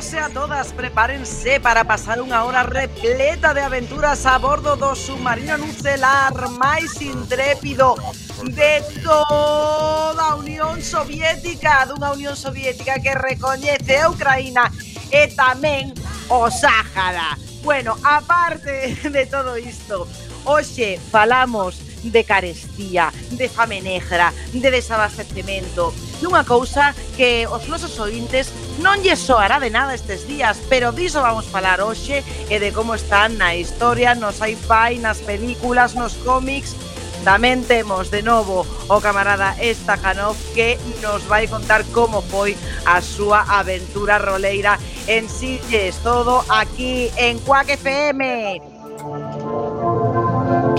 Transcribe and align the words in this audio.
todos 0.00 0.14
e 0.14 0.18
a 0.18 0.30
todas, 0.30 0.72
prepárense 0.72 1.60
para 1.60 1.84
pasar 1.84 2.24
unha 2.24 2.40
hora 2.48 2.64
repleta 2.64 3.52
de 3.52 3.60
aventuras 3.60 4.24
a 4.24 4.40
bordo 4.40 4.72
do 4.72 4.96
submarino 4.96 5.60
nucelar 5.60 6.32
máis 6.56 6.96
intrépido 7.04 8.00
de 8.48 8.80
toda 9.04 10.24
a 10.24 10.40
Unión 10.40 10.80
Soviética, 10.80 11.84
dunha 11.84 12.16
Unión 12.16 12.32
Soviética 12.32 12.96
que 12.96 13.12
recoñece 13.12 14.00
a 14.00 14.08
Ucraína 14.08 14.72
e 15.12 15.28
tamén 15.36 15.92
o 16.32 16.48
Sáhara. 16.48 17.36
Bueno, 17.60 18.00
aparte 18.00 18.96
de 19.04 19.28
todo 19.28 19.60
isto, 19.60 20.08
hoxe 20.48 20.96
falamos 21.12 21.76
de 22.00 22.24
carestía, 22.24 23.12
de 23.36 23.52
fame 23.52 23.84
negra, 23.84 24.32
de 24.48 24.68
desabastecemento, 24.72 25.92
dunha 26.24 26.40
cousa 26.48 26.96
que 27.20 27.44
os 27.44 27.68
nosos 27.68 28.00
ointes 28.00 28.48
Non 28.80 29.04
lle 29.04 29.12
soará 29.14 29.60
de 29.60 29.68
nada 29.68 29.92
estes 29.92 30.24
días, 30.24 30.56
pero 30.72 30.90
diso 30.96 31.20
vamos 31.20 31.46
falar 31.52 31.84
hoxe 31.84 32.24
e 32.48 32.56
de 32.56 32.72
como 32.72 32.96
están 32.96 33.36
na 33.36 33.52
historia, 33.52 34.16
no 34.16 34.32
sci-fi, 34.32 34.96
nas 34.98 35.20
películas, 35.20 35.92
nos 35.92 36.16
cómics, 36.24 36.72
Tamén 37.20 37.68
temos 37.68 38.08
de 38.08 38.24
novo 38.24 38.64
o 38.88 38.96
camarada 38.96 39.52
Estajanov 39.60 40.36
que 40.56 40.80
nos 41.04 41.20
vai 41.28 41.44
contar 41.44 41.84
como 41.92 42.24
foi 42.24 42.56
a 42.88 43.04
súa 43.04 43.44
aventura 43.44 44.16
roleira 44.16 44.80
en 45.04 45.28
Silles. 45.28 46.00
Todo 46.00 46.40
aquí 46.48 47.12
en 47.20 47.36
Quack 47.44 47.76
FM. 47.76 48.56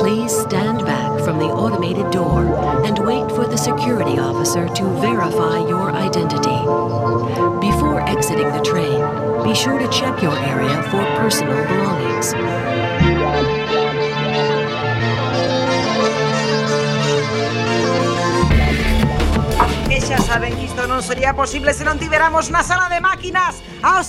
Please 0.02 0.34
stand 0.50 0.82
back. 0.82 0.91
From 1.24 1.38
the 1.38 1.46
automated 1.46 2.10
door 2.12 2.44
and 2.86 2.98
wait 3.00 3.30
for 3.32 3.46
the 3.46 3.58
security 3.58 4.18
officer 4.18 4.68
to 4.68 4.84
verify 5.00 5.60
your 5.68 5.92
identity. 5.92 6.60
Before 7.62 8.02
exiting 8.10 8.50
the 8.52 8.62
train, 8.62 9.00
be 9.44 9.54
sure 9.54 9.78
to 9.78 9.88
check 9.90 10.22
your 10.22 10.36
area 10.38 10.82
for 10.90 11.04
personal 11.22 11.62
belongings. 11.68 12.34
E 19.90 20.02
xa 20.02 20.18
saben 20.26 20.58
que 20.58 20.66
isto 20.66 20.88
non 20.88 21.06
sería 21.06 21.38
posible 21.38 21.74
se 21.78 21.86
non 21.86 22.02
tiveramos 22.02 22.50
na 22.50 22.66
sala 22.66 22.90
de 22.90 22.98
máquinas 22.98 23.62
ao 23.86 24.02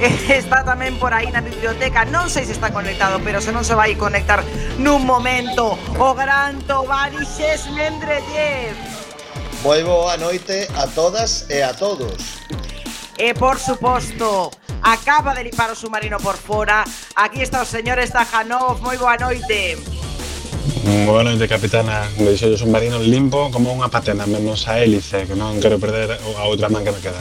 está 0.28 0.64
tamén 0.64 0.96
por 0.96 1.12
aí 1.12 1.28
na 1.28 1.44
biblioteca, 1.44 2.08
non 2.08 2.32
sei 2.32 2.48
se 2.48 2.56
está 2.56 2.72
conectado, 2.72 3.20
pero 3.20 3.36
se 3.44 3.52
non 3.52 3.60
se 3.60 3.76
vai 3.76 3.92
conectar 4.00 4.40
nun 4.80 5.04
momento 5.04 5.76
o 6.00 6.16
gran 6.16 6.56
Tobarixes 6.64 7.68
Mendrellev. 7.76 8.72
Moi 9.60 9.84
boa 9.84 10.16
noite 10.16 10.64
a 10.72 10.88
todas 10.88 11.44
e 11.52 11.60
a 11.60 11.76
todos. 11.76 12.40
E 13.20 13.36
por 13.36 13.60
suposto, 13.60 14.48
acaba 14.80 15.36
de 15.36 15.44
lipar 15.44 15.68
o 15.68 15.76
submarino 15.76 16.16
por 16.16 16.40
fora. 16.40 16.80
Aquí 17.12 17.44
está 17.44 17.60
o 17.60 17.68
señor 17.68 18.00
Stajanov, 18.00 18.80
moi 18.80 18.96
boa 18.96 19.20
noite. 19.20 19.76
Boa 21.04 21.20
noite, 21.20 21.44
capitana. 21.44 22.08
Deixo 22.16 22.48
o 22.48 22.56
submarino 22.56 22.96
limpo 23.04 23.52
como 23.52 23.68
unha 23.68 23.92
patena, 23.92 24.24
menos 24.24 24.64
a 24.64 24.80
hélice, 24.80 25.28
que 25.28 25.36
non 25.36 25.60
quero 25.60 25.76
perder 25.76 26.16
a 26.16 26.48
outra 26.48 26.72
man 26.72 26.80
que 26.80 26.96
me 26.96 27.04
queda. 27.04 27.20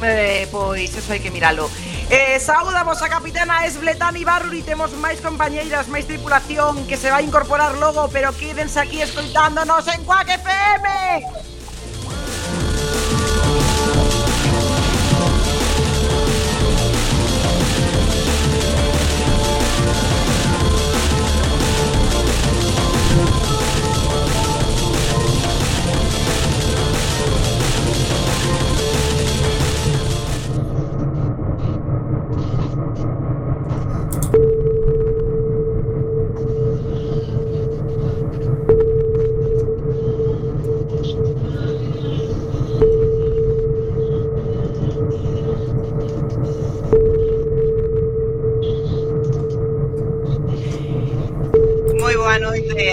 Eh, 0.00 0.46
pois 0.48 0.94
eso 0.96 1.12
hai 1.12 1.20
que 1.20 1.28
miralo. 1.28 1.68
Eh, 2.10 2.40
saudamos 2.40 3.02
a 3.02 3.08
capitana 3.08 3.66
Esbletán 3.66 4.16
e 4.16 4.24
Temos 4.64 4.96
máis 4.96 5.20
compañeiras, 5.20 5.92
máis 5.92 6.08
tripulación 6.08 6.88
Que 6.88 6.96
se 6.96 7.12
vai 7.12 7.20
incorporar 7.20 7.76
logo 7.76 8.08
Pero 8.08 8.32
quídense 8.32 8.80
aquí 8.80 9.02
escoitándonos 9.04 9.84
en 9.92 10.04
Quack 10.08 10.40
FM 10.40 11.47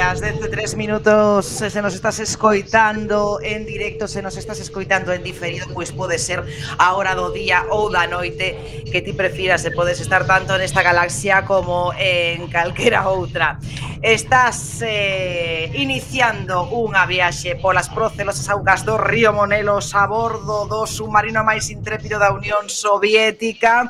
ás 0.06 0.22
13 0.22 0.78
minutos 0.78 1.46
se, 1.48 1.70
se 1.72 1.82
nos 1.82 1.96
estás 1.96 2.20
escoitando 2.20 3.40
en 3.42 3.66
directo, 3.66 4.08
se 4.08 4.22
nos 4.22 4.38
estás 4.38 4.60
escoitando 4.60 5.12
en 5.12 5.24
diferido, 5.24 5.66
pois 5.74 5.92
pode 5.92 6.20
ser 6.20 6.46
a 6.78 6.94
hora 6.94 7.16
do 7.18 7.34
día 7.34 7.66
ou 7.74 7.90
da 7.90 8.06
noite 8.06 8.86
que 8.86 9.02
ti 9.02 9.18
prefiras, 9.18 9.66
se 9.66 9.74
podes 9.74 9.98
estar 9.98 10.30
tanto 10.30 10.54
nesta 10.62 10.86
galaxia 10.86 11.42
como 11.50 11.90
en 11.98 12.46
calquera 12.54 13.10
outra. 13.10 13.58
Estás 14.06 14.86
eh, 14.86 15.74
iniciando 15.74 16.70
unha 16.70 17.10
viaxe 17.10 17.58
polas 17.58 17.90
procelosas 17.90 18.46
augas 18.54 18.86
do 18.86 19.02
río 19.02 19.34
Monelos 19.34 19.90
a 19.98 20.06
bordo 20.06 20.70
do 20.70 20.86
submarino 20.86 21.42
máis 21.42 21.74
intrépido 21.74 22.22
da 22.22 22.30
Unión 22.30 22.70
Soviética 22.70 23.90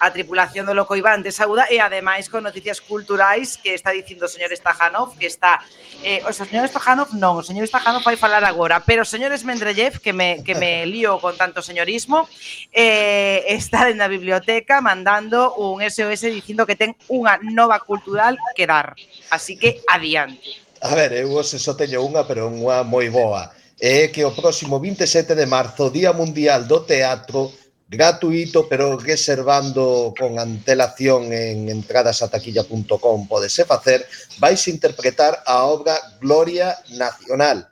a 0.00 0.10
tripulación 0.10 0.64
do 0.64 0.72
Loco 0.72 0.96
Iván 0.96 1.20
de 1.20 1.30
Sauda 1.30 1.68
e 1.68 1.76
ademais 1.78 2.32
con 2.32 2.40
noticias 2.42 2.80
culturais 2.80 3.60
que 3.60 3.76
está 3.76 3.92
dicindo 3.92 4.24
o 4.24 4.32
señor 4.32 4.50
Stajanov 4.56 5.14
que 5.20 5.28
está 5.28 5.60
eh, 6.00 6.24
o 6.24 6.32
señor 6.32 6.64
Stajanov 6.66 7.12
non, 7.12 7.36
o 7.36 7.44
señor 7.44 7.68
Stajanov 7.68 8.00
vai 8.00 8.16
falar 8.16 8.42
agora 8.42 8.80
pero 8.80 9.04
o 9.04 9.08
señor 9.08 9.30
Esmendrellev 9.36 10.00
que 10.00 10.16
me, 10.16 10.40
que 10.40 10.56
me 10.56 10.82
lío 10.92 11.20
con 11.20 11.36
tanto 11.36 11.60
señorismo 11.60 12.24
eh, 12.72 13.44
está 13.52 13.84
na 13.92 14.08
biblioteca 14.08 14.80
mandando 14.80 15.54
un 15.60 15.84
SOS 15.84 16.32
dicindo 16.32 16.64
que 16.64 16.80
ten 16.80 16.96
unha 17.12 17.36
nova 17.44 17.84
cultural 17.84 18.40
que 18.56 18.64
dar 18.64 18.96
así 19.28 19.60
que 19.60 19.84
adiante 19.86 20.64
A 20.80 20.94
ver, 20.94 21.12
eu 21.12 21.36
hoxe 21.36 21.60
só 21.60 21.76
teño 21.76 22.00
unha, 22.00 22.24
pero 22.24 22.48
unha 22.48 22.80
moi 22.88 23.12
boa. 23.12 23.52
É 23.76 24.08
que 24.08 24.24
o 24.24 24.32
próximo 24.32 24.80
27 24.80 25.36
de 25.36 25.44
marzo, 25.44 25.92
Día 25.92 26.12
Mundial 26.16 26.64
do 26.64 26.80
Teatro, 26.80 27.52
gratuito, 27.90 28.68
pero 28.68 28.96
reservando 28.96 30.14
con 30.16 30.38
antelación 30.38 31.32
en 31.32 31.68
entradasataquilla.com 31.68 33.26
podese 33.26 33.66
facer, 33.66 34.06
vais 34.38 34.62
interpretar 34.70 35.42
a 35.44 35.66
obra 35.66 35.98
Gloria 36.22 36.78
Nacional, 36.94 37.66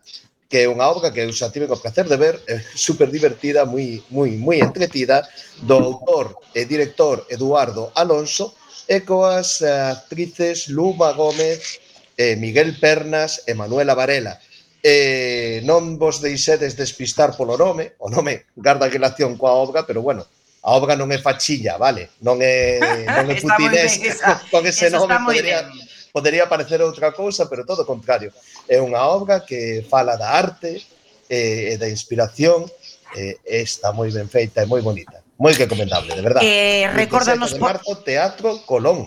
que 0.51 0.67
é 0.67 0.67
unha 0.67 0.91
obra 0.91 1.15
que 1.15 1.23
eu 1.23 1.31
xa 1.31 1.55
tive 1.55 1.71
o 1.71 1.79
placer 1.79 2.11
de 2.11 2.19
ver, 2.19 2.35
é 2.51 2.59
super 2.75 3.07
divertida, 3.15 3.63
moi, 3.63 4.03
moi, 4.11 4.35
moi 4.35 4.59
entretida, 4.59 5.23
do 5.63 5.79
autor 5.79 6.35
e 6.51 6.67
director 6.67 7.23
Eduardo 7.31 7.95
Alonso, 7.95 8.59
e 8.91 9.07
coas 9.07 9.63
eh, 9.63 9.71
actrices 9.95 10.67
Luma 10.67 11.13
Gómez, 11.13 11.79
eh, 12.19 12.35
Miguel 12.35 12.75
Pernas 12.81 13.47
e 13.47 13.55
Manuela 13.55 13.95
Varela 13.95 14.41
eh, 14.83 15.61
non 15.67 15.99
vos 15.99 16.23
deixedes 16.23 16.79
despistar 16.79 17.35
polo 17.35 17.59
nome, 17.59 17.99
o 17.99 18.11
nome 18.11 18.47
garda 18.55 18.87
relación 18.87 19.35
coa 19.35 19.59
obra, 19.59 19.83
pero 19.83 20.03
bueno, 20.03 20.27
a 20.63 20.75
obra 20.75 20.95
non 20.95 21.11
é 21.11 21.19
fachilla, 21.19 21.79
vale? 21.79 22.15
Non 22.23 22.39
é, 22.43 22.79
non 23.19 23.27
é 23.31 23.37
esa 23.39 24.43
con 24.53 24.63
ese 24.67 24.91
Eso 24.91 25.07
nome 25.07 25.19
podría, 25.25 25.67
bien. 25.67 25.87
podría 26.13 26.45
parecer 26.47 26.83
outra 26.83 27.11
cousa, 27.11 27.47
pero 27.51 27.67
todo 27.67 27.83
o 27.83 27.89
contrario. 27.89 28.31
É 28.67 28.79
unha 28.79 29.03
obra 29.07 29.43
que 29.43 29.87
fala 29.87 30.15
da 30.15 30.35
arte 30.35 30.83
e, 31.27 31.73
eh, 31.73 31.73
e 31.73 31.75
da 31.79 31.91
inspiración, 31.91 32.67
eh, 33.17 33.39
está 33.45 33.91
moi 33.91 34.11
ben 34.11 34.31
feita 34.31 34.63
e 34.63 34.67
moi 34.67 34.83
bonita. 34.83 35.23
Moi 35.39 35.55
recomendable, 35.55 36.15
de 36.15 36.23
verdade. 36.23 36.43
Eh, 36.43 36.91
recórdanos... 36.91 37.55
De 37.55 37.63
marzo, 37.63 37.95
Teatro 38.03 38.67
Colón. 38.67 39.07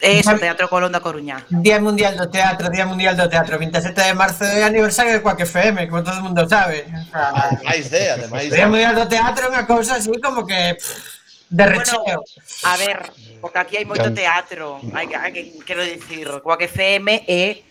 Eso, 0.00 0.38
Teatro 0.38 0.68
Colón 0.70 0.94
da 0.94 1.02
Coruña. 1.02 1.42
Día 1.50 1.82
Mundial 1.82 2.14
do 2.14 2.30
Teatro, 2.30 2.70
Día 2.70 2.86
Mundial 2.86 3.18
do 3.18 3.26
Teatro, 3.26 3.58
27 3.58 3.90
de 3.98 4.14
marzo 4.14 4.46
é 4.46 4.62
aniversario 4.62 5.12
de 5.12 5.22
Quack 5.22 5.42
FM, 5.42 5.90
como 5.90 6.06
todo 6.06 6.22
o 6.22 6.22
mundo 6.22 6.46
sabe. 6.46 6.86
Ademais 7.10 7.86
ah, 7.86 7.90
de, 7.90 8.02
ademais 8.10 8.46
de. 8.50 8.54
Día 8.54 8.68
Mundial 8.70 8.94
do 8.94 9.06
Teatro 9.10 9.46
é 9.46 9.48
unha 9.50 9.66
cousa 9.66 9.98
así 9.98 10.14
como 10.22 10.46
que 10.46 10.78
pff, 10.78 11.18
de 11.50 11.64
recheo. 11.66 11.98
Bueno, 12.06 12.22
a 12.62 12.74
ver, 12.78 12.98
porque 13.42 13.58
aquí 13.58 13.74
hai 13.74 13.86
moito 13.90 14.06
teatro, 14.14 14.78
hai, 14.94 15.10
hai 15.10 15.34
que, 15.34 15.58
quero 15.66 15.82
dicir, 15.82 16.30
Quack 16.46 16.70
FM 16.70 17.26
é 17.26 17.66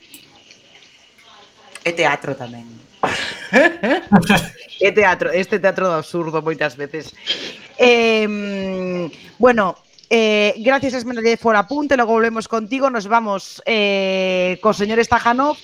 é 1.87 1.91
teatro 1.95 2.35
tamén. 2.35 2.67
é 4.83 4.89
teatro, 4.91 5.31
este 5.31 5.63
teatro 5.63 5.87
do 5.87 5.95
absurdo 5.95 6.43
moitas 6.43 6.75
veces. 6.75 7.15
Eh, 7.79 8.27
bueno, 9.39 9.79
Eh, 10.09 10.53
gracias 10.59 10.93
Esmeralda 10.93 11.29
de 11.29 11.35
Forapunte, 11.35 11.97
logo 11.97 12.13
volvemos 12.13 12.47
contigo, 12.47 12.89
nos 12.89 13.07
vamos 13.07 13.61
eh, 13.65 14.57
co 14.63 14.71
señor 14.71 15.03
Estajanov, 15.03 15.59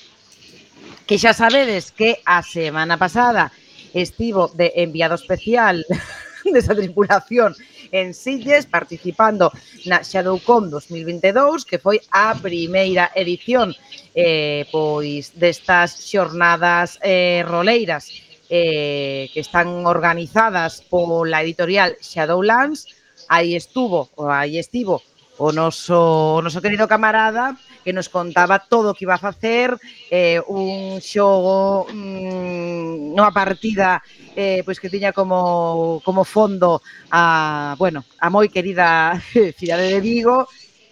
que 1.08 1.16
xa 1.16 1.32
sabedes 1.32 1.96
que 1.96 2.20
a 2.28 2.44
semana 2.44 3.00
pasada 3.00 3.56
estivo 3.96 4.52
de 4.52 4.76
enviado 4.84 5.16
especial 5.16 5.88
desa 6.52 6.76
tripulación 6.76 7.56
en 7.96 8.12
Silles 8.12 8.68
participando 8.68 9.48
na 9.88 10.04
ShadowCon 10.04 10.68
2022, 10.68 11.64
que 11.64 11.80
foi 11.80 12.04
a 12.12 12.36
primeira 12.36 13.16
edición 13.16 13.72
eh, 14.12 14.68
pois 14.76 15.32
destas 15.40 16.04
xornadas 16.04 17.00
eh, 17.00 17.48
roleiras 17.48 18.12
eh, 18.52 19.32
que 19.32 19.40
están 19.40 19.88
organizadas 19.88 20.84
pola 20.84 21.40
editorial 21.40 21.96
Shadowlands, 22.04 22.92
aí 23.30 23.56
estuvo, 23.56 24.10
aí 24.30 24.58
estivo 24.58 25.02
o 25.38 25.52
noso, 25.52 26.38
o 26.38 26.42
noso 26.42 26.62
querido 26.62 26.88
camarada 26.88 27.58
que 27.84 27.92
nos 27.92 28.08
contaba 28.08 28.60
todo 28.60 28.92
o 28.92 28.94
que 28.94 29.06
iba 29.06 29.16
a 29.16 29.22
facer 29.22 29.74
eh, 30.12 30.40
un 30.46 31.02
xogo 31.02 31.90
mm, 31.90 33.18
unha 33.18 33.32
partida 33.34 34.00
eh, 34.38 34.62
pois 34.62 34.78
que 34.78 34.94
tiña 34.94 35.12
como, 35.12 36.02
como 36.06 36.24
fondo 36.24 36.82
a, 37.10 37.76
bueno, 37.82 38.06
a 38.22 38.30
moi 38.30 38.50
querida 38.50 39.18
cidade 39.60 39.90
de 39.90 40.00
Vigo. 40.02 40.46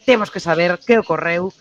Temos 0.06 0.33
que 0.33 0.42
saber 0.42 0.81
que 0.81 0.98
ocorreu. 0.98 1.54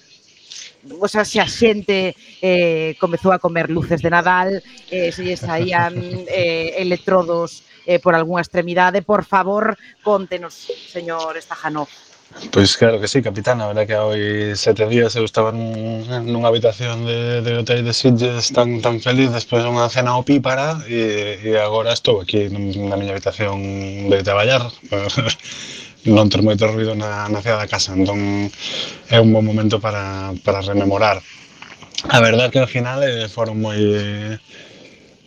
O 0.96 1.08
sea, 1.08 1.28
se 1.28 1.36
a 1.36 1.44
xente 1.44 2.16
eh, 2.40 2.96
comezou 2.96 3.36
a 3.36 3.38
comer 3.38 3.68
luces 3.68 4.00
de 4.00 4.08
Nadal, 4.08 4.64
eh, 4.88 5.12
se 5.12 5.20
lle 5.20 5.36
saían 5.36 5.92
eh, 6.24 6.80
electrodos 6.80 7.68
eh, 7.86 7.98
por 7.98 8.14
algunha 8.14 8.42
extremidade, 8.42 9.02
por 9.02 9.24
favor, 9.24 9.76
contenos, 10.02 10.68
señor 10.90 11.36
Estajanov. 11.36 11.88
Pois 12.52 12.76
claro 12.76 13.00
que 13.00 13.08
sí, 13.08 13.22
capitán, 13.22 13.60
a 13.60 13.66
verdad 13.66 13.86
que 13.86 13.98
hai 13.98 14.54
sete 14.54 14.86
días 14.86 15.18
eu 15.18 15.26
estaba 15.26 15.50
nun, 15.50 16.06
nunha 16.30 16.46
habitación 16.46 17.02
de, 17.02 17.42
de 17.42 17.58
hotel 17.58 17.82
de 17.82 17.90
Sitges 17.90 18.54
tan, 18.54 18.78
tan 18.78 19.02
feliz 19.02 19.34
despois 19.34 19.66
dunha 19.66 19.90
cena 19.90 20.14
ao 20.14 20.22
pípara 20.22 20.78
e, 20.86 21.42
e 21.42 21.58
agora 21.58 21.90
estou 21.90 22.22
aquí 22.22 22.46
na 22.46 22.94
miña 22.94 23.18
habitación 23.18 23.58
de 24.06 24.22
traballar 24.22 24.62
non 26.14 26.30
ter 26.30 26.40
moito 26.46 26.70
ruido 26.70 26.94
na, 26.94 27.26
na 27.26 27.42
cidade 27.42 27.66
da 27.66 27.72
casa 27.74 27.98
entón 27.98 28.46
é 29.10 29.18
un 29.18 29.34
bon 29.34 29.42
momento 29.42 29.82
para, 29.82 30.30
para 30.46 30.62
rememorar 30.62 31.18
a 32.08 32.18
verdad 32.22 32.48
que 32.48 32.62
ao 32.62 32.70
final 32.70 33.02
eh, 33.02 33.26
foron 33.26 33.58
moi 33.58 33.76
eh, 33.76 34.38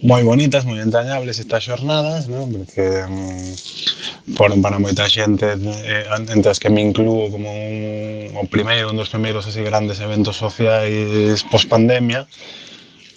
moi 0.03 0.19
bonitas, 0.27 0.67
moi 0.67 0.83
entrañables 0.83 1.39
estas 1.39 1.63
xornadas, 1.63 2.27
non? 2.27 2.51
porque 2.51 3.07
mm, 3.07 4.35
foron 4.35 4.59
para 4.59 4.75
moita 4.75 5.07
xente 5.07 5.55
eh, 5.55 6.03
entre 6.11 6.51
as 6.51 6.59
que 6.59 6.67
me 6.67 6.83
incluo 6.83 7.31
como 7.31 7.47
un, 7.47 8.35
o 8.35 8.43
primeiro, 8.51 8.91
un 8.91 8.99
dos 8.99 9.07
primeiros 9.07 9.47
así 9.47 9.63
grandes 9.63 10.03
eventos 10.03 10.35
sociais 10.35 11.39
post 11.47 11.71
pandemia, 11.71 12.27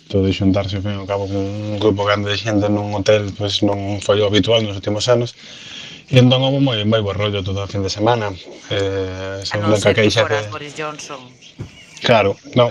todo 0.07 0.31
de 0.31 0.33
xuntarse 0.33 0.79
ao 0.79 0.87
fin 0.87 0.95
ao 0.95 1.11
cabo 1.11 1.27
con 1.27 1.43
un 1.43 1.83
grupo 1.83 2.07
grande 2.07 2.31
de 2.31 2.39
xente 2.39 2.71
nun 2.71 2.95
hotel 2.95 3.35
pois 3.35 3.67
non 3.67 3.99
foi 3.99 4.23
o 4.23 4.31
habitual 4.31 4.63
nos 4.63 4.79
últimos 4.79 5.11
anos. 5.11 5.35
E 6.07 6.23
entón 6.23 6.39
houve 6.47 6.63
moi, 6.63 6.79
moi 6.87 7.03
bo 7.03 7.11
rollo 7.11 7.43
todo 7.43 7.67
o 7.67 7.71
fin 7.71 7.83
de 7.83 7.91
semana. 7.91 8.31
Eh, 8.71 9.43
a 9.43 9.55
non 9.59 9.75
ser 9.75 9.91
que, 9.91 10.07
que, 10.07 10.23
que 10.23 10.55
Boris 10.55 10.79
Johnson. 10.79 11.19
Claro, 12.07 12.39
non 12.55 12.71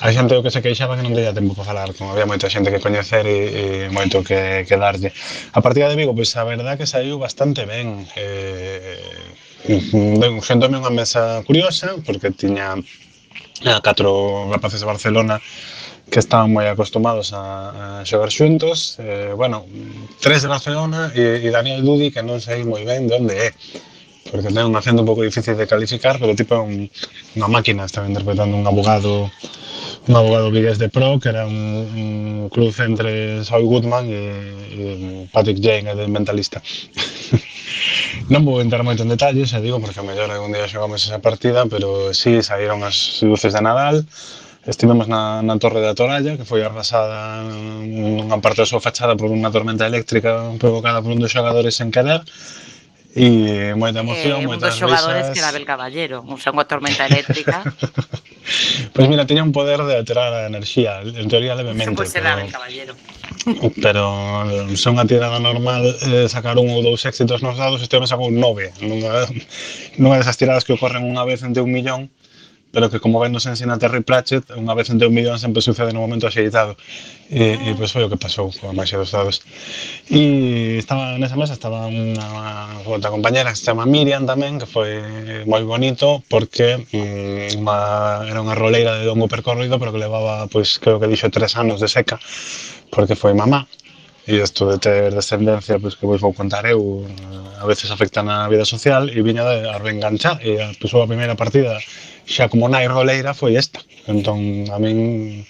a 0.00 0.12
xente 0.12 0.42
que 0.42 0.50
se 0.50 0.62
queixaba 0.62 0.96
que 0.96 1.02
non 1.02 1.14
teña 1.14 1.34
tempo 1.34 1.54
para 1.54 1.68
falar, 1.70 1.88
como 1.94 2.12
había 2.14 2.26
moita 2.26 2.50
xente 2.50 2.70
que 2.70 2.82
coñecer 2.82 3.26
e, 3.26 3.86
e 3.86 3.90
moito 3.90 4.22
que, 4.22 4.64
que 4.66 4.76
darlle. 4.78 5.10
A 5.54 5.60
partida 5.60 5.88
de 5.90 5.98
Vigo, 5.98 6.14
pois 6.14 6.30
a 6.36 6.44
verdad 6.46 6.78
que 6.78 6.86
saiu 6.86 7.18
bastante 7.18 7.66
ben. 7.66 8.06
Mm, 9.66 10.22
eh, 10.22 10.40
xentome 10.42 10.78
unha 10.78 10.94
mesa 10.94 11.42
curiosa, 11.42 11.98
porque 12.06 12.30
tiña 12.30 12.78
a 13.66 13.80
catro 13.82 14.46
rapaces 14.50 14.80
de 14.82 14.86
Barcelona 14.86 15.42
que 16.08 16.22
estaban 16.24 16.48
moi 16.54 16.64
acostumados 16.70 17.36
a, 17.36 18.00
a 18.00 18.06
xogar 18.08 18.30
xuntos. 18.32 18.96
Eh, 19.02 19.34
bueno, 19.36 19.66
tres 20.22 20.46
de 20.46 20.48
Barcelona 20.48 21.12
e, 21.12 21.44
e 21.44 21.48
Daniel 21.52 21.84
Dudi, 21.84 22.08
que 22.14 22.22
non 22.24 22.40
sei 22.40 22.64
moi 22.64 22.86
ben 22.86 23.10
de 23.10 23.14
onde 23.18 23.34
é. 23.34 23.50
Eh 23.50 23.97
porque 24.30 24.48
ten 24.48 24.66
un 24.66 24.76
acento 24.76 25.02
un 25.02 25.08
pouco 25.08 25.22
difícil 25.22 25.56
de 25.56 25.66
calificar, 25.66 26.18
pero 26.20 26.36
tipo 26.36 26.54
é 26.54 26.62
un, 26.62 26.88
unha 27.36 27.48
máquina, 27.48 27.84
estaba 27.84 28.08
interpretando 28.08 28.56
un 28.56 28.66
abogado 28.66 29.30
un 30.08 30.16
abogado 30.16 30.50
que 30.52 30.60
de 30.60 30.88
pro, 30.88 31.20
que 31.20 31.28
era 31.28 31.46
un, 31.46 31.56
un 31.56 32.48
cruz 32.48 32.80
entre 32.80 33.44
Saul 33.44 33.68
Goodman 33.68 34.08
e, 34.08 34.24
e 34.72 34.84
Patrick 35.32 35.60
Jane, 35.60 35.92
de 35.94 36.08
mentalista. 36.08 36.62
non 38.32 38.44
vou 38.44 38.60
entrar 38.64 38.80
moito 38.84 39.04
en 39.04 39.12
detalles, 39.12 39.52
e 39.52 39.60
digo, 39.60 39.80
porque 39.80 40.00
a 40.00 40.06
mellor 40.06 40.32
algún 40.32 40.56
día 40.56 40.68
xogamos 40.68 41.04
esa 41.04 41.20
partida, 41.20 41.68
pero 41.68 42.12
sí, 42.16 42.40
saíron 42.40 42.84
as 42.84 43.20
luces 43.20 43.52
de 43.52 43.60
Nadal, 43.60 44.08
Estivemos 44.68 45.08
na, 45.08 45.40
na 45.40 45.56
Torre 45.56 45.80
da 45.80 45.96
Toralla, 45.96 46.36
que 46.36 46.44
foi 46.44 46.60
arrasada 46.60 47.40
unha 47.40 48.36
parte 48.44 48.60
da 48.60 48.68
súa 48.68 48.84
fachada 48.84 49.16
por 49.16 49.32
unha 49.32 49.48
tormenta 49.48 49.88
eléctrica 49.88 50.44
provocada 50.60 51.00
por 51.00 51.16
un 51.16 51.24
dos 51.24 51.32
xogadores 51.32 51.72
sen 51.80 51.88
querer, 51.88 52.20
E 53.16 53.72
moita 53.72 54.04
emoción, 54.04 54.44
eh, 54.44 54.46
moitas 54.46 54.76
risas. 54.76 54.84
Un 54.84 54.92
dos 54.92 55.00
xogadores 55.00 55.22
risas. 55.24 55.32
que 55.32 55.40
era 55.40 55.48
Abel 55.48 55.64
Caballero, 55.64 56.16
un 56.20 56.36
unha 56.36 56.66
tormenta 56.68 57.08
eléctrica. 57.08 57.64
pois 57.64 58.92
pues 58.94 59.06
mira, 59.08 59.24
teña 59.24 59.40
un 59.40 59.52
poder 59.52 59.80
de 59.88 59.96
alterar 59.96 60.28
a 60.32 60.46
enerxía, 60.46 61.00
en 61.00 61.26
teoría 61.26 61.56
levemente. 61.56 61.96
Pois 61.96 62.12
era 62.12 62.36
Abel 62.36 62.52
Caballero. 62.52 62.92
Pero 63.80 64.04
um, 64.44 64.76
se 64.76 64.92
unha 64.92 65.08
tirada 65.08 65.40
normal 65.40 65.88
eh, 65.88 66.28
sacar 66.28 66.60
un 66.60 66.68
ou 66.68 66.84
dous 66.84 67.08
éxitos 67.08 67.40
nos 67.40 67.56
dados, 67.56 67.80
este 67.80 67.96
me 67.96 68.04
sacou 68.04 68.28
un 68.28 68.36
nove. 68.36 68.76
Nunha, 68.84 69.24
nunha 69.96 70.20
desas 70.20 70.36
tiradas 70.36 70.68
que 70.68 70.76
ocorren 70.76 71.08
unha 71.08 71.24
vez 71.24 71.40
entre 71.40 71.64
un 71.64 71.72
millón, 71.72 72.12
pero 72.70 72.90
que 72.90 73.00
como 73.00 73.20
ben 73.20 73.32
nos 73.32 73.46
ensina 73.46 73.78
Terry 73.78 74.04
Pratchett, 74.04 74.52
unha 74.52 74.76
vez 74.76 74.92
en 74.92 75.00
10 75.00 75.08
millóns 75.08 75.40
sempre 75.40 75.64
sucede 75.64 75.96
no 75.96 76.04
momento 76.04 76.28
axeitado. 76.28 76.76
E, 77.32 77.56
e 77.56 77.68
ah. 77.72 77.76
pois 77.76 77.92
foi 77.92 78.04
o 78.04 78.12
que 78.12 78.20
pasou 78.20 78.52
coa 78.52 78.76
Maxia 78.76 79.00
dos 79.00 79.12
Dados. 79.12 79.40
E 80.08 80.76
estaba 80.76 81.16
nesa 81.16 81.36
mesa 81.36 81.56
estaba 81.56 81.88
unha 81.88 82.84
outra 82.84 83.08
compañera 83.08 83.48
que 83.52 83.58
se 83.60 83.64
chama 83.64 83.88
Miriam 83.88 84.28
tamén, 84.28 84.60
que 84.60 84.68
foi 84.68 85.00
moi 85.48 85.64
bonito 85.64 86.20
porque 86.28 86.76
mm, 86.92 87.56
uma, 87.56 88.24
era 88.28 88.44
unha 88.44 88.56
roleira 88.56 89.00
de 89.00 89.08
longo 89.08 89.32
percorrido, 89.32 89.80
pero 89.80 89.92
que 89.92 90.04
levaba, 90.04 90.44
pois, 90.52 90.76
creo 90.76 91.00
que 91.00 91.08
dixo 91.08 91.32
tres 91.32 91.56
anos 91.56 91.80
de 91.80 91.88
seca, 91.88 92.20
porque 92.92 93.16
foi 93.16 93.32
mamá 93.32 93.64
e 94.28 94.44
isto 94.44 94.68
de 94.68 94.76
ter 94.76 95.08
descendencia, 95.08 95.80
pois 95.80 95.96
que 95.96 96.04
vos 96.04 96.20
vou 96.20 96.36
contar 96.36 96.68
eh, 96.68 96.76
eu, 96.76 97.00
a 97.56 97.64
veces 97.64 97.88
afecta 97.88 98.20
na 98.20 98.44
vida 98.52 98.68
social 98.68 99.08
e 99.08 99.24
viña 99.24 99.40
de, 99.40 99.64
a 99.64 99.80
reenganchar 99.80 100.36
e 100.44 100.60
a, 100.60 100.68
pois, 100.76 100.92
a 100.92 101.08
primeira 101.08 101.32
partida 101.32 101.80
xa 102.28 102.52
como 102.52 102.68
nai 102.68 102.84
roleira 102.92 103.32
foi 103.32 103.56
esta. 103.56 103.80
Entón, 104.04 104.68
a 104.68 104.76
min 104.76 105.48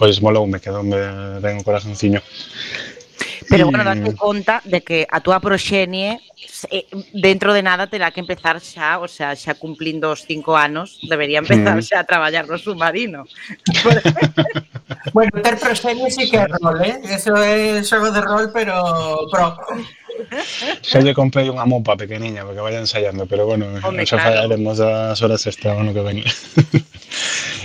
pois 0.00 0.16
moloume, 0.24 0.64
quedoume 0.64 0.96
ben 1.44 1.60
o 1.60 1.66
corazonciño. 1.66 2.24
Pero 3.52 3.68
bueno, 3.68 3.84
date 3.84 4.16
conta 4.16 4.64
de 4.64 4.80
que 4.80 5.04
a 5.04 5.20
túa 5.20 5.36
proxenie 5.44 6.16
eh, 6.72 6.88
dentro 7.12 7.52
de 7.52 7.60
nada 7.60 7.84
terá 7.84 8.08
que 8.16 8.24
empezar 8.24 8.56
xa, 8.64 8.96
o 8.96 9.08
sea, 9.12 9.36
xa 9.36 9.60
cumplindo 9.60 10.08
os 10.08 10.24
cinco 10.24 10.56
anos, 10.56 10.96
debería 11.04 11.44
empezar 11.44 11.76
mm. 11.76 11.84
xa 11.84 12.00
a 12.00 12.08
traballar 12.08 12.48
no 12.48 12.56
submarino. 12.56 13.28
Bueno, 15.12 15.30
ter 15.42 15.58
proxenio 15.58 16.10
sí 16.10 16.30
que 16.30 16.36
é 16.36 16.46
rol, 16.46 16.80
eh? 16.84 17.00
Eso 17.04 17.32
é 17.36 17.82
xogo 17.82 18.10
de 18.10 18.20
rol, 18.20 18.52
pero 18.52 18.74
pro. 19.32 19.56
Xa 20.84 21.00
lle 21.00 21.16
comprei 21.16 21.48
unha 21.48 21.64
mopa 21.64 21.96
pequeniña 21.96 22.44
porque 22.44 22.60
vaya 22.60 22.84
ensaiando, 22.84 23.24
pero 23.24 23.48
bueno, 23.48 23.66
Home, 23.80 24.04
xa 24.04 24.20
claro. 24.20 24.52
as 24.52 25.18
horas 25.24 25.42
extra 25.48 25.72
ano 25.72 25.96
que 25.96 26.04
ven. 26.04 26.20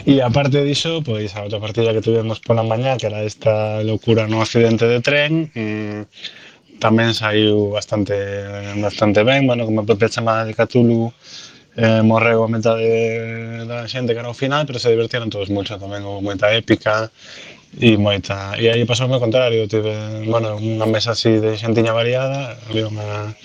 e 0.08 0.22
aparte 0.30 0.64
diso, 0.64 1.04
pois 1.04 1.36
a 1.36 1.44
outra 1.44 1.60
partida 1.60 1.92
que 1.92 2.06
tuvemos 2.06 2.40
pola 2.40 2.64
mañá, 2.64 2.96
que 2.96 3.12
era 3.12 3.28
esta 3.28 3.84
locura 3.84 4.28
no 4.32 4.40
accidente 4.40 4.88
de 4.88 5.00
tren, 5.04 5.52
mmm, 5.52 6.08
tamén 6.80 7.12
saiu 7.12 7.76
bastante 7.76 8.16
bastante 8.80 9.28
ben, 9.28 9.44
bueno, 9.48 9.68
como 9.68 9.84
a 9.84 9.88
propia 9.88 10.08
chamada 10.08 10.48
de 10.48 10.56
Cthulhu, 10.56 11.12
eh, 11.76 12.02
morreu 12.02 12.44
a 12.44 12.50
metade 12.50 13.68
da 13.68 13.88
xente 13.88 14.16
que 14.16 14.20
era 14.20 14.32
o 14.32 14.38
final, 14.38 14.64
pero 14.66 14.80
se 14.80 14.90
divertieron 14.90 15.30
todos 15.30 15.52
moito 15.52 15.76
tamén, 15.76 16.08
houve 16.08 16.24
moita 16.24 16.52
épica 16.56 17.12
e 17.76 18.00
moita... 18.00 18.56
E 18.56 18.72
aí 18.72 18.88
pasou 18.88 19.12
o 19.12 19.20
contrario, 19.20 19.68
tive, 19.68 20.24
bueno, 20.24 20.56
unha 20.56 20.88
mesa 20.88 21.12
así 21.12 21.36
de 21.36 21.60
xentiña 21.60 21.92
variada, 21.92 22.56
había 22.72 22.88
unha 22.88 23.36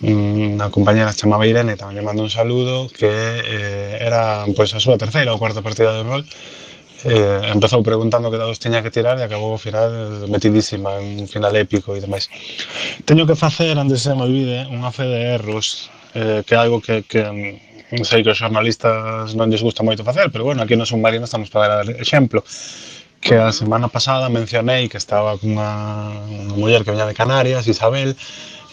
unha 0.00 0.72
compañera 0.72 1.12
chamaba 1.12 1.44
Irene, 1.44 1.76
tamén 1.76 2.00
lle 2.00 2.06
mando 2.06 2.24
un 2.24 2.32
saludo, 2.32 2.88
que 2.88 3.12
eh, 3.12 4.00
era 4.00 4.48
pois, 4.56 4.72
a 4.72 4.80
súa 4.80 4.96
terceira 4.96 5.36
ou 5.36 5.36
cuarta 5.36 5.60
partida 5.60 5.92
de 5.92 6.02
rol, 6.08 6.24
eh, 7.04 7.52
empezou 7.52 7.84
preguntando 7.84 8.32
que 8.32 8.40
dados 8.40 8.56
tiña 8.56 8.80
que 8.80 8.88
tirar 8.88 9.20
e 9.20 9.24
acabou 9.28 9.52
ao 9.52 9.60
final 9.60 10.24
metidísima 10.32 10.96
en 10.96 11.20
un 11.24 11.28
final 11.28 11.52
épico 11.52 11.92
e 11.92 12.00
demais. 12.00 12.32
Teño 13.04 13.28
que 13.28 13.36
facer, 13.36 13.76
antes 13.76 14.00
se 14.00 14.16
me 14.16 14.24
olvide, 14.24 14.64
unha 14.72 14.88
fe 14.88 15.04
de 15.04 15.36
erros 15.36 15.92
eh, 16.14 16.42
que 16.46 16.54
é 16.54 16.58
algo 16.58 16.80
que, 16.80 17.02
que 17.02 17.22
mm, 17.22 18.04
sei 18.04 18.22
que 18.22 18.30
os 18.30 18.38
xornalistas 18.38 19.34
non 19.34 19.50
lles 19.50 19.62
gusta 19.62 19.82
moito 19.82 20.06
facer, 20.06 20.30
pero 20.30 20.46
bueno, 20.46 20.62
aquí 20.62 20.78
no 20.78 20.86
submarino 20.86 21.26
estamos 21.26 21.50
para 21.50 21.82
dar 21.82 21.88
exemplo. 21.98 22.44
Que 23.20 23.36
a 23.36 23.52
semana 23.52 23.92
pasada 23.92 24.32
mencionei 24.32 24.88
que 24.88 24.96
estaba 24.96 25.36
cunha 25.36 26.24
muller 26.56 26.86
que 26.86 26.94
veña 26.94 27.04
de 27.04 27.18
Canarias, 27.18 27.68
Isabel, 27.68 28.16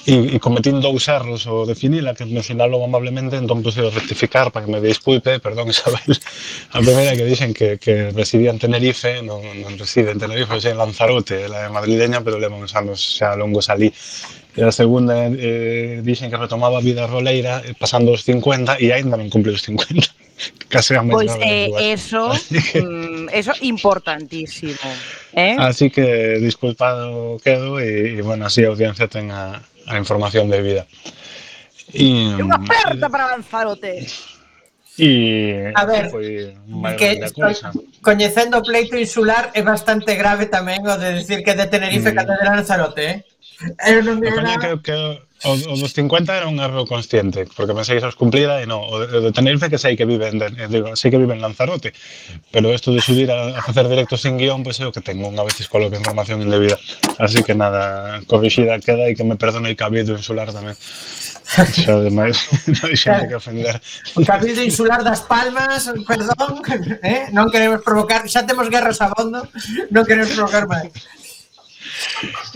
e, 0.08 0.15
e 0.36 0.38
cometín 0.39 0.79
dous 0.79 1.03
erros 1.12 1.44
o 1.51 1.67
definila 1.67 2.15
que 2.15 2.24
me 2.24 2.39
sinalou 2.39 2.79
amablemente, 2.88 3.36
entón 3.36 3.60
puxeo 3.60 3.91
rectificar 3.91 4.56
para 4.56 4.63
que 4.63 4.72
me 4.72 4.79
disculpe, 4.79 5.44
perdón 5.44 5.67
Isabel, 5.67 6.15
a 6.75 6.79
primeira 6.79 7.12
que 7.12 7.27
dixen 7.27 7.51
que, 7.51 7.75
que 7.75 8.15
residía 8.15 8.56
en 8.56 8.58
Tenerife, 8.58 9.20
non, 9.20 9.44
non 9.44 9.75
reside 9.75 10.15
en 10.15 10.20
Tenerife, 10.24 10.63
xa 10.63 10.72
en 10.72 10.79
Lanzarote, 10.79 11.51
ela 11.51 11.67
é 11.67 11.70
madrileña, 11.70 12.24
pero 12.24 12.39
leva 12.39 12.56
uns 12.56 12.72
anos 12.72 13.03
xa 13.03 13.36
longos 13.36 13.67
ali, 13.67 13.91
e 14.57 14.65
a 14.65 14.73
segunda 14.73 15.29
eh, 15.29 16.01
dixen 16.01 16.33
que 16.33 16.41
retomaba 16.41 16.81
a 16.81 16.83
vida 16.83 17.05
roleira 17.05 17.61
eh, 17.61 17.77
pasando 17.77 18.09
os 18.09 18.25
50 18.25 18.81
e 18.81 18.89
aínda 18.89 19.13
non 19.13 19.29
cumple 19.29 19.53
os 19.53 19.61
50 19.61 20.09
case 20.73 20.97
a 20.97 21.05
Pois 21.05 21.37
eh, 21.37 21.69
eso, 21.93 22.33
mm, 22.73 23.29
eso 23.29 23.53
importantísimo 23.61 24.89
eh? 25.37 25.53
así 25.61 25.93
que 25.93 26.41
disculpado 26.41 27.37
quedo 27.45 27.77
e, 27.77 28.17
e 28.17 28.21
bueno, 28.25 28.49
así 28.49 28.65
a 28.65 28.73
audiencia 28.73 29.05
ten 29.05 29.29
a, 29.29 29.61
a 29.85 29.93
información 30.01 30.49
de 30.49 30.59
vida 30.65 30.83
e, 31.93 32.33
unha 32.41 32.57
aperta 32.57 33.05
para 33.13 33.37
Lanzarote 33.37 34.09
E 34.97 35.69
a 35.77 35.85
ver, 35.85 36.09
foi 36.09 36.57
que 36.97 37.21
cousa. 37.29 37.69
coñecendo 38.01 38.57
o 38.57 38.65
pleito 38.65 38.97
insular 38.97 39.53
é 39.53 39.61
bastante 39.61 40.17
grave 40.17 40.49
tamén 40.49 40.81
o 40.89 40.97
de 40.97 41.21
decir 41.21 41.45
que 41.45 41.53
de 41.53 41.69
Tenerife 41.69 42.09
mm. 42.09 42.17
cate 42.17 42.33
de 42.33 42.45
Lanzarote, 42.49 43.05
eh? 43.05 43.17
Eu 43.61 44.05
non 44.05 44.21
digo 44.21 44.37
nada. 44.37 44.61
Que, 44.61 44.77
que 44.85 44.97
o, 45.45 45.53
o 45.53 45.75
dos 45.77 45.93
50 45.93 46.33
era 46.33 46.47
un 46.47 46.59
erro 46.59 46.85
consciente, 46.85 47.45
porque 47.55 47.73
pensei 47.73 47.97
que 47.97 48.01
xa 48.01 48.09
os 48.09 48.17
cumplida 48.17 48.61
e 48.61 48.65
non. 48.65 48.81
O 48.81 49.01
de, 49.01 49.05
o 49.05 49.19
de 49.21 49.29
Tenerife 49.33 49.69
que 49.69 49.81
sei 49.81 49.93
que 49.93 50.05
viven, 50.05 50.37
de, 50.41 50.49
eh, 50.49 50.69
digo, 50.69 50.97
sei 50.97 51.13
que 51.13 51.21
viven 51.21 51.37
en 51.37 51.45
Lanzarote, 51.45 51.93
pero 52.49 52.73
isto 52.73 52.89
de 52.89 53.01
subir 53.01 53.29
a, 53.29 53.57
a 53.57 53.61
facer 53.61 53.85
directos 53.89 54.21
sin 54.21 54.37
guión, 54.37 54.65
pois 54.65 54.77
pues, 54.77 54.85
é 54.85 54.89
o 54.89 54.93
que 54.93 55.01
tengo, 55.01 55.29
unha 55.29 55.45
veces 55.45 55.69
coloco 55.69 55.93
información 55.93 56.41
indebida. 56.41 56.77
Así 57.21 57.41
que 57.45 57.53
nada, 57.53 58.21
corrixida 58.25 58.81
queda 58.81 59.09
e 59.09 59.13
que 59.13 59.25
me 59.25 59.37
perdone 59.37 59.73
o 59.73 59.77
cabido 59.77 60.13
insular 60.17 60.49
tamén. 60.49 60.77
Xa 61.47 61.97
ademais, 61.97 62.37
non 62.73 62.89
hai 62.89 62.97
xente 62.97 63.29
que 63.29 63.37
ofender. 63.37 63.77
O 64.17 64.25
cabido 64.25 64.61
insular 64.61 65.05
das 65.05 65.21
Palmas, 65.25 65.85
perdón, 66.05 66.65
eh? 67.05 67.29
non 67.33 67.53
queremos 67.53 67.85
provocar, 67.85 68.25
xa 68.25 68.41
temos 68.45 68.69
guerras 68.73 69.01
abondo, 69.05 69.45
non 69.93 70.01
queremos 70.05 70.33
provocar 70.33 70.65
máis. 70.65 71.16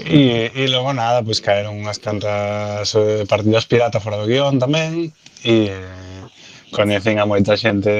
E, 0.01 0.51
e 0.55 0.63
logo 0.67 0.93
nada, 0.93 1.21
pois 1.23 1.39
caeron 1.39 1.77
unhas 1.77 2.01
cantas 2.01 2.89
eh, 2.97 3.23
partidas 3.29 3.69
pirata 3.69 4.01
fora 4.01 4.17
do 4.17 4.29
guión 4.29 4.57
tamén 4.57 5.13
e 5.45 5.69
eh, 5.69 6.23
coñecen 6.73 7.19
a 7.19 7.29
moita 7.29 7.53
xente 7.59 7.91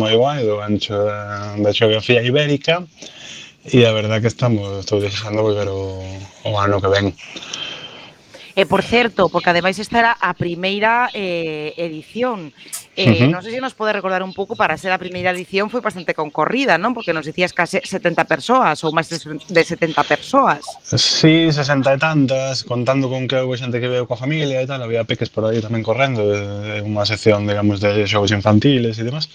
moi 0.00 0.14
guai 0.16 0.40
do 0.46 0.62
ancho 0.64 0.96
da, 0.96 1.54
da 1.60 1.70
xeografía 1.76 2.24
ibérica 2.24 2.84
e 3.64 3.84
a 3.84 3.92
verdad 3.92 4.20
que 4.20 4.28
estamos, 4.28 4.84
estou 4.84 5.00
desexando 5.00 5.40
volver 5.40 5.68
o, 5.68 6.00
o 6.44 6.50
ano 6.60 6.80
que 6.80 6.92
ven. 6.92 7.06
E 8.54 8.70
por 8.70 8.86
certo, 8.86 9.26
porque 9.26 9.50
ademais 9.50 9.82
esta 9.82 9.98
era 9.98 10.12
a 10.14 10.30
primeira 10.38 11.10
eh, 11.10 11.74
edición. 11.74 12.54
Eh. 12.94 13.26
Non 13.26 13.42
sei 13.42 13.58
se 13.58 13.58
nos 13.58 13.74
pode 13.74 13.90
recordar 13.90 14.22
un 14.22 14.30
pouco 14.30 14.54
para 14.54 14.78
ser 14.78 14.94
a 14.94 15.02
primeira 15.02 15.34
edición 15.34 15.66
foi 15.74 15.82
bastante 15.82 16.14
concorrida, 16.14 16.78
non? 16.78 16.94
Porque 16.94 17.10
nos 17.10 17.26
dicías 17.26 17.50
case 17.50 17.82
70 17.82 18.22
persoas 18.30 18.78
ou 18.86 18.94
máis 18.94 19.10
de 19.10 19.18
70 19.18 19.98
persoas. 20.06 20.62
Sí, 20.86 21.50
60 21.50 21.82
e 21.82 21.98
tantas, 21.98 22.62
contando 22.62 23.10
con 23.10 23.26
que 23.26 23.42
houve 23.42 23.58
xente 23.58 23.82
que 23.82 23.90
veo 23.90 24.06
coa 24.06 24.14
familia 24.14 24.62
e 24.62 24.66
tal, 24.70 24.86
había 24.86 25.02
peques 25.02 25.34
por 25.34 25.50
aí 25.50 25.58
tamén 25.58 25.82
correndo, 25.82 26.22
de 26.22 26.78
unha 26.86 27.02
sección, 27.02 27.50
digamos, 27.50 27.82
de 27.82 28.06
xogos 28.06 28.30
infantiles 28.30 29.02
e 29.02 29.04
demás. 29.04 29.26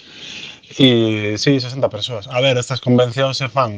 E 0.80 1.36
sí, 1.36 1.60
60 1.60 1.92
persoas. 1.92 2.24
A 2.32 2.40
ver, 2.40 2.56
estas 2.56 2.80
convencións 2.80 3.36
se 3.36 3.52
fan, 3.52 3.76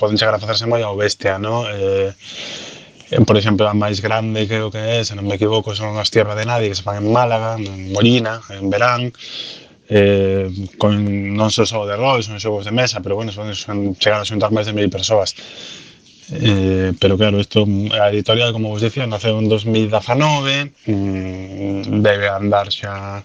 poden 0.00 0.16
chegar 0.16 0.32
a 0.32 0.40
facerse 0.40 0.64
moi 0.64 0.80
ao 0.80 0.96
bestia, 0.96 1.36
no? 1.36 1.68
Eh, 1.68 2.14
eh, 2.14 2.73
Eh, 3.14 3.24
por 3.24 3.36
exemplo, 3.36 3.68
a 3.68 3.74
máis 3.74 4.02
grande 4.02 4.50
creo 4.50 4.74
que 4.74 4.82
é, 4.82 4.98
se 5.06 5.14
non 5.14 5.22
me 5.22 5.38
equivoco, 5.38 5.70
son 5.70 5.94
as 6.02 6.10
Tierra 6.10 6.34
de 6.34 6.42
nadie 6.42 6.66
que 6.66 6.74
se 6.74 6.82
fan 6.82 6.98
en 6.98 7.14
Málaga, 7.14 7.54
en 7.54 7.94
Molina, 7.94 8.42
en 8.50 8.66
Verán, 8.66 9.14
eh, 9.86 10.50
con 10.82 10.98
non 11.38 11.46
só 11.54 11.62
xogo 11.62 11.86
de 11.86 11.94
rol, 11.94 12.26
son 12.26 12.42
xogos 12.42 12.66
de 12.66 12.74
mesa, 12.74 12.98
pero 12.98 13.14
bueno, 13.14 13.30
son, 13.30 13.54
son 13.54 13.94
chegar 14.02 14.18
a 14.18 14.26
xuntar 14.26 14.50
máis 14.50 14.66
de 14.66 14.74
mil 14.74 14.90
persoas. 14.90 15.30
Eh, 16.34 16.90
pero 16.98 17.14
claro, 17.14 17.38
isto, 17.38 17.62
a 17.94 18.10
editorial, 18.10 18.50
como 18.50 18.74
vos 18.74 18.82
dicía, 18.82 19.06
naceu 19.06 19.38
en 19.38 19.46
2019, 19.46 20.74
mm, 20.90 22.02
debe 22.02 22.26
andar 22.26 22.66
xa 22.74 23.22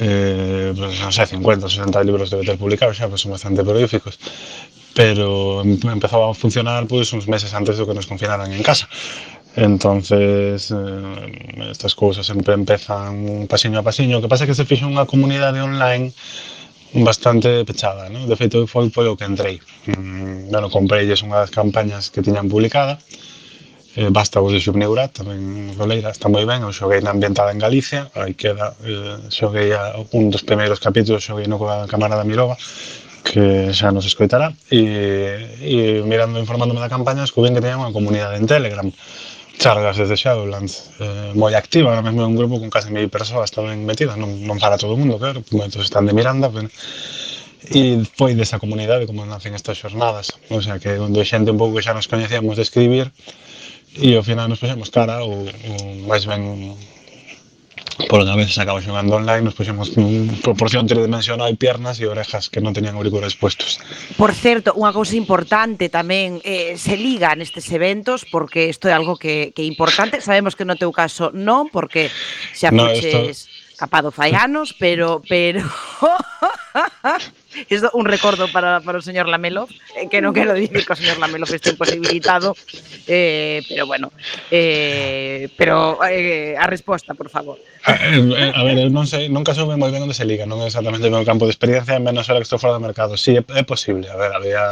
eh, 0.00 0.72
pues, 0.72 0.96
non 1.04 1.12
sei, 1.12 1.28
50 1.36 1.68
ou 1.68 1.72
60 1.72 2.00
libros 2.00 2.32
debe 2.32 2.48
ter 2.48 2.56
publicados 2.56 2.96
xa, 2.96 3.12
pois 3.12 3.20
pues 3.20 3.28
son 3.28 3.36
bastante 3.36 3.60
prolíficos 3.60 4.16
pero 4.96 5.60
empezaba 5.60 6.30
a 6.30 6.34
funcionar 6.34 6.86
pues 6.86 7.12
uns 7.12 7.28
meses 7.28 7.52
antes 7.52 7.76
do 7.76 7.84
que 7.84 7.92
nos 7.92 8.08
confinaran 8.08 8.48
en 8.48 8.64
casa. 8.64 8.88
Entonces, 9.54 10.72
eh, 10.72 11.68
estas 11.70 11.94
cousas 11.94 12.24
sempre 12.24 12.56
empezan 12.56 13.44
pasiño 13.44 13.78
a 13.78 13.84
pasiño. 13.84 14.16
O 14.16 14.22
que 14.24 14.28
pasa 14.32 14.44
é 14.44 14.48
que 14.48 14.56
se 14.56 14.64
fixo 14.64 14.88
unha 14.88 15.04
comunidade 15.04 15.60
online 15.60 16.16
bastante 16.96 17.60
pechada, 17.68 18.08
¿no? 18.08 18.24
De 18.24 18.36
feito, 18.40 18.64
foi 18.64 18.88
polo 18.88 19.20
que 19.20 19.28
entrei. 19.28 19.60
Mm, 19.84 20.48
bueno, 20.48 20.72
compreilles 20.72 21.20
unha 21.20 21.44
das 21.44 21.52
campañas 21.52 22.08
que 22.08 22.24
tiñan 22.24 22.48
publicada, 22.48 22.96
eh, 24.00 24.08
basta 24.08 24.40
vos 24.40 24.56
de 24.56 24.64
Xubneura, 24.64 25.12
tamén 25.12 25.76
Roleira, 25.76 26.08
está 26.08 26.32
moi 26.32 26.48
ben, 26.48 26.64
eu 26.64 26.72
xoguei 26.72 27.04
na 27.04 27.12
ambientada 27.12 27.52
en 27.52 27.60
Galicia, 27.60 28.08
aí 28.16 28.32
queda, 28.32 28.72
eh, 28.80 29.28
xoguei 29.28 29.76
a, 29.76 29.96
un 30.16 30.32
dos 30.32 30.40
primeiros 30.40 30.80
capítulos, 30.80 31.24
xoguei 31.24 31.44
no 31.48 31.60
coa 31.60 31.84
Camarada 31.84 32.24
Mirova, 32.24 32.56
que 33.26 33.74
xa 33.74 33.90
nos 33.90 34.06
escoitará, 34.06 34.54
e, 34.70 35.58
e 35.58 35.74
mirando, 36.06 36.38
informándome 36.38 36.78
da 36.78 36.86
campaña, 36.86 37.26
descubrín 37.26 37.58
que 37.58 37.64
teña 37.64 37.82
unha 37.82 37.90
comunidade 37.90 38.38
en 38.38 38.46
Telegram, 38.46 38.86
charlas 39.58 39.98
desde 39.98 40.14
Shadowlands, 40.14 40.94
eh, 41.02 41.34
moi 41.34 41.50
activa, 41.58 41.90
ahora 41.90 42.06
mesmo 42.06 42.22
é 42.22 42.28
un 42.30 42.38
grupo 42.38 42.62
con 42.62 42.70
case 42.70 42.94
mil 42.94 43.10
persoas 43.10 43.50
tamén 43.50 43.82
metidas, 43.82 44.14
non, 44.14 44.30
non 44.46 44.62
para 44.62 44.78
todo 44.78 44.94
o 44.94 45.00
mundo, 45.00 45.18
claro, 45.18 45.42
moitos 45.50 45.82
están 45.82 46.06
de 46.06 46.14
Miranda, 46.14 46.46
pero, 46.54 46.70
e 47.74 47.98
foi 48.14 48.38
desa 48.38 48.62
comunidade 48.62 49.10
como 49.10 49.26
nacen 49.26 49.58
estas 49.58 49.74
xornadas, 49.74 50.30
o 50.54 50.62
sea 50.62 50.78
que 50.78 50.94
onde 51.02 51.26
xente 51.26 51.50
un 51.50 51.58
pouco 51.58 51.74
que 51.74 51.82
xa 51.82 51.98
nos 51.98 52.06
coñecíamos 52.06 52.54
de 52.54 52.62
escribir, 52.62 53.10
e 53.98 54.14
ao 54.14 54.22
final 54.22 54.46
nos 54.46 54.62
puxemos 54.62 54.92
cara 54.94 55.26
ou, 55.26 55.50
ou 55.50 55.80
máis 56.06 56.22
ben 56.30 56.76
por 58.08 58.20
una 58.20 58.36
vez 58.36 58.52
acabamos 58.58 58.84
xogando 58.84 59.16
online, 59.16 59.42
nos 59.42 59.54
puxemos 59.54 59.96
en 59.96 60.28
proporción 60.44 60.86
tridimensional 60.86 61.56
piernas 61.56 61.96
e 62.00 62.06
orejas 62.06 62.52
que 62.52 62.60
non 62.60 62.76
tenían 62.76 63.00
auriculares 63.00 63.34
puestos. 63.34 63.80
Por 64.20 64.36
certo, 64.36 64.76
unha 64.76 64.92
cousa 64.92 65.16
importante 65.16 65.88
tamén, 65.88 66.44
eh, 66.44 66.76
se 66.76 67.00
liga 67.00 67.32
nestes 67.32 67.72
eventos, 67.72 68.28
porque 68.28 68.68
isto 68.68 68.86
é 68.88 68.94
algo 68.94 69.16
que, 69.16 69.56
que 69.56 69.64
é 69.64 69.66
importante, 69.66 70.20
sabemos 70.20 70.52
que 70.52 70.68
no 70.68 70.76
teu 70.76 70.92
caso 70.92 71.32
non, 71.32 71.72
porque 71.72 72.12
xa 72.52 72.68
no, 72.68 72.92
esto... 72.92 73.32
capado 73.76 74.12
fai 74.12 74.36
anos, 74.36 74.76
pero... 74.76 75.24
pero... 75.24 75.64
Isto 77.70 77.90
un 77.94 78.04
recordo 78.04 78.48
para, 78.52 78.80
para 78.80 78.98
o 78.98 79.02
señor 79.02 79.28
Lamelov, 79.28 79.68
eh, 79.96 80.06
que 80.12 80.20
non 80.20 80.36
quero 80.36 80.52
dicir 80.52 80.84
que 80.84 80.92
o 80.92 80.98
señor 80.98 81.16
Lamelov 81.16 81.48
este 81.48 81.72
imposibilitado, 81.72 82.52
eh, 83.08 83.62
pero 83.64 83.86
bueno, 83.88 84.12
eh, 84.52 85.48
pero 85.56 85.96
eh, 86.04 86.54
a 86.58 86.66
resposta, 86.68 87.14
por 87.16 87.30
favor. 87.32 87.56
A, 87.88 87.96
eh, 87.96 88.52
a 88.52 88.60
ver, 88.66 88.76
eu 88.84 88.90
non 88.92 89.08
sei, 89.08 89.32
nunca 89.32 89.56
soube 89.56 89.76
moi 89.80 89.88
ben 89.88 90.04
onde 90.04 90.12
se 90.16 90.28
liga, 90.28 90.44
non 90.44 90.60
é 90.60 90.68
exactamente 90.68 91.08
o 91.08 91.12
meu 91.14 91.24
campo 91.24 91.48
de 91.48 91.52
experiencia, 91.56 91.96
menos 91.96 92.28
ahora 92.28 92.44
que 92.44 92.48
estou 92.48 92.60
fora 92.60 92.76
do 92.76 92.84
mercado. 92.84 93.16
Sí, 93.16 93.40
é, 93.40 93.42
é 93.56 93.64
posible, 93.64 94.06
a 94.12 94.16
ver, 94.20 94.30
había 94.36 94.64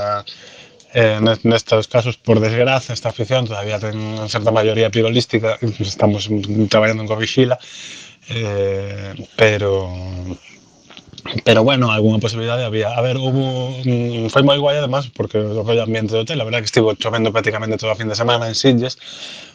eh, 0.93 1.19
nest- 1.25 1.43
nestes 1.49 1.89
casos, 1.89 2.21
por 2.21 2.39
desgracia, 2.39 2.93
esta 2.93 3.09
afición 3.11 3.49
todavía 3.49 3.81
ten 3.81 3.97
certa 4.29 4.53
maioría 4.53 4.93
pirolística, 4.93 5.57
estamos 5.81 6.29
traballando 6.69 7.03
en 7.03 7.09
Corrixila, 7.09 7.57
eh, 8.29 9.15
pero 9.37 9.89
pero 11.45 11.65
bueno, 11.65 11.91
alguna 11.91 12.19
posibilidad 12.19 12.63
había. 12.63 12.89
A 12.91 13.01
ver, 13.01 13.17
hubo. 13.17 13.71
Mm, 13.85 14.29
fue 14.29 14.43
muy 14.43 14.59
guay 14.59 14.77
además, 14.77 15.09
porque 15.15 15.41
fue 15.65 15.75
el 15.75 15.81
ambiente 15.81 16.15
de 16.15 16.21
hotel. 16.21 16.39
La 16.39 16.45
verdad 16.45 16.59
que 16.59 16.67
estuvo 16.67 16.93
lloviendo 16.93 17.33
prácticamente 17.33 17.77
todo 17.79 17.93
el 17.93 17.97
fin 17.97 18.09
de 18.09 18.15
semana 18.15 18.47
en 18.49 18.55
Sitges. 18.55 18.99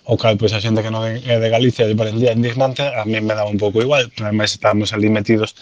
O 0.05 0.17
que 0.17 0.35
pues 0.37 0.53
a 0.53 0.61
gente 0.61 0.81
que 0.81 0.89
no 0.89 1.05
es 1.05 1.25
eh, 1.27 1.39
de 1.39 1.49
Galicia 1.49 1.87
y 1.87 1.93
por 1.93 2.07
el 2.07 2.19
día 2.19 2.31
indignante, 2.31 2.81
a 2.81 3.05
mí 3.05 3.21
me 3.21 3.35
daba 3.35 3.49
un 3.49 3.57
poco 3.57 3.81
igual. 3.81 4.11
Además, 4.19 4.53
estábamos 4.53 4.91
allí 4.93 5.09
metidos 5.09 5.55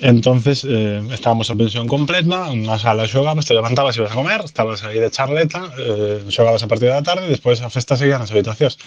Entonces, 0.00 0.64
eh, 0.64 1.02
estábamos 1.12 1.50
en 1.50 1.58
pensión 1.58 1.86
completa, 1.90 2.46
unha 2.54 2.78
sala 2.78 3.10
xogabas, 3.10 3.50
te 3.50 3.54
levantabas 3.54 3.98
e 3.98 4.06
ibas 4.06 4.14
a 4.14 4.18
comer, 4.18 4.40
estabas 4.46 4.86
aí 4.86 5.02
de 5.02 5.10
charleta, 5.10 5.74
eh, 5.74 6.22
xogabas 6.30 6.62
a 6.62 6.70
partir 6.70 6.86
da 6.86 7.02
tarde 7.02 7.26
e 7.26 7.34
despois 7.34 7.58
a 7.58 7.70
festa 7.70 7.98
seguía 7.98 8.14
nas 8.14 8.30
habitacións. 8.30 8.78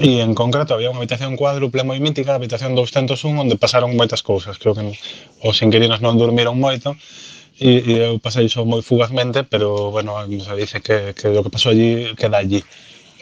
E 0.00 0.24
en 0.24 0.32
concreto 0.32 0.72
había 0.72 0.88
unha 0.88 1.04
habitación 1.04 1.36
cuádruple 1.36 1.84
moi 1.84 2.00
mítica, 2.00 2.32
a 2.32 2.40
habitación 2.40 2.72
201, 2.72 3.28
onde 3.28 3.60
pasaron 3.60 3.92
moitas 3.92 4.24
cousas. 4.24 4.56
Creo 4.56 4.72
que 4.72 4.96
os 5.44 5.56
inquilinos 5.60 6.00
non 6.00 6.16
dormiron 6.16 6.56
moito, 6.56 6.96
e, 7.60 7.84
e 7.84 7.92
eu 8.08 8.16
pasei 8.16 8.48
iso 8.48 8.64
moi 8.64 8.80
fugazmente, 8.80 9.44
pero, 9.44 9.92
bueno, 9.92 10.16
se 10.24 10.54
dice 10.56 10.80
que, 10.80 11.12
que 11.12 11.28
o 11.28 11.44
que 11.44 11.52
pasou 11.52 11.76
allí 11.76 12.16
queda 12.16 12.40
allí. 12.40 12.64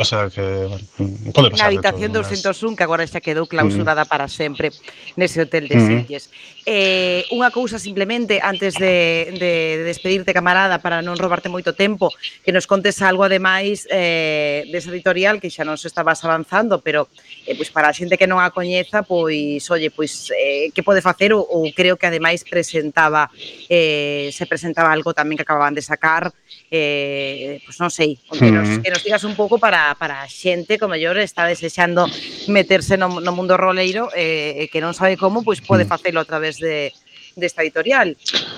O 0.00 0.04
sea 0.04 0.30
que 0.30 0.40
bueno, 0.40 1.32
pode 1.34 1.50
pasar. 1.52 1.68
Na 1.68 1.76
habitación 1.76 2.08
todo, 2.08 2.24
201 2.24 2.72
que 2.72 2.84
agora 2.88 3.04
xa 3.04 3.20
quedou 3.20 3.44
clausurada 3.44 4.08
mm. 4.08 4.08
para 4.08 4.32
sempre 4.32 4.72
nese 5.12 5.44
hotel 5.44 5.68
de 5.68 5.76
mm. 5.76 5.84
Sitges. 5.84 6.24
Eh, 6.70 7.26
unha 7.34 7.50
cousa 7.50 7.82
simplemente 7.82 8.38
antes 8.38 8.78
de, 8.78 9.34
de, 9.34 9.82
de 9.82 9.84
despedirte, 9.90 10.30
camarada, 10.30 10.78
para 10.78 11.02
non 11.02 11.18
robarte 11.18 11.50
moito 11.50 11.74
tempo, 11.74 12.14
que 12.46 12.54
nos 12.54 12.70
contes 12.70 13.02
algo 13.02 13.26
ademais 13.26 13.90
eh, 13.90 14.62
desa 14.70 14.94
editorial 14.94 15.42
que 15.42 15.50
xa 15.50 15.66
non 15.66 15.74
se 15.74 15.90
estabas 15.90 16.22
avanzando, 16.22 16.78
pero 16.78 17.10
eh, 17.42 17.58
pois 17.58 17.74
para 17.74 17.90
a 17.90 17.96
xente 17.98 18.14
que 18.14 18.30
non 18.30 18.38
a 18.38 18.54
coñeza, 18.54 19.02
pois, 19.02 19.66
olle, 19.66 19.90
pois, 19.90 20.30
eh, 20.30 20.70
que 20.70 20.86
pode 20.86 21.02
facer? 21.02 21.34
Ou, 21.34 21.42
ou 21.42 21.66
creo 21.74 21.98
que 21.98 22.06
ademais 22.06 22.46
presentaba 22.46 23.26
eh, 23.66 24.30
se 24.30 24.46
presentaba 24.46 24.94
algo 24.94 25.10
tamén 25.10 25.34
que 25.34 25.42
acababan 25.42 25.74
de 25.74 25.82
sacar 25.82 26.30
eh, 26.70 27.58
pois 27.66 27.82
non 27.82 27.90
sei, 27.90 28.14
que 28.30 28.46
nos, 28.54 28.70
mm-hmm. 28.70 28.82
que 28.86 28.94
nos 28.94 29.02
digas 29.02 29.26
un 29.26 29.34
pouco 29.34 29.58
para, 29.58 29.90
para 29.98 30.22
a 30.22 30.30
xente 30.30 30.78
como 30.78 30.94
mellor 30.94 31.18
está 31.18 31.50
desexando 31.50 32.06
meterse 32.46 32.94
no, 32.94 33.18
no 33.18 33.34
mundo 33.34 33.58
roleiro 33.58 34.06
eh, 34.14 34.70
que 34.70 34.78
non 34.78 34.94
sabe 34.94 35.18
como, 35.18 35.42
pois 35.42 35.58
pode 35.58 35.82
mm. 35.82 35.90
facelo 35.90 36.22
a 36.22 36.26
través 36.30 36.59
de, 36.60 36.92
desta 37.36 37.62
editorial. 37.62 38.16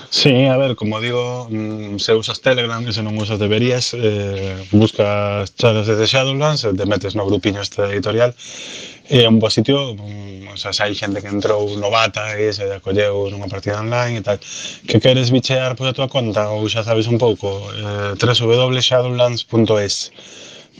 Sí, 0.09 0.45
a 0.45 0.57
ver, 0.57 0.75
como 0.75 1.01
digo, 1.01 1.47
mm, 1.49 1.97
se 1.97 2.13
usas 2.13 2.41
Telegram, 2.41 2.85
se 2.91 3.01
non 3.01 3.17
usas 3.17 3.39
deberías, 3.41 3.97
eh, 3.97 4.61
buscas 4.71 5.55
charlas 5.55 5.87
desde 5.87 6.05
Shadowlands, 6.05 6.67
te 6.69 6.85
metes 6.85 7.15
no 7.15 7.25
grupiño 7.25 7.61
esta 7.61 7.89
editorial, 7.89 8.35
e 9.09 9.25
é 9.25 9.27
un 9.27 9.39
bo 9.39 9.49
sitio, 9.49 9.97
mm, 9.97 10.53
o 10.53 10.57
sea, 10.57 10.71
se 10.71 10.85
hai 10.85 10.93
xente 10.93 11.19
que 11.19 11.27
entrou 11.27 11.65
novata 11.81 12.37
e 12.37 12.53
se 12.53 12.69
acolleu 12.69 13.27
nunha 13.33 13.49
partida 13.49 13.81
online 13.81 14.21
e 14.21 14.23
tal, 14.23 14.37
que 14.85 15.01
queres 15.01 15.33
bichear 15.33 15.73
pois, 15.73 15.89
a 15.89 15.97
tua 15.97 16.07
conta 16.07 16.53
ou 16.53 16.69
xa 16.69 16.85
sabes 16.85 17.09
un 17.09 17.17
pouco, 17.17 17.67
eh, 17.73 18.13
www.shadowlands.es 18.15 19.95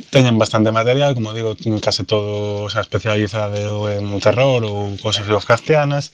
Teñen 0.09 0.39
bastante 0.41 0.71
material, 0.71 1.13
como 1.13 1.33
digo, 1.33 1.55
case 1.81 2.03
todo 2.03 2.65
o 2.65 2.69
sea, 2.69 2.81
especializado 2.81 3.91
en 3.93 4.05
terror 4.19 4.65
ou 4.65 4.97
cosas 4.97 5.29
castianas. 5.45 6.09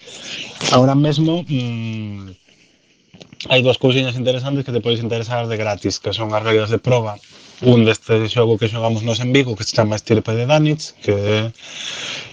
Ahora 0.76 0.96
mesmo, 0.96 1.48
mmm, 1.48 2.36
hai 3.48 3.64
dúas 3.64 3.80
cousiñas 3.80 4.20
interesantes 4.20 4.68
que 4.68 4.76
te 4.76 4.84
podes 4.84 5.00
interesar 5.00 5.48
de 5.48 5.56
gratis, 5.56 6.04
que 6.04 6.12
son 6.12 6.36
as 6.36 6.44
regras 6.44 6.68
de 6.68 6.80
proba 6.80 7.16
un 7.62 7.84
deste 7.84 8.28
xogo 8.32 8.58
que 8.58 8.72
xogamos 8.72 9.04
nos 9.04 9.20
en 9.20 9.34
Vigo 9.34 9.56
que 9.56 9.64
se 9.64 9.76
chama 9.76 9.96
Estirpe 9.96 10.32
de 10.32 10.46
Danitz 10.46 10.96
que 11.04 11.12
é 11.12 11.52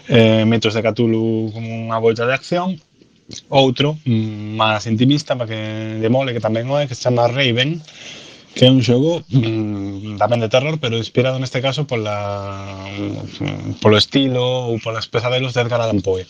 eh, 0.09 0.45
mitos 0.47 0.75
de 0.75 0.83
Cthulhu 0.83 1.51
como 1.51 1.67
unha 1.67 1.99
volta 1.99 2.27
de 2.27 2.35
acción 2.35 2.79
outro 3.51 3.99
mm, 4.07 4.55
máis 4.55 4.87
intimista 4.87 5.35
para 5.35 5.51
que 5.51 5.59
demole 5.99 6.31
que 6.31 6.43
tamén 6.43 6.71
o 6.71 6.79
é 6.79 6.87
que 6.87 6.95
se 6.95 7.11
chama 7.11 7.27
Raven 7.27 7.83
que 8.57 8.65
é 8.65 8.73
un 8.73 8.81
xogo 8.81 9.21
mm, 9.29 10.17
tamén 10.17 10.41
de 10.41 10.49
terror, 10.49 10.81
pero 10.81 10.97
inspirado 10.97 11.37
neste 11.37 11.61
caso 11.61 11.85
pola 11.85 12.89
mm, 12.89 13.77
polo 13.85 14.01
estilo 14.01 14.73
ou 14.73 14.81
polas 14.81 15.05
pesadelos 15.05 15.53
de 15.53 15.61
Edgar 15.61 15.85
Allan 15.85 16.01
Poe. 16.01 16.25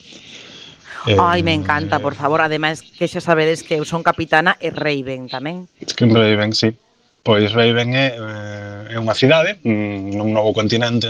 Eh, 1.07 1.14
Ai, 1.22 1.46
me 1.46 1.55
encanta, 1.55 2.03
por 2.03 2.18
favor, 2.18 2.42
ademais 2.42 2.83
que 2.83 3.07
xa 3.07 3.22
sabedes 3.22 3.62
que 3.62 3.79
eu 3.79 3.87
son 3.87 4.03
capitana 4.03 4.59
e 4.59 4.74
Raven 4.74 5.31
tamén. 5.31 5.70
Es 5.79 5.94
que 5.94 6.03
Raven, 6.11 6.51
sí. 6.51 6.74
Pois 7.22 7.55
Raven 7.55 7.94
é, 7.94 8.18
eh, 8.18 8.94
é 8.94 8.96
unha 8.98 9.14
cidade 9.14 9.62
mm, 9.62 10.18
nun 10.18 10.35
novo 10.35 10.51
continente 10.51 11.07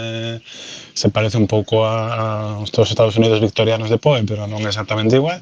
se 0.93 1.09
parece 1.09 1.41
un 1.41 1.49
pouco 1.49 1.81
a, 1.81 1.97
a 2.13 2.25
os 2.61 2.69
Estados 2.69 3.17
Unidos 3.17 3.41
victorianos 3.41 3.89
de 3.89 3.97
Poe, 3.97 4.21
pero 4.21 4.45
non 4.45 4.61
é 4.61 4.69
exactamente 4.69 5.17
igual. 5.17 5.41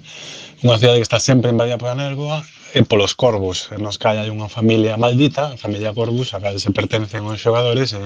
Unha 0.64 0.80
cidade 0.80 1.04
que 1.04 1.08
está 1.08 1.20
sempre 1.20 1.52
invadida 1.52 1.76
pola 1.76 2.00
néboa 2.00 2.40
e 2.76 2.84
polos 2.84 3.16
corvos. 3.16 3.72
Nos 3.80 3.96
cae 3.96 4.20
hai 4.20 4.28
unha 4.28 4.52
familia 4.52 5.00
maldita, 5.00 5.56
a 5.56 5.58
familia 5.58 5.96
Corvus, 5.96 6.36
a 6.36 6.44
cal 6.44 6.60
se 6.60 6.76
pertencen 6.76 7.24
os 7.24 7.40
xogadores, 7.40 7.96
e 7.96 8.04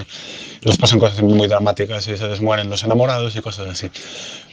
nos 0.62 0.78
pasan 0.78 1.02
cosas 1.02 1.18
moi 1.26 1.50
dramáticas, 1.50 2.06
e 2.06 2.14
se 2.14 2.30
desmueren 2.30 2.70
los 2.70 2.86
enamorados 2.86 3.34
e 3.34 3.42
cosas 3.42 3.66
así. 3.66 3.90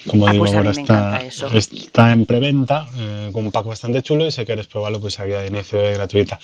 como 0.08 0.28
ah, 0.28 0.32
digo, 0.32 0.46
pues 0.46 0.56
ahora 0.56 0.72
está, 0.72 1.22
está 1.54 2.12
en 2.12 2.26
preventa 2.26 2.88
eh, 2.98 3.30
con 3.32 3.46
un 3.46 3.52
pack 3.52 3.66
bastante 3.66 4.02
chulo 4.02 4.26
y 4.26 4.32
si 4.32 4.46
quieres 4.46 4.68
probarlo, 4.68 5.00
pues 5.00 5.20
había 5.20 5.42
de 5.42 5.48
inicio 5.48 5.82
es 5.82 5.98
gratuita. 5.98 6.40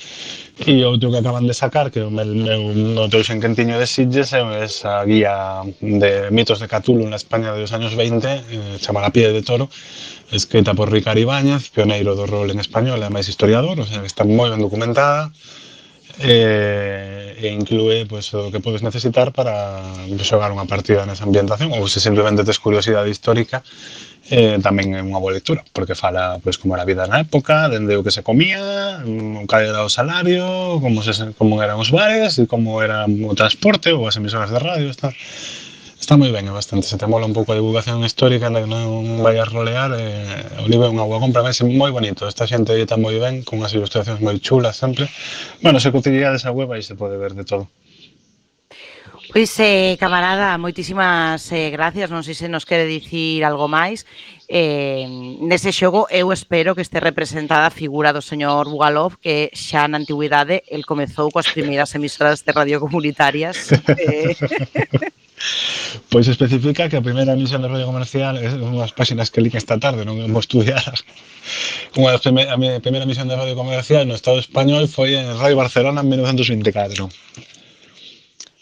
Y 0.65 0.83
otro 0.83 1.11
que 1.11 1.17
acaban 1.17 1.47
de 1.47 1.53
sacar, 1.53 1.91
que 1.91 2.01
me, 2.01 2.25
me, 2.25 2.99
otro 2.99 3.21
encantiño 3.29 3.79
de 3.79 3.87
Sitges, 3.87 4.33
es 4.33 4.71
esa 4.71 5.03
guía 5.05 5.61
de 5.79 6.29
mitos 6.31 6.59
de 6.59 6.67
Cthulhu 6.67 7.03
en 7.03 7.09
la 7.11 7.15
España 7.15 7.53
de 7.53 7.61
los 7.61 7.73
años 7.73 7.95
20, 7.95 8.27
eh, 8.27 8.77
llamada 8.79 9.09
Pie 9.09 9.31
de 9.31 9.41
Toro, 9.41 9.69
escrita 10.31 10.73
por 10.73 10.91
Ricardo 10.91 11.21
Ibáñez, 11.21 11.69
pionero 11.69 12.15
de 12.15 12.25
rol 12.25 12.51
en 12.51 12.59
español, 12.59 13.01
además 13.01 13.29
historiador, 13.29 13.79
o 13.79 13.85
sea 13.85 14.01
que 14.01 14.07
está 14.07 14.23
muy 14.23 14.49
bien 14.49 14.61
documentada. 14.61 15.31
eh, 16.19 17.35
e 17.39 17.47
inclúe 17.49 18.05
pues, 18.05 18.33
o 18.33 18.51
que 18.51 18.59
podes 18.59 18.83
necesitar 18.83 19.33
para 19.33 19.81
xogar 20.21 20.53
unha 20.53 20.69
partida 20.69 21.07
nesa 21.09 21.25
ambientación 21.25 21.73
ou 21.73 21.89
se 21.89 21.97
simplemente 21.97 22.45
tes 22.45 22.61
curiosidade 22.61 23.09
histórica 23.09 23.65
eh, 24.29 24.61
tamén 24.63 24.95
é 24.95 25.01
unha 25.01 25.19
boa 25.19 25.35
lectura 25.35 25.65
porque 25.73 25.97
fala 25.97 26.39
pues, 26.39 26.55
como 26.61 26.77
era 26.77 26.85
a 26.85 26.89
vida 26.89 27.09
na 27.09 27.25
época 27.25 27.67
dende 27.67 27.97
o 27.97 28.05
que 28.05 28.13
se 28.13 28.23
comía 28.23 29.01
mm, 29.03 29.49
cal 29.49 29.65
era 29.65 29.81
o 29.83 29.91
salario 29.91 30.79
como, 30.79 31.03
se, 31.03 31.33
como 31.35 31.59
eran 31.59 31.81
os 31.81 31.89
bares 31.91 32.37
e 32.39 32.47
como 32.47 32.79
era 32.79 33.03
o 33.09 33.33
transporte 33.35 33.91
ou 33.91 34.07
as 34.07 34.15
emisoras 34.15 34.53
de 34.53 34.59
radio 34.61 34.93
tal 34.95 35.11
está 36.03 36.19
moi 36.19 36.35
ben, 36.35 36.43
é 36.43 36.51
bastante. 36.51 36.85
Se 36.85 36.99
te 36.99 37.07
mola 37.07 37.25
un 37.25 37.31
pouco 37.31 37.55
a 37.55 37.55
divulgación 37.55 38.03
histórica, 38.03 38.51
na 38.51 38.59
que 38.59 38.67
non 38.67 39.23
vayas 39.23 39.47
rolear, 39.47 39.95
eh, 39.95 40.59
o 40.59 40.67
libro 40.67 40.91
é 40.91 40.91
unha 40.91 41.07
boa 41.07 41.23
compra, 41.23 41.47
é 41.47 41.63
moi 41.63 41.95
bonito. 41.95 42.27
Esta 42.27 42.43
xente 42.43 42.75
edita 42.75 42.99
moi 42.99 43.15
ben, 43.23 43.47
con 43.47 43.63
unhas 43.63 43.71
ilustracións 43.71 44.19
moi 44.19 44.35
chulas 44.43 44.75
sempre. 44.75 45.07
Bueno, 45.63 45.79
se 45.79 45.95
cotillades 45.95 46.43
a 46.43 46.51
web 46.51 46.67
aí 46.75 46.83
se 46.83 46.99
pode 46.99 47.15
ver 47.15 47.31
de 47.39 47.47
todo. 47.47 47.71
Pois, 49.31 49.49
eh, 49.63 49.95
camarada, 49.97 50.59
moitísimas 50.59 51.39
eh, 51.55 51.71
gracias. 51.71 52.11
Non 52.11 52.21
sei 52.27 52.35
se 52.35 52.51
nos 52.51 52.67
quere 52.67 52.83
dicir 52.83 53.47
algo 53.47 53.71
máis. 53.71 54.03
Eh, 54.51 55.07
nese 55.39 55.71
xogo, 55.71 56.11
eu 56.11 56.35
espero 56.35 56.75
que 56.75 56.83
este 56.83 56.99
representada 56.99 57.71
a 57.71 57.73
figura 57.73 58.11
do 58.11 58.19
señor 58.19 58.67
Bugalov, 58.67 59.15
que 59.23 59.49
xa 59.55 59.87
na 59.87 60.03
antigüidade 60.03 60.67
el 60.67 60.83
comezou 60.83 61.31
coas 61.31 61.47
primeiras 61.47 61.95
emisoras 61.95 62.43
de 62.43 62.51
radio 62.51 62.83
comunitarias. 62.83 63.71
Eh, 64.03 64.35
Pois 66.09 66.27
especifica 66.27 66.89
que 66.89 66.97
a 66.97 67.01
primeira 67.01 67.33
emisión 67.33 67.61
de 67.61 67.67
Radio 67.67 67.85
Comercial 67.85 68.37
é 68.37 68.49
unhas 68.53 68.93
páxinas 68.93 69.29
que 69.29 69.41
lín 69.41 69.57
esta 69.57 69.79
tarde, 69.81 70.05
non 70.05 70.17
vou 70.29 70.41
estudiar. 70.41 70.83
Unha 71.99 72.15
das 72.15 72.23
primeira, 72.23 72.53
a 72.53 72.81
primeira 72.81 73.05
emisión 73.05 73.27
de 73.27 73.35
Radio 73.35 73.55
Comercial 73.57 74.07
no 74.07 74.15
Estado 74.15 74.39
Español 74.39 74.87
foi 74.87 75.19
en 75.19 75.27
Radio 75.37 75.57
Barcelona 75.59 76.01
en 76.01 76.09
1924. 76.09 77.09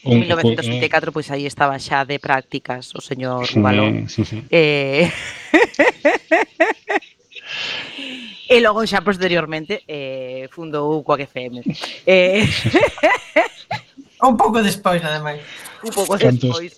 Un, 0.04 0.14
en 0.14 0.20
1924, 0.26 1.12
pois 1.14 1.30
aí 1.30 1.46
estaba 1.46 1.78
xa 1.78 2.06
de 2.10 2.18
prácticas 2.18 2.90
o 2.98 3.02
señor 3.02 3.46
Balón. 3.62 4.10
Sí, 4.10 4.26
sí, 4.26 4.42
sí. 4.42 4.44
Eh... 4.50 5.06
e 8.52 8.60
logo 8.60 8.82
xa 8.90 9.06
posteriormente 9.06 9.86
eh, 9.86 10.50
fundou 10.50 11.06
Coac 11.06 11.30
FM. 11.30 11.62
Eh... 12.10 12.50
Un 14.22 14.38
pouco 14.38 14.62
despois, 14.62 15.02
ademais. 15.04 15.42
Un 15.84 15.92
pouco 15.92 16.18
cantos, 16.18 16.42
despois. 16.42 16.74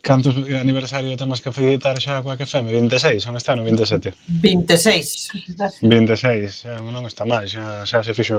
Cantos 0.00 0.34
aniversario 0.36 1.16
temos 1.16 1.40
que 1.40 1.52
felicitar 1.52 2.00
xa 2.00 2.22
coa 2.22 2.38
que 2.38 2.46
feme? 2.46 2.72
26, 2.72 3.20
son 3.20 3.36
este 3.36 3.50
ano 3.52 3.64
27. 3.64 4.14
26. 4.40 5.82
26, 5.82 6.64
xa, 6.64 6.80
non 6.80 7.04
está 7.04 7.28
mal, 7.28 7.44
xa, 7.44 7.84
xa 7.84 8.00
se 8.00 8.14
fixo... 8.14 8.38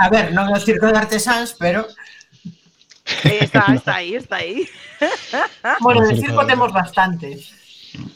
A 0.00 0.06
ver, 0.08 0.32
non 0.32 0.48
é 0.48 0.56
o 0.56 0.62
circo 0.62 0.88
de 0.88 0.96
artesáns, 0.96 1.58
pero... 1.60 1.84
Está, 3.04 3.68
está 3.76 4.00
aí, 4.00 4.16
está 4.16 4.40
aí. 4.40 4.64
bueno, 5.84 6.08
de 6.08 6.16
circo 6.16 6.40
temos 6.48 6.72
bastantes. 6.72 7.52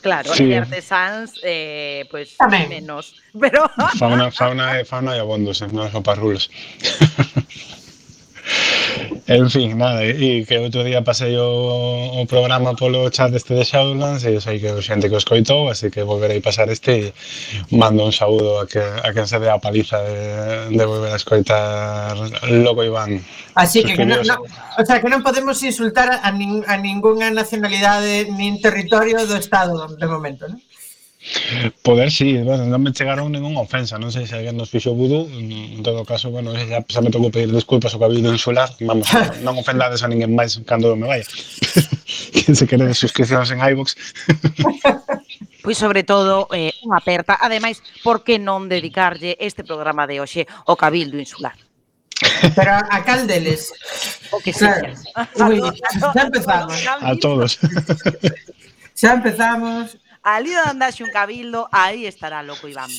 Claro, 0.01 0.33
sí. 0.35 0.47
de 0.47 0.57
artesáns, 0.59 1.37
eh, 1.43 2.07
pues, 2.11 2.37
Tamén. 2.37 2.69
menos. 2.69 3.15
Pero... 3.39 3.71
fauna, 3.95 4.31
fauna, 4.35 4.83
fauna 4.83 5.15
e 5.15 5.21
abondos, 5.23 5.63
eh, 5.63 5.71
non 5.71 5.87
as 5.87 5.95
parrulos. 6.03 6.51
En 9.29 9.51
fin, 9.53 9.77
nada, 9.77 10.01
e 10.09 10.49
que 10.49 10.57
outro 10.57 10.81
día 10.81 11.05
pasei 11.05 11.37
o, 11.37 12.17
o 12.17 12.25
programa 12.25 12.73
polo 12.73 13.13
chat 13.13 13.29
este 13.37 13.53
de 13.53 13.61
Shadowlands 13.61 14.25
e 14.25 14.41
sei 14.41 14.57
que 14.57 14.73
o 14.73 14.81
xente 14.81 15.13
que 15.13 15.17
o 15.17 15.21
escoitou, 15.21 15.69
así 15.69 15.93
que 15.93 16.01
volverei 16.01 16.41
pasar 16.41 16.73
este 16.73 17.13
e 17.13 17.77
mando 17.77 18.09
un 18.09 18.13
saúdo 18.17 18.61
a, 18.61 18.65
que, 18.65 18.81
a 18.81 19.13
quen 19.13 19.29
se 19.29 19.37
dé 19.37 19.53
a 19.53 19.61
paliza 19.61 20.01
de, 20.01 20.73
de 20.73 20.85
volver 20.89 21.13
a 21.13 21.21
escoitar 21.21 22.17
Loco 22.49 22.81
Iván. 22.81 23.21
Así 23.53 23.85
que, 23.85 24.01
que 24.01 24.09
non, 24.09 24.25
no, 24.25 24.41
o 24.41 24.85
sea, 24.89 24.97
que 25.03 25.13
non 25.13 25.21
podemos 25.21 25.61
insultar 25.61 26.09
a, 26.09 26.31
nin, 26.33 26.65
a 26.65 26.81
ninguna 26.81 27.29
nacionalidade 27.29 28.33
nin 28.33 28.65
territorio 28.65 29.29
do 29.29 29.37
Estado 29.37 29.93
de 29.93 30.07
momento, 30.09 30.49
non? 30.49 30.57
Poder 31.83 32.11
si, 32.11 32.37
sí. 32.37 32.43
bueno, 32.43 32.65
non 32.67 32.79
me 32.79 32.95
chegaron 32.95 33.35
ninguna 33.35 33.67
ofensa, 33.67 33.99
non 33.99 34.15
sei 34.15 34.23
se 34.23 34.39
alguén 34.39 34.55
nos 34.55 34.71
fixo 34.71 34.95
vudú, 34.95 35.27
en 35.27 35.83
todo 35.83 36.07
caso, 36.07 36.31
bueno, 36.31 36.55
xa, 36.55 36.79
xa 36.87 37.03
me 37.03 37.11
tocou 37.11 37.35
pedir 37.35 37.51
desculpas 37.51 37.91
ao 37.91 37.99
cabildo 37.99 38.31
insular, 38.31 38.71
vamos, 38.87 39.11
non 39.47 39.59
ofendades 39.59 40.07
a 40.07 40.09
ninguén 40.09 40.31
máis 40.31 40.55
cando 40.63 40.95
me 40.95 41.11
vaya. 41.11 41.27
Quen 42.39 42.55
se 42.55 42.65
quere 42.71 42.87
suscripcións 42.95 43.51
en 43.51 43.59
iVox. 43.59 43.99
Pois 45.59 45.77
sobre 45.77 46.01
todo 46.01 46.49
eh, 46.55 46.73
unha 46.87 47.03
aperta, 47.03 47.37
ademais, 47.37 47.83
por 48.01 48.25
que 48.25 48.39
non 48.39 48.71
dedicarlle 48.71 49.37
este 49.37 49.67
programa 49.67 50.09
de 50.09 50.23
hoxe 50.23 50.47
ao 50.65 50.79
cabildo 50.79 51.19
insular? 51.19 51.59
Pero 52.57 52.73
a, 52.73 52.89
a 52.89 53.05
cal 53.05 53.27
deles? 53.27 53.75
O 54.31 54.39
que 54.41 54.55
claro. 54.55 54.95
Uy, 55.45 55.61
xa 55.99 56.23
empezamos. 56.25 56.79
A 56.89 57.13
todos. 57.21 57.59
Xa 58.95 59.19
empezamos 59.19 59.99
ali 60.35 60.53
onde 60.57 60.85
haxe 60.85 61.05
un 61.05 61.11
cabildo, 61.11 61.69
aí 61.73 62.05
estará 62.07 62.43
loco 62.43 62.69
Iván. 62.69 62.91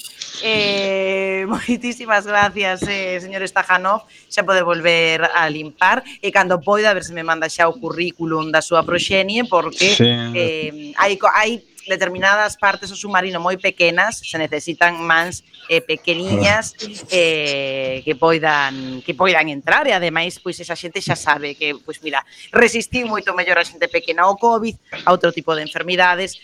Eh, 0.41 1.45
moitísimas 1.47 2.25
gracias, 2.25 2.81
eh, 2.87 3.19
señor 3.19 3.45
Stajanov. 3.45 4.07
Xa 4.31 4.43
pode 4.47 4.63
volver 4.63 5.27
a 5.33 5.49
limpar. 5.49 6.03
E 6.21 6.31
cando 6.31 6.61
poida, 6.61 6.89
a 6.89 6.97
ver 6.97 7.03
se 7.03 7.13
me 7.13 7.23
manda 7.23 7.51
xa 7.51 7.67
o 7.67 7.77
currículum 7.77 8.49
da 8.49 8.61
súa 8.63 8.81
proxenie, 8.81 9.45
porque 9.45 9.93
sí. 9.93 10.09
eh, 10.35 10.93
hai, 10.95 11.19
hai 11.35 11.51
determinadas 11.89 12.56
partes 12.56 12.93
do 12.93 12.95
submarino 12.95 13.41
moi 13.41 13.58
pequenas, 13.58 14.21
se 14.21 14.38
necesitan 14.38 15.02
mans 15.02 15.41
eh, 15.67 15.82
pequeniñas 15.82 16.78
eh, 17.12 18.06
que 18.06 18.13
poidan 18.13 19.02
que 19.02 19.17
poidan 19.17 19.49
entrar 19.49 19.89
e 19.89 19.93
ademais 19.97 20.38
pois 20.38 20.62
esa 20.62 20.78
xente 20.78 21.02
xa 21.02 21.17
sabe 21.17 21.58
que 21.58 21.73
pois 21.82 21.97
mira, 22.06 22.21
resistiu 22.54 23.10
moito 23.10 23.34
mellor 23.34 23.58
a 23.58 23.65
xente 23.65 23.89
pequena 23.89 24.30
ao 24.30 24.38
COVID, 24.38 25.04
a 25.06 25.10
outro 25.10 25.34
tipo 25.34 25.52
de 25.58 25.65
enfermidades 25.65 26.38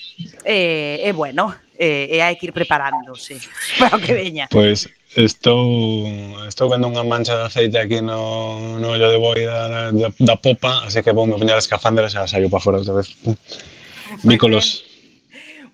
eh, 0.44 1.06
e 1.06 1.10
bueno, 1.14 1.54
eh, 1.78 2.10
e 2.10 2.18
hai 2.20 2.36
que 2.36 2.50
ir 2.50 2.54
preparándose 2.54 3.38
para 3.80 3.98
o 3.98 4.02
que 4.02 4.14
veña. 4.14 4.50
Pois 4.50 4.90
pues 5.16 5.32
estou 5.32 6.36
estou 6.48 6.68
vendo 6.68 6.92
unha 6.92 7.04
mancha 7.08 7.40
de 7.40 7.46
aceite 7.48 7.80
aquí 7.80 8.04
no, 8.04 8.78
no 8.80 8.96
ollo 8.96 9.08
de 9.08 9.20
boi 9.20 9.48
da, 9.48 9.92
da, 9.92 10.10
da 10.12 10.36
popa, 10.36 10.84
así 10.84 11.00
que 11.00 11.16
vou 11.16 11.24
me 11.24 11.40
poñer 11.40 11.56
as 11.56 11.66
escafandra 11.66 12.08
e 12.08 12.12
xa 12.12 12.28
saio 12.28 12.52
para 12.52 12.64
fora 12.64 12.84
outra 12.84 13.00
vez. 13.00 13.16
Ah, 13.26 14.20
Vícolos. 14.24 14.95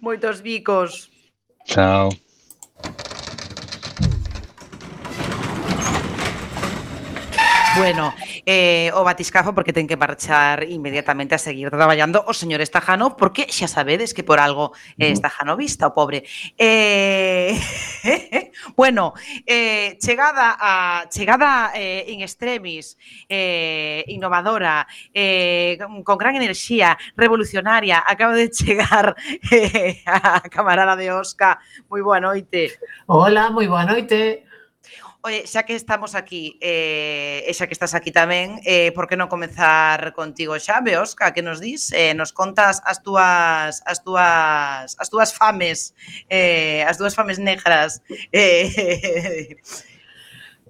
Moitos 0.02 0.42
bicos. 0.42 1.10
Chao. 1.66 2.10
Bueno, 7.78 8.14
eh, 8.46 8.92
o 8.94 9.04
batiscafo 9.04 9.56
porque 9.56 9.72
ten 9.72 9.88
que 9.88 9.96
marchar 9.96 10.68
inmediatamente 10.68 11.36
a 11.36 11.40
seguir 11.40 11.72
traballando 11.72 12.20
o 12.28 12.34
señor 12.36 12.60
Estajanov 12.60 13.16
porque 13.16 13.48
xa 13.48 13.72
sabedes 13.72 14.12
que 14.12 14.28
por 14.28 14.44
algo 14.44 14.76
eh, 15.00 15.16
Estajanovista 15.16 15.88
o 15.88 15.92
oh, 15.92 15.96
pobre. 15.96 16.28
Eh, 16.60 17.56
bueno, 18.76 19.16
eh, 19.48 19.96
chegada 20.04 20.60
a 20.60 21.08
chegada 21.08 21.72
eh, 21.72 22.12
in 22.12 22.20
extremis, 22.20 23.00
eh, 23.32 24.04
innovadora, 24.12 24.84
eh, 25.14 25.80
con 26.04 26.18
gran 26.20 26.36
enerxía, 26.36 26.98
revolucionaria, 27.16 28.04
acaba 28.06 28.36
de 28.36 28.52
chegar 28.52 29.16
eh, 29.52 30.04
a 30.06 30.44
camarada 30.52 30.96
de 31.00 31.12
Osca. 31.12 31.60
Moi 31.88 32.04
boa 32.04 32.20
noite. 32.20 32.76
Hola, 33.08 33.48
moi 33.48 33.68
boa 33.72 33.88
noite. 33.88 34.51
Oye, 35.24 35.46
xa 35.46 35.62
que 35.64 35.76
estamos 35.76 36.16
aquí, 36.16 36.58
eh, 36.62 37.46
e 37.46 37.54
xa 37.54 37.70
que 37.70 37.78
estás 37.78 37.94
aquí 37.94 38.10
tamén, 38.10 38.58
eh, 38.66 38.90
por 38.98 39.06
que 39.06 39.14
non 39.14 39.30
comenzar 39.30 40.18
contigo 40.18 40.58
xa, 40.58 40.82
Osca, 40.98 41.30
que 41.30 41.46
nos 41.46 41.62
dis? 41.62 41.94
Eh, 41.94 42.18
nos 42.18 42.34
contas 42.34 42.82
as 42.82 43.06
túas 43.06 43.86
as 43.86 44.02
túas 44.02 44.98
as 44.98 45.08
túas 45.14 45.30
fames, 45.30 45.94
eh, 46.26 46.82
as 46.90 46.98
túas 46.98 47.14
fames 47.14 47.38
negras. 47.38 48.02
Eh, 48.34 49.62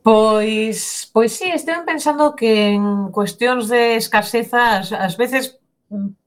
Pois, 0.03 1.11
pois 1.13 1.31
sí, 1.31 1.45
estive 1.51 1.85
pensando 1.85 2.35
que 2.35 2.73
en 2.73 3.11
cuestións 3.13 3.69
de 3.69 3.97
escaseza 4.01 4.81
as, 4.81 4.91
as 4.91 5.13
veces 5.15 5.60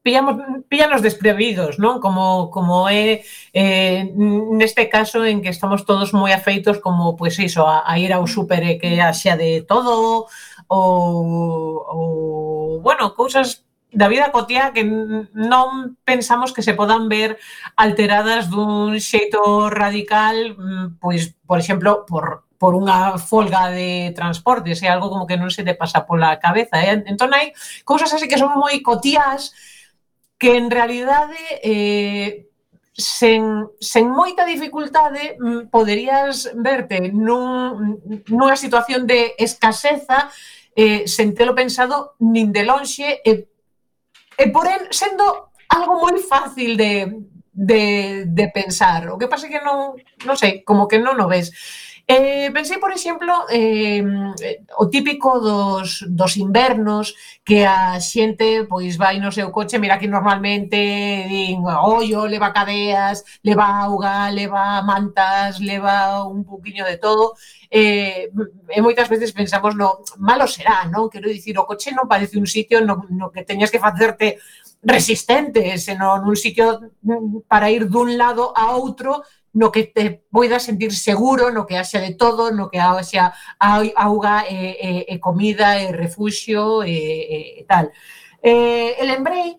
pillamos, 0.03 0.37
pillanos 0.68 1.00
desprevidos, 1.00 1.79
non? 1.79 1.96
Como, 2.00 2.53
como 2.53 2.88
é 2.92 3.24
eh, 3.57 4.05
neste 4.53 4.92
caso 4.92 5.24
en 5.24 5.40
que 5.40 5.48
estamos 5.48 5.88
todos 5.88 6.12
moi 6.12 6.33
afeitos 6.37 6.79
como, 6.85 7.16
pois 7.16 7.40
pues, 7.40 7.48
iso, 7.48 7.64
a, 7.64 7.83
a 7.88 7.96
ir 7.96 8.12
ao 8.12 8.29
súper 8.29 8.62
e 8.64 8.77
que 8.77 9.00
haxa 9.00 9.40
de 9.40 9.64
todo 9.64 10.29
ou, 10.68 11.16
ou 11.88 12.81
bueno, 12.85 13.16
cousas 13.16 13.64
da 13.94 14.09
vida 14.09 14.35
cotía 14.35 14.74
que 14.74 14.85
non 14.85 15.96
pensamos 16.05 16.53
que 16.53 16.66
se 16.66 16.74
podan 16.74 17.09
ver 17.09 17.38
alteradas 17.79 18.50
dun 18.50 18.98
xeito 19.00 19.70
radical, 19.70 20.59
mm, 20.59 21.00
pois, 21.00 21.33
por 21.46 21.62
exemplo, 21.62 22.05
por 22.05 22.44
por 22.59 22.75
unha 22.75 23.19
folga 23.19 23.71
de 23.71 24.12
transportes, 24.17 24.83
é 24.83 24.88
algo 24.88 25.11
como 25.11 25.27
que 25.27 25.38
non 25.38 25.51
se 25.51 25.67
te 25.67 25.75
pasa 25.75 26.07
pola 26.07 26.38
cabeza. 26.38 26.81
Eh? 26.81 27.03
Entón 27.07 27.35
hai 27.35 27.53
cousas 27.83 28.11
así 28.12 28.27
que 28.31 28.40
son 28.40 28.55
moi 28.57 28.79
cotías 28.81 29.53
que 30.38 30.57
en 30.57 30.71
realidade 30.71 31.38
eh, 31.62 32.51
sen, 32.95 33.67
sen 33.81 34.07
moita 34.07 34.47
dificultade 34.47 35.35
mm, 35.38 35.71
poderías 35.71 36.55
verte 36.55 37.11
nun, 37.11 37.99
nunha 38.31 38.55
situación 38.55 39.07
de 39.07 39.35
escaseza 39.38 40.31
eh, 40.77 41.07
sen 41.11 41.35
telo 41.35 41.55
pensado 41.55 42.14
nin 42.23 42.55
de 42.55 42.62
lonxe 42.62 43.23
e, 43.23 43.51
e 44.38 44.45
porén 44.55 44.90
sendo 44.95 45.51
algo 45.71 45.99
moi 45.99 46.19
fácil 46.23 46.79
de, 46.79 47.25
de, 47.55 48.25
de 48.27 48.47
pensar. 48.51 49.11
O 49.11 49.19
que 49.19 49.31
pasa 49.31 49.47
é 49.47 49.51
que 49.51 49.62
non, 49.62 49.99
non 50.27 50.37
sei, 50.38 50.62
como 50.67 50.87
que 50.90 50.99
non 50.99 51.19
o 51.19 51.27
ves. 51.31 51.51
Eh, 52.07 52.51
pensei, 52.53 52.79
por 52.79 52.93
exemplo, 52.93 53.33
eh, 53.49 54.05
o 54.77 54.90
típico 54.90 55.40
dos, 55.40 56.05
dos 56.07 56.37
invernos 56.37 57.14
que 57.43 57.64
a 57.64 57.99
xente 57.99 58.69
pois 58.69 59.01
vai 59.01 59.17
no 59.19 59.33
seu 59.33 59.49
coche, 59.49 59.81
mira 59.81 59.97
que 59.97 60.07
normalmente 60.07 60.77
din 61.33 61.64
ollo, 61.64 62.29
leva 62.29 62.53
cadeas, 62.53 63.25
leva 63.40 63.88
auga, 63.88 64.29
leva 64.29 64.83
mantas, 64.85 65.61
leva 65.61 66.29
un 66.29 66.45
poquinho 66.45 66.85
de 66.85 67.01
todo. 67.01 67.40
Eh, 67.73 68.29
e 68.69 68.79
moitas 68.85 69.09
veces 69.09 69.33
pensamos, 69.33 69.73
no, 69.73 70.05
malo 70.21 70.45
será, 70.45 70.85
non? 70.93 71.09
Quero 71.09 71.33
dicir, 71.33 71.57
o 71.57 71.64
coche 71.64 71.88
non 71.97 72.05
parece 72.05 72.37
un 72.37 72.45
sitio 72.45 72.85
no, 72.85 73.09
no 73.09 73.33
que 73.33 73.49
teñas 73.49 73.73
que 73.73 73.81
facerte 73.81 74.45
resistente, 74.85 75.81
senón 75.81 76.29
un 76.29 76.37
sitio 76.37 76.85
mm, 77.01 77.49
para 77.49 77.73
ir 77.73 77.88
dun 77.88 78.21
lado 78.21 78.53
a 78.53 78.77
outro 78.77 79.25
no 79.55 79.71
que 79.71 79.85
te 79.85 80.27
poidas 80.31 80.64
sentir 80.64 80.93
seguro, 80.93 81.51
no 81.51 81.64
que 81.64 81.79
haxa 81.79 82.01
de 82.01 82.14
todo, 82.14 82.51
no 82.51 82.69
que 82.71 82.79
haxa 82.79 83.33
auga 83.59 84.45
e, 84.47 84.55
eh, 84.55 84.59
e, 84.59 84.88
eh, 84.88 85.07
e 85.09 85.14
eh, 85.14 85.21
comida 85.21 85.81
e 85.81 85.95
refuxio 85.95 86.83
e, 86.83 86.90
e, 86.90 87.61
e 87.61 87.64
tal. 87.64 87.88
Eh, 88.43 88.99
e 89.01 89.05
lembrei 89.07 89.57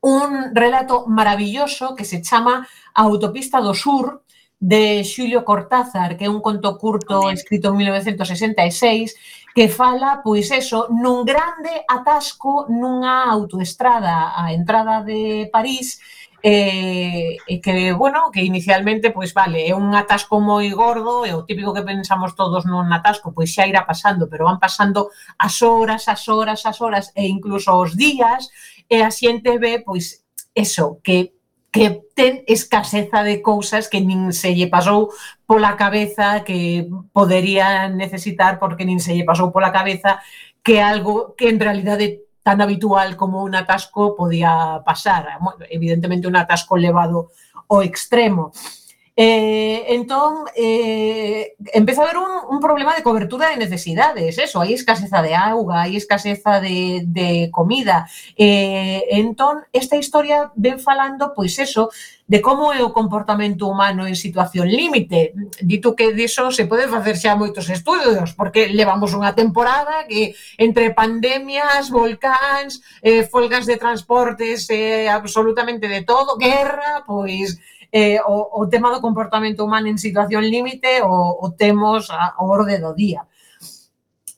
un 0.00 0.54
relato 0.54 1.06
maravilloso 1.08 1.94
que 1.94 2.04
se 2.04 2.22
chama 2.22 2.66
A 2.94 3.02
autopista 3.02 3.60
do 3.60 3.74
sur, 3.74 4.22
de 4.58 5.04
Xulio 5.04 5.44
Cortázar, 5.44 6.16
que 6.16 6.24
é 6.24 6.30
un 6.30 6.40
conto 6.40 6.78
curto 6.78 7.28
escrito 7.30 7.68
en 7.68 7.76
1966, 7.76 9.14
que 9.54 9.68
fala, 9.68 10.22
pois 10.24 10.50
eso, 10.50 10.88
nun 10.88 11.24
grande 11.24 11.84
atasco 11.88 12.64
nunha 12.68 13.28
autoestrada, 13.28 14.32
á 14.32 14.52
entrada 14.52 15.04
de 15.04 15.50
París, 15.52 16.00
eh, 16.42 17.36
e 17.46 17.60
que, 17.60 17.92
bueno, 17.92 18.30
que 18.32 18.44
inicialmente, 18.44 19.10
pois 19.10 19.32
vale, 19.32 19.66
é 19.68 19.74
un 19.74 19.94
atasco 19.94 20.40
moi 20.40 20.68
gordo, 20.70 21.24
é 21.24 21.32
o 21.34 21.44
típico 21.44 21.74
que 21.74 21.86
pensamos 21.86 22.34
todos 22.36 22.64
nun 22.64 22.88
atasco, 22.92 23.32
pois 23.32 23.52
xa 23.52 23.66
irá 23.66 23.84
pasando, 23.88 24.28
pero 24.28 24.46
van 24.46 24.60
pasando 24.60 25.08
as 25.38 25.62
horas, 25.62 26.08
as 26.08 26.28
horas, 26.28 26.60
as 26.66 26.78
horas 26.80 27.04
e 27.16 27.26
incluso 27.26 27.72
os 27.74 27.96
días, 27.96 28.48
e 28.88 29.02
a 29.02 29.10
xente 29.10 29.58
ve, 29.58 29.82
pois, 29.82 30.24
eso, 30.54 31.00
que 31.02 31.36
que 31.76 32.08
ten 32.16 32.40
escaseza 32.48 33.20
de 33.20 33.42
cousas 33.44 33.92
que 33.92 34.00
nin 34.00 34.32
se 34.32 34.56
lle 34.56 34.72
pasou 34.72 35.12
pola 35.44 35.76
cabeza 35.76 36.40
que 36.40 36.88
podería 37.12 37.92
necesitar 37.92 38.56
porque 38.56 38.88
nin 38.88 38.96
se 38.96 39.12
lle 39.12 39.28
pasou 39.28 39.52
pola 39.52 39.76
cabeza 39.76 40.24
que 40.64 40.80
algo 40.80 41.36
que 41.36 41.52
en 41.52 41.60
realidade 41.60 42.25
tan 42.46 42.60
habitual 42.60 43.16
como 43.16 43.42
un 43.42 43.56
atasco 43.56 44.14
podía 44.14 44.80
pasar. 44.84 45.26
Evidentemente 45.68 46.28
un 46.28 46.36
atasco 46.36 46.76
levado 46.76 47.32
ao 47.66 47.82
extremo. 47.82 48.54
Eh, 49.18 49.94
entón, 49.94 50.44
eh, 50.54 51.54
empeza 51.72 52.02
a 52.02 52.04
haber 52.04 52.18
un, 52.18 52.28
un 52.50 52.60
problema 52.60 52.94
de 52.94 53.02
cobertura 53.02 53.48
de 53.48 53.56
necesidades, 53.56 54.36
eso, 54.36 54.60
hai 54.60 54.76
escaseza 54.76 55.24
de 55.24 55.32
auga, 55.32 55.88
hai 55.88 55.96
escaseza 55.96 56.60
de, 56.60 57.00
de 57.08 57.48
comida. 57.48 58.04
Eh, 58.36 59.08
entón, 59.16 59.64
esta 59.72 59.96
historia 59.96 60.52
ven 60.52 60.76
falando, 60.76 61.32
pois 61.32 61.56
eso, 61.56 61.88
de 62.28 62.42
como 62.42 62.76
é 62.76 62.84
o 62.84 62.92
comportamento 62.92 63.70
humano 63.70 64.04
en 64.04 64.20
situación 64.20 64.68
límite. 64.68 65.32
Dito 65.64 65.96
que 65.96 66.12
diso 66.12 66.52
se 66.52 66.68
pode 66.68 66.84
facer 66.84 67.16
xa 67.16 67.40
moitos 67.40 67.72
estudios, 67.72 68.36
porque 68.36 68.68
levamos 68.68 69.16
unha 69.16 69.32
temporada 69.32 70.04
que 70.04 70.36
entre 70.60 70.92
pandemias, 70.92 71.88
volcáns, 71.88 72.84
eh, 73.00 73.24
folgas 73.24 73.64
de 73.64 73.80
transportes, 73.80 74.68
eh, 74.68 75.08
absolutamente 75.08 75.88
de 75.88 76.04
todo, 76.04 76.36
guerra, 76.36 77.06
pois 77.08 77.56
eh, 77.96 78.20
o, 78.20 78.60
o 78.60 78.68
tema 78.68 78.92
do 78.92 79.00
comportamento 79.00 79.64
humano 79.64 79.88
en 79.88 79.96
situación 79.96 80.44
límite 80.44 81.00
o, 81.00 81.16
o 81.40 81.46
temos 81.56 82.12
a, 82.12 82.36
a 82.36 82.42
orde 82.44 82.76
do 82.76 82.92
día. 82.92 83.24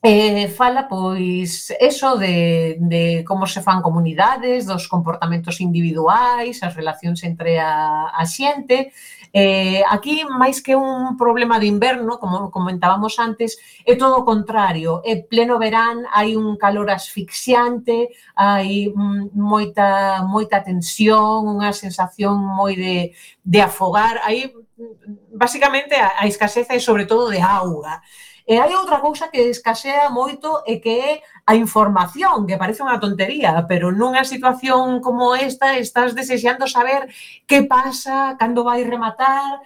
Eh, 0.01 0.47
fala, 0.47 0.87
pois, 0.87 1.75
eso 1.75 2.15
de, 2.15 2.77
de 2.79 3.25
como 3.27 3.43
se 3.43 3.59
fan 3.59 3.83
comunidades, 3.83 4.63
dos 4.63 4.87
comportamentos 4.87 5.59
individuais, 5.59 6.63
as 6.63 6.71
relacións 6.71 7.19
entre 7.27 7.59
a, 7.59 8.07
a 8.15 8.23
xente, 8.23 8.95
Eh, 9.31 9.83
aquí, 9.89 10.25
máis 10.25 10.57
que 10.61 10.73
un 10.75 11.13
problema 11.17 11.59
de 11.61 11.67
inverno, 11.69 12.17
como 12.17 12.49
comentábamos 12.49 13.19
antes, 13.19 13.57
é 13.85 13.93
todo 13.95 14.17
o 14.17 14.25
contrario. 14.25 15.01
É 15.05 15.21
pleno 15.21 15.61
verán, 15.61 16.05
hai 16.09 16.33
un 16.33 16.57
calor 16.57 16.89
asfixiante, 16.89 18.09
hai 18.33 18.89
mm, 18.89 19.37
moita, 19.37 20.25
moita 20.25 20.63
tensión, 20.65 21.45
unha 21.45 21.69
sensación 21.73 22.41
moi 22.41 22.73
de, 22.73 23.13
de 23.45 23.59
afogar. 23.61 24.17
Hai, 24.25 24.49
mm, 24.49 25.37
basicamente, 25.37 25.93
a, 25.93 26.23
a 26.23 26.25
escaseza 26.25 26.73
é 26.73 26.81
sobre 26.81 27.05
todo 27.05 27.29
de 27.29 27.41
auga. 27.41 28.01
E 28.51 28.57
hai 28.57 28.73
outra 28.73 28.97
cousa 29.05 29.29
que 29.31 29.41
escasea 29.55 30.09
moito 30.09 30.49
e 30.65 30.81
que 30.83 30.93
é 31.11 31.11
a 31.45 31.53
información, 31.65 32.49
que 32.49 32.57
parece 32.57 32.81
unha 32.81 32.97
tontería, 32.97 33.51
pero 33.69 33.93
nunha 33.93 34.25
situación 34.25 35.05
como 35.05 35.37
esta 35.37 35.77
estás 35.77 36.17
desexando 36.17 36.65
saber 36.65 37.01
que 37.45 37.59
pasa, 37.69 38.33
cando 38.41 38.65
vai 38.65 38.81
rematar, 38.81 39.61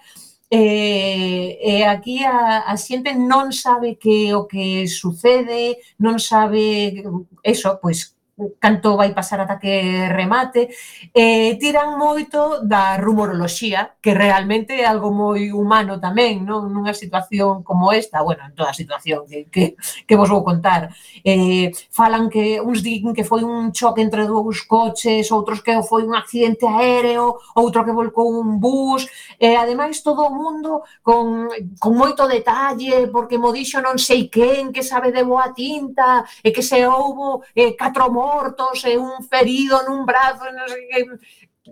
e, 0.52 1.56
e 1.64 1.74
aquí 1.88 2.28
a, 2.28 2.68
a 2.68 2.76
xente 2.76 3.16
non 3.16 3.56
sabe 3.56 3.96
que 3.96 4.36
o 4.36 4.44
que 4.44 4.84
sucede, 4.84 5.80
non 5.96 6.20
sabe 6.20 7.00
eso, 7.40 7.80
pois 7.80 8.12
canto 8.58 8.96
vai 8.96 9.14
pasar 9.14 9.40
ata 9.40 9.58
que 9.58 10.08
remate, 10.08 10.68
eh, 11.14 11.56
tiran 11.60 11.94
moito 11.98 12.66
da 12.66 12.96
rumoroloxía, 12.98 13.94
que 14.02 14.10
realmente 14.14 14.74
é 14.74 14.84
algo 14.86 15.14
moi 15.14 15.54
humano 15.54 16.02
tamén, 16.02 16.42
non? 16.42 16.66
nunha 16.74 16.94
situación 16.94 17.62
como 17.62 17.94
esta, 17.94 18.26
bueno, 18.26 18.42
en 18.42 18.54
toda 18.58 18.74
a 18.74 18.76
situación 18.76 19.22
que, 19.30 19.46
que, 19.46 19.78
que 19.78 20.18
vos 20.18 20.26
vou 20.26 20.42
contar. 20.42 20.90
Eh, 21.22 21.70
falan 21.94 22.26
que 22.26 22.58
uns 22.58 22.82
din 22.82 23.14
que 23.14 23.22
foi 23.22 23.46
un 23.46 23.70
choque 23.70 24.02
entre 24.02 24.26
dous 24.26 24.66
coches, 24.66 25.30
outros 25.30 25.62
que 25.62 25.78
foi 25.86 26.02
un 26.02 26.18
accidente 26.18 26.66
aéreo, 26.66 27.38
outro 27.54 27.86
que 27.86 27.94
volcou 27.94 28.34
un 28.34 28.58
bus, 28.58 29.06
e 29.38 29.54
eh, 29.54 29.56
ademais 29.56 30.02
todo 30.02 30.26
o 30.26 30.34
mundo 30.34 30.82
con, 31.06 31.46
con 31.78 31.92
moito 31.94 32.26
detalle, 32.26 33.06
porque 33.14 33.38
mo 33.38 33.54
dixo 33.54 33.78
non 33.78 33.94
sei 33.94 34.26
quen, 34.26 34.74
que 34.74 34.82
sabe 34.82 35.14
de 35.14 35.22
boa 35.22 35.54
tinta, 35.54 36.26
e 36.42 36.50
que 36.50 36.66
se 36.66 36.82
houbo 36.82 37.46
eh, 37.54 37.78
catro 37.78 38.10
mortos 38.24 38.80
e 38.88 38.96
un 38.96 39.20
ferido 39.28 39.84
nun 39.84 40.08
brazo, 40.08 40.48
non 40.48 40.64
sei 40.64 40.88
que 40.88 41.00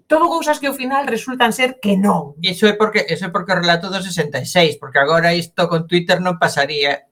todo 0.08 0.28
cousas 0.28 0.60
que 0.60 0.68
ao 0.68 0.76
final 0.76 1.08
resultan 1.08 1.52
ser 1.56 1.80
que 1.80 1.96
non. 1.96 2.36
Iso 2.44 2.68
é 2.68 2.76
porque 2.76 3.08
iso 3.08 3.28
é 3.28 3.30
porque 3.32 3.52
o 3.52 3.60
relato 3.60 3.88
do 3.88 4.00
66, 4.00 4.76
porque 4.76 5.00
agora 5.00 5.32
isto 5.32 5.64
con 5.68 5.88
Twitter 5.88 6.20
non 6.20 6.36
pasaría. 6.36 7.08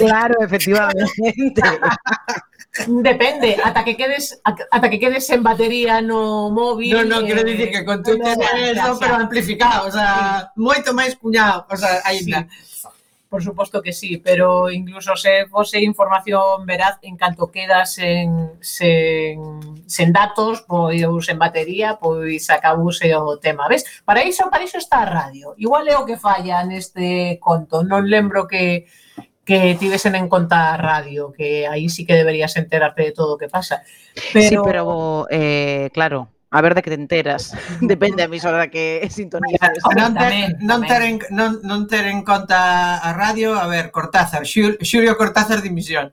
Claro, 0.00 0.40
efectivamente. 0.40 1.60
Depende, 2.88 3.54
ata 3.62 3.86
que 3.86 3.94
quedes 3.94 4.40
ata 4.42 4.90
que 4.90 4.98
quedes 4.98 5.30
en 5.30 5.46
batería 5.46 6.02
no 6.02 6.50
móvil. 6.50 6.90
Non, 6.90 7.06
non, 7.06 7.22
quero 7.22 7.46
dicir 7.46 7.70
que 7.70 7.86
con 7.86 8.02
eh, 8.02 8.04
Twitter 8.04 8.34
no, 8.34 8.50
é 8.50 8.74
eso, 8.74 8.98
pero 8.98 9.14
amplificado, 9.14 9.86
o 9.86 9.92
sea, 9.94 10.50
moito 10.58 10.90
máis 10.90 11.14
cuñado, 11.14 11.64
o 11.70 11.76
sea, 11.78 12.02
aínda. 12.02 12.50
Sí 12.50 12.73
por 13.34 13.42
suposto 13.42 13.82
que 13.82 13.92
sí, 13.92 14.18
pero 14.18 14.70
incluso 14.70 15.16
se 15.16 15.46
fose 15.46 15.80
información 15.80 16.64
veraz 16.64 17.00
en 17.02 17.16
canto 17.16 17.50
quedas 17.50 17.98
en, 17.98 18.52
sen, 18.60 19.40
sen 19.88 20.12
datos, 20.12 20.62
pois 20.62 21.28
en 21.28 21.38
batería, 21.40 21.98
pois 22.00 22.48
acabuse 22.48 23.10
o 23.16 23.36
tema, 23.42 23.66
ves? 23.66 23.82
Para 24.04 24.22
iso, 24.22 24.48
para 24.52 24.62
iso 24.62 24.78
está 24.78 25.02
a 25.02 25.10
radio. 25.10 25.52
Igual 25.58 25.88
é 25.88 25.98
o 25.98 26.06
que 26.06 26.14
falla 26.16 26.62
neste 26.62 27.42
conto, 27.42 27.82
non 27.82 28.06
lembro 28.06 28.46
que 28.46 28.86
que 29.42 29.74
tivesen 29.74 30.14
en 30.14 30.30
conta 30.30 30.70
a 30.70 30.78
radio, 30.78 31.34
que 31.34 31.66
aí 31.66 31.90
sí 31.90 32.06
que 32.06 32.14
deberías 32.14 32.54
enterarte 32.54 33.02
de 33.02 33.12
todo 33.18 33.34
o 33.34 33.38
que 33.38 33.50
pasa. 33.50 33.82
Pero... 34.32 34.46
Sí, 34.46 34.56
pero 34.62 35.26
eh, 35.28 35.90
claro, 35.92 36.30
a 36.54 36.60
ver 36.60 36.76
de 36.76 36.82
que 36.82 36.90
te 36.90 36.94
enteras. 36.94 37.52
Depende 37.80 38.22
a 38.22 38.30
emisora 38.30 38.70
que 38.70 39.02
sintonizas. 39.10 39.74
Non 39.98 40.14
ter, 40.14 40.54
non 40.62 40.86
ter, 40.86 41.02
en, 41.02 41.18
non, 41.34 41.58
non 41.66 41.90
ter 41.90 42.06
en 42.06 42.22
conta 42.22 43.02
a 43.02 43.10
radio, 43.10 43.58
a 43.58 43.66
ver, 43.66 43.90
Cortázar, 43.90 44.46
Xulio 44.46 45.18
Cortázar 45.18 45.58
ah, 45.58 45.60
ah. 45.60 45.64
de 45.66 45.68
emisión. 45.74 46.06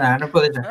Ah, 0.00 0.16
non 0.16 0.32
pode 0.32 0.48
ser. 0.56 0.64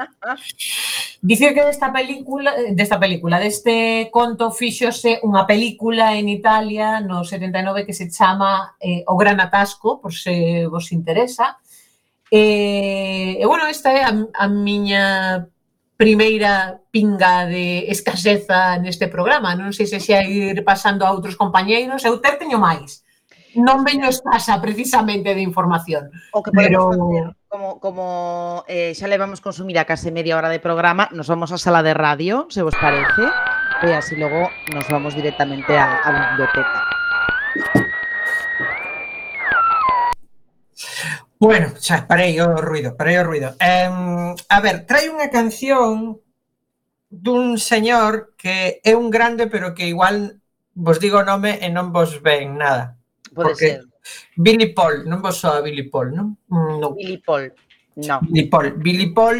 Dicir 1.22 1.54
que 1.54 1.62
desta 1.62 1.94
película, 1.94 2.50
desta 2.74 2.98
película, 2.98 3.38
deste 3.38 4.10
conto 4.10 4.50
fíxose 4.50 5.22
unha 5.22 5.46
película 5.46 6.18
en 6.18 6.26
Italia 6.34 6.98
no 7.06 7.22
79 7.22 7.86
que 7.86 7.94
se 7.94 8.10
chama 8.10 8.74
eh, 8.82 9.06
O 9.06 9.14
Gran 9.14 9.38
Atasco, 9.38 10.02
por 10.02 10.10
se 10.10 10.66
vos 10.66 10.90
interesa. 10.90 11.62
E, 12.34 13.38
eh, 13.38 13.42
e 13.42 13.46
bueno, 13.46 13.70
esta 13.70 13.94
é 13.94 14.02
a, 14.02 14.10
a 14.10 14.46
miña 14.50 15.46
primeira 16.00 16.80
pinga 16.96 17.44
de 17.44 17.92
escaseza 17.92 18.80
neste 18.80 19.12
programa. 19.12 19.52
Non 19.52 19.76
sei 19.76 19.84
se 19.84 20.00
xa 20.00 20.24
ir 20.24 20.64
pasando 20.64 21.04
a 21.04 21.12
outros 21.12 21.36
compañeiros. 21.36 22.08
Eu 22.08 22.24
ter 22.24 22.40
teño 22.40 22.56
máis. 22.56 23.04
Non 23.60 23.84
veño 23.84 24.08
escasa 24.08 24.56
precisamente 24.64 25.36
de 25.36 25.44
información. 25.44 26.08
O 26.32 26.40
que 26.40 26.56
podemos 26.56 26.96
pero... 26.96 27.04
facer, 27.04 27.26
como, 27.52 27.68
como 27.84 28.04
eh, 28.72 28.96
xa 28.96 29.12
levamos 29.12 29.44
consumir 29.44 29.76
a 29.76 29.84
case 29.84 30.08
media 30.16 30.40
hora 30.40 30.48
de 30.48 30.64
programa, 30.64 31.12
nos 31.12 31.28
vamos 31.28 31.52
á 31.52 31.60
sala 31.60 31.84
de 31.84 31.92
radio, 31.92 32.48
se 32.48 32.64
vos 32.64 32.78
parece, 32.80 33.28
e 33.84 33.92
así 33.92 34.16
logo 34.16 34.48
nos 34.72 34.88
vamos 34.88 35.20
directamente 35.20 35.76
á, 35.76 36.00
á 36.00 36.10
biblioteca. 36.16 36.80
Bueno, 41.40 41.72
xa, 41.80 42.04
parei 42.04 42.36
o 42.44 42.60
ruido, 42.60 43.00
parei 43.00 43.16
o 43.16 43.24
ruido. 43.24 43.56
Eh, 43.64 43.88
a 43.88 44.58
ver, 44.60 44.84
trai 44.84 45.08
unha 45.08 45.32
canción 45.32 46.20
dun 47.08 47.56
señor 47.56 48.36
que 48.36 48.84
é 48.84 48.92
un 48.92 49.08
grande, 49.08 49.48
pero 49.48 49.72
que 49.72 49.88
igual 49.88 50.44
vos 50.76 51.00
digo 51.00 51.24
o 51.24 51.28
nome 51.28 51.56
e 51.64 51.72
non 51.72 51.96
vos 51.96 52.20
ven 52.20 52.60
nada. 52.60 53.00
Pode 53.32 53.56
porque 53.56 53.80
ser. 53.80 53.88
Billy 54.36 54.76
Paul, 54.76 55.08
non 55.08 55.24
vos 55.24 55.40
soa 55.40 55.64
Billy 55.64 55.88
Paul, 55.88 56.12
non? 56.12 56.28
Mm, 56.52 56.76
no. 56.84 56.92
Billy 56.92 57.24
Paul, 57.24 57.48
non. 58.04 58.20
Billy 58.28 58.46
Paul, 58.52 58.68
Billy 58.76 59.10
Paul 59.16 59.38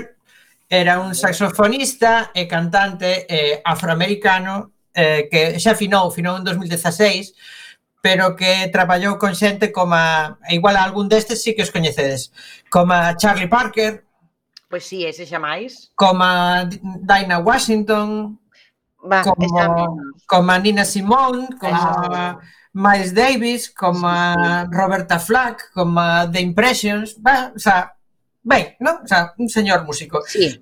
era 0.72 1.04
un 1.04 1.12
saxofonista 1.12 2.32
e 2.32 2.48
cantante 2.48 3.28
eh, 3.28 3.60
afroamericano 3.60 4.72
eh, 4.96 5.28
que 5.28 5.60
xa 5.60 5.76
finou, 5.76 6.16
finou 6.16 6.40
en 6.40 6.48
2016 6.48 7.36
pero 8.02 8.36
que 8.36 8.70
traballou 8.72 9.18
con 9.18 9.36
xente 9.36 9.72
como 9.72 9.96
a, 9.96 10.38
igual 10.50 10.78
a 10.78 10.84
algún 10.84 11.10
destes 11.10 11.44
sí 11.44 11.56
que 11.56 11.64
os 11.64 11.72
coñecedes, 11.72 12.32
como 12.70 12.94
a 12.94 13.16
Charlie 13.16 13.50
Parker, 13.50 14.06
Pois 14.70 14.86
sí, 14.86 15.02
ese 15.02 15.26
xa 15.26 15.42
máis. 15.42 15.90
Como 15.98 16.22
a 16.22 16.70
Dinah 16.70 17.42
Washington, 17.42 18.38
Va, 19.00 19.24
como, 19.24 19.98
como 20.28 20.52
a 20.52 20.60
Nina 20.60 20.84
Simone, 20.84 21.48
como 21.60 21.74
a 21.74 22.40
Miles 22.74 23.14
Davis, 23.14 23.72
como 23.72 24.08
a 24.08 24.68
Roberta 24.70 25.20
Flack, 25.20 25.72
como 25.74 26.00
a 26.00 26.30
The 26.30 26.42
Impressions, 26.42 27.16
va, 27.26 27.52
o 27.56 27.60
sea, 27.60 27.96
ben, 28.44 28.76
non? 28.80 29.04
O 29.04 29.08
sea, 29.08 29.34
un 29.38 29.48
señor 29.48 29.86
músico. 29.86 30.22
Sí 30.28 30.60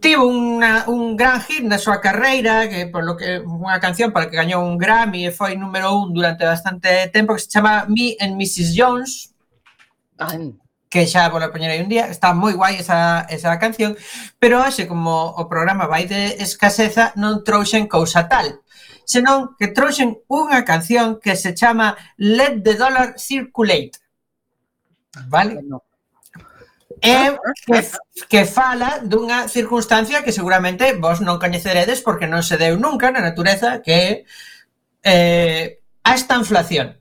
tivo 0.00 0.26
unha, 0.26 0.90
un 0.90 1.14
gran 1.14 1.38
hit 1.46 1.62
na 1.62 1.78
súa 1.78 2.02
carreira, 2.02 2.66
que 2.66 2.90
por 2.90 3.06
lo 3.06 3.14
que 3.14 3.38
unha 3.38 3.78
canción 3.78 4.10
para 4.10 4.26
que 4.26 4.34
gañou 4.34 4.66
un 4.66 4.74
Grammy 4.74 5.30
e 5.30 5.30
foi 5.30 5.54
número 5.54 5.94
un 5.94 6.10
durante 6.10 6.42
bastante 6.42 7.06
tempo 7.14 7.38
que 7.38 7.42
se 7.46 7.54
chama 7.54 7.86
Me 7.86 8.18
and 8.18 8.34
Mrs. 8.34 8.74
Jones. 8.74 9.30
Ay. 10.18 10.58
Que 10.90 11.06
xa 11.06 11.30
vou 11.30 11.42
poñer 11.50 11.70
aí 11.70 11.82
un 11.82 11.90
día, 11.90 12.10
está 12.10 12.34
moi 12.34 12.54
guai 12.54 12.82
esa, 12.82 13.26
esa 13.30 13.58
canción, 13.58 13.94
pero 14.42 14.62
hoxe 14.62 14.86
como 14.90 15.34
o 15.38 15.46
programa 15.46 15.86
vai 15.86 16.06
de 16.06 16.34
escaseza 16.42 17.14
non 17.14 17.46
trouxen 17.46 17.86
cousa 17.86 18.26
tal, 18.26 18.62
senón 19.06 19.54
que 19.58 19.70
trouxen 19.70 20.18
unha 20.26 20.66
canción 20.66 21.22
que 21.22 21.38
se 21.38 21.54
chama 21.54 21.94
Let 22.18 22.62
the 22.66 22.74
Dollar 22.74 23.18
Circulate. 23.18 24.02
Vale? 25.30 25.62
Bueno 25.62 25.93
é 27.04 27.36
que, 27.68 27.80
que 28.32 28.42
fala 28.48 29.04
dunha 29.04 29.46
circunstancia 29.52 30.24
que 30.24 30.32
seguramente 30.32 30.96
vos 30.96 31.20
non 31.20 31.36
coñeceredes 31.36 32.00
porque 32.00 32.24
non 32.24 32.40
se 32.40 32.56
deu 32.56 32.80
nunca 32.80 33.12
na 33.12 33.20
natureza 33.20 33.84
que 33.84 33.92
é 33.92 34.08
eh, 35.04 35.84
a 36.00 36.16
esta 36.16 36.40
inflación. 36.40 36.96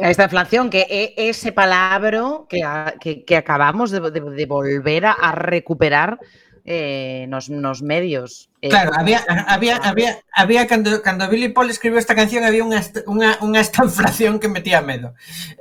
A 0.00 0.08
estanflación 0.08 0.68
que 0.68 0.88
é 0.88 1.12
ese 1.16 1.52
palabro 1.52 2.48
que, 2.48 2.64
a, 2.64 2.96
que, 3.00 3.24
que 3.24 3.36
acabamos 3.36 3.92
de, 3.92 4.00
de, 4.12 4.20
de 4.20 4.46
volver 4.46 5.04
a, 5.04 5.12
a 5.12 5.32
recuperar 5.32 6.20
eh, 6.64 7.26
nos, 7.28 7.50
nos 7.50 7.82
medios. 7.82 8.48
Eh, 8.60 8.68
claro, 8.68 8.92
había, 8.94 9.24
había, 9.48 9.76
había, 9.76 10.18
había 10.32 10.66
cando, 10.66 11.02
cando 11.02 11.28
Billy 11.28 11.48
Paul 11.48 11.70
escribiu 11.70 11.98
esta 11.98 12.14
canción 12.14 12.44
había 12.44 12.64
unha, 12.64 12.80
unha, 13.06 13.36
unha 13.42 13.60
esta 13.60 13.84
inflación 13.84 14.38
que 14.40 14.48
metía 14.48 14.80
medo, 14.80 15.14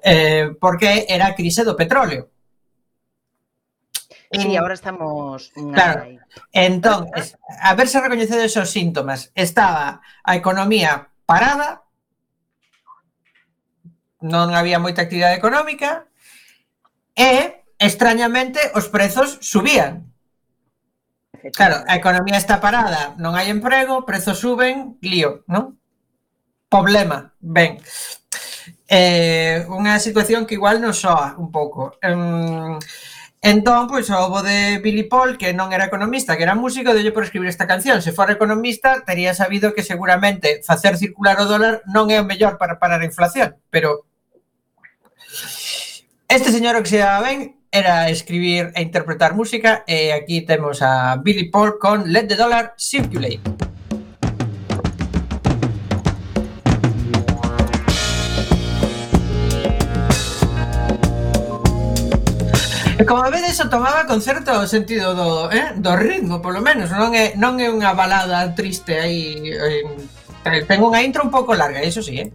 eh, 0.03 0.51
porque 0.59 1.05
era 1.09 1.31
a 1.31 1.35
crise 1.35 1.63
do 1.63 1.75
petróleo. 1.75 2.29
E 4.31 4.55
agora 4.55 4.79
estamos 4.79 5.51
mm, 5.59 5.75
claro. 5.75 6.07
Aí. 6.07 6.15
Entón, 6.55 7.11
a 7.59 7.75
verse 7.75 7.99
recoñecedes 7.99 8.55
esos 8.55 8.71
síntomas, 8.71 9.35
estaba 9.35 9.99
a 10.23 10.31
economía 10.39 11.11
parada, 11.27 11.83
non 14.23 14.55
había 14.55 14.79
moita 14.79 15.03
actividade 15.03 15.35
económica 15.35 16.07
e 17.11 17.59
extrañamente 17.75 18.71
os 18.71 18.87
prezos 18.87 19.43
subían. 19.43 20.07
Claro, 21.51 21.83
a 21.83 21.97
economía 21.99 22.39
está 22.39 22.63
parada, 22.63 23.17
non 23.19 23.35
hai 23.35 23.51
emprego, 23.51 24.07
prezos 24.07 24.39
suben, 24.39 24.95
lío, 25.03 25.43
non? 25.51 25.75
Problema, 26.71 27.35
ben. 27.43 27.83
Eh, 28.87 29.67
unha 29.67 29.99
situación 29.99 30.47
que 30.47 30.55
igual 30.55 30.79
nos 30.79 31.03
soa 31.03 31.35
un 31.35 31.51
pouco. 31.51 31.99
Eh, 31.99 32.79
Entón, 33.41 33.89
pois, 33.89 34.05
ao 34.13 34.29
bo 34.29 34.45
de 34.45 34.77
Billy 34.85 35.09
Paul, 35.09 35.33
que 35.33 35.49
non 35.49 35.73
era 35.73 35.89
economista, 35.89 36.37
que 36.37 36.45
era 36.45 36.53
músico, 36.53 36.93
delle 36.93 37.09
por 37.09 37.25
escribir 37.25 37.49
esta 37.49 37.65
canción. 37.65 37.97
Se 38.05 38.13
fora 38.13 38.37
economista, 38.37 39.01
tería 39.01 39.33
sabido 39.33 39.73
que 39.73 39.81
seguramente 39.81 40.61
facer 40.61 40.93
circular 40.93 41.41
o 41.41 41.49
dólar 41.49 41.81
non 41.89 42.13
é 42.13 42.21
o 42.21 42.27
mellor 42.27 42.61
para 42.61 42.77
parar 42.77 43.01
a 43.01 43.09
inflación. 43.09 43.57
Pero 43.73 44.05
este 46.29 46.53
señor 46.53 46.77
o 46.77 46.85
que 46.85 46.93
se 46.93 47.01
daba 47.01 47.25
ben 47.25 47.57
era 47.73 48.13
escribir 48.13 48.69
e 48.77 48.85
interpretar 48.85 49.33
música 49.33 49.81
e 49.89 50.13
aquí 50.13 50.45
temos 50.45 50.85
a 50.85 51.17
Billy 51.17 51.49
Paul 51.49 51.81
con 51.81 52.13
Let 52.13 52.29
the 52.29 52.37
Dollar 52.37 52.77
Circulate. 52.77 53.70
E 63.01 63.05
como 63.09 63.25
vedes, 63.33 63.57
o 63.57 63.65
tomaba 63.65 64.05
con 64.05 64.21
certo 64.21 64.53
sentido 64.69 65.17
do, 65.17 65.49
eh, 65.49 65.73
do 65.73 65.97
ritmo, 65.97 66.37
polo 66.37 66.61
menos. 66.61 66.93
Non 66.93 67.17
é, 67.17 67.33
non 67.33 67.57
é 67.57 67.65
unha 67.65 67.97
balada 67.97 68.53
triste 68.53 68.93
aí. 68.93 69.41
Eh, 69.41 70.61
ten 70.69 70.77
unha 70.85 71.01
intro 71.01 71.25
un 71.25 71.33
pouco 71.33 71.57
larga, 71.57 71.81
iso 71.81 72.05
sí, 72.05 72.21
eh? 72.21 72.29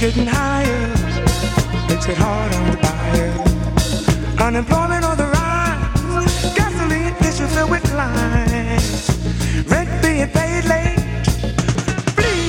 Getting 0.00 0.26
higher 0.26 0.88
makes 1.86 2.06
it 2.08 2.16
hard 2.16 2.54
on 2.54 2.70
the 2.70 2.76
buyer. 2.78 3.32
Unemployment 4.46 5.04
on 5.04 5.14
the 5.18 5.26
rise, 5.26 6.54
gasoline 6.56 7.14
issue 7.20 7.46
filled 7.48 7.70
with 7.70 7.84
lines, 7.92 9.10
rent 9.70 9.90
being 10.02 10.26
paid 10.28 10.64
late. 10.64 10.96
Please 12.16 12.48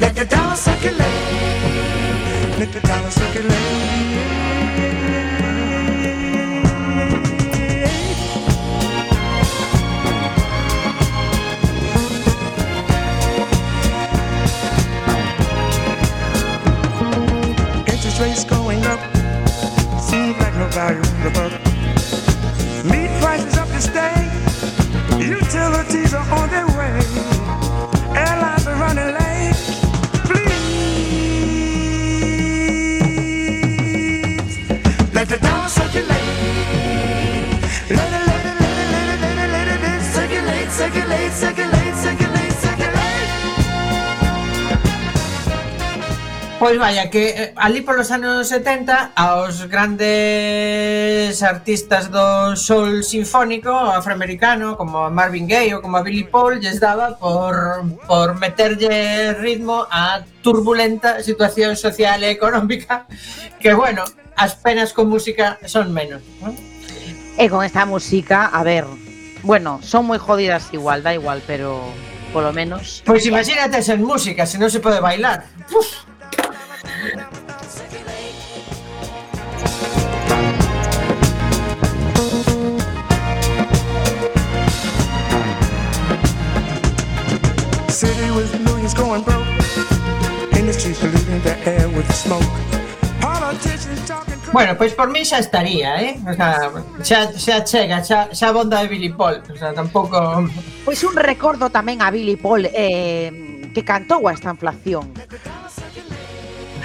let 0.00 0.14
the 0.16 0.24
dollar 0.24 0.56
circulate. 0.56 0.98
Let 2.58 2.72
the 2.72 2.80
dollar 2.80 3.10
circulate. 3.10 3.71
vaya, 46.82 47.10
que 47.10 47.28
eh, 47.30 47.52
ali 47.54 47.80
polos 47.86 48.10
anos 48.10 48.48
70 48.48 49.12
aos 49.14 49.70
grandes 49.70 51.38
artistas 51.38 52.10
do 52.10 52.58
soul 52.58 53.06
sinfónico 53.06 53.70
afroamericano 53.70 54.74
como 54.74 55.06
Marvin 55.06 55.46
Gaye 55.46 55.78
ou 55.78 55.80
como 55.80 56.02
Billy 56.02 56.26
Paul 56.26 56.58
lles 56.58 56.82
daba 56.82 57.14
por, 57.22 57.86
por 58.10 58.34
meterlle 58.34 59.30
ritmo 59.38 59.86
a 59.94 60.26
turbulenta 60.42 61.22
situación 61.22 61.78
social 61.78 62.26
e 62.26 62.34
económica 62.34 63.06
que 63.62 63.78
bueno, 63.78 64.02
as 64.34 64.58
penas 64.58 64.90
con 64.90 65.06
música 65.06 65.62
son 65.70 65.94
menos 65.94 66.18
¿no? 66.42 66.50
E 67.38 67.46
con 67.46 67.62
esta 67.62 67.86
música, 67.86 68.50
a 68.50 68.66
ver 68.66 68.90
bueno, 69.46 69.78
son 69.86 70.10
moi 70.10 70.18
jodidas 70.18 70.66
igual, 70.74 71.06
da 71.06 71.14
igual 71.14 71.46
pero 71.46 71.78
polo 72.34 72.50
menos 72.50 73.06
Pois 73.06 73.22
pues 73.22 73.30
imagínate 73.30 73.86
sen 73.86 74.02
música, 74.02 74.50
se 74.50 74.58
non 74.58 74.66
se 74.66 74.82
pode 74.82 74.98
bailar 74.98 75.46
Uf. 75.70 76.10
City 77.02 77.18
with 88.30 88.54
millions 88.62 88.94
going 88.94 89.24
broke. 89.24 89.42
Industries 90.54 91.00
polluting 91.00 91.42
the 91.42 91.58
air 91.66 91.88
with 91.88 92.06
the 92.06 92.12
smoke. 92.12 92.44
Bueno, 94.52 94.78
pois 94.78 94.94
por 94.94 95.10
mí 95.10 95.24
xa 95.24 95.40
estaría, 95.40 96.00
eh? 96.00 96.20
O 96.24 96.34
sea, 96.34 96.70
xa, 97.02 97.32
xa 97.36 97.64
chega, 97.64 98.04
xa, 98.04 98.30
xa 98.32 98.52
bonda 98.52 98.80
de 98.80 98.88
Billy 98.88 99.08
Paul 99.08 99.42
O 99.50 99.56
sea, 99.56 99.74
tampouco... 99.74 100.46
Pois 100.84 101.02
un 101.04 101.16
recordo 101.16 101.68
tamén 101.68 102.00
a 102.00 102.12
Billy 102.12 102.36
Paul 102.36 102.68
eh, 102.68 103.32
Que 103.74 103.82
cantou 103.82 104.28
a 104.28 104.32
esta 104.32 104.52
inflación 104.52 105.08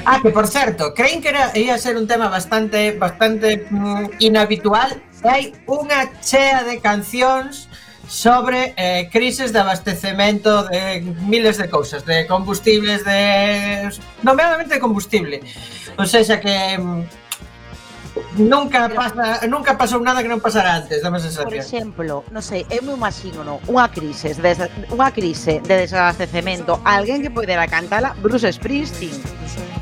Ah, 0.09 0.21
que 0.21 0.29
por 0.29 0.47
certo, 0.47 0.93
creen 0.93 1.21
que 1.21 1.27
era, 1.27 1.51
ia 1.53 1.77
ser 1.77 1.97
un 1.97 2.07
tema 2.07 2.29
bastante 2.29 2.93
bastante 2.93 3.67
mm, 3.69 4.23
inhabitual 4.23 4.95
hai 5.27 5.51
unha 5.67 6.07
chea 6.23 6.63
de 6.63 6.79
cancións 6.79 7.67
sobre 8.07 8.71
eh, 8.79 9.11
crises 9.11 9.51
de 9.51 9.59
abastecemento 9.59 10.63
de 10.71 11.03
miles 11.27 11.59
de 11.59 11.67
cousas, 11.67 12.07
de 12.07 12.23
combustibles, 12.23 13.03
de... 13.03 13.91
nomeadamente 14.23 14.75
de 14.75 14.79
combustible. 14.79 15.43
O 15.99 16.05
sea, 16.05 16.39
que 16.39 16.77
mm, 16.79 17.03
Nunca 18.37 18.87
pero... 18.87 18.95
pasa, 18.95 19.47
nunca 19.47 19.77
pasou 19.77 19.99
nada 19.99 20.21
que 20.21 20.29
non 20.29 20.37
pasara 20.39 20.77
antes, 20.77 21.01
dame 21.01 21.17
sensación. 21.17 21.49
Por 21.49 21.57
exemplo, 21.57 22.13
non 22.29 22.45
sei, 22.45 22.63
eu 22.69 22.85
me 22.85 22.93
imagino 22.93 23.41
no, 23.41 23.57
unha 23.65 23.89
crise 23.89 24.37
de, 24.37 24.53
unha 24.93 25.09
crise 25.09 25.59
de 25.65 25.75
desabastecemento, 25.89 26.77
alguén 26.85 27.25
que 27.25 27.33
poidera 27.33 27.65
cantala 27.65 28.13
Bruce 28.21 28.45
Springsteen. 28.53 29.17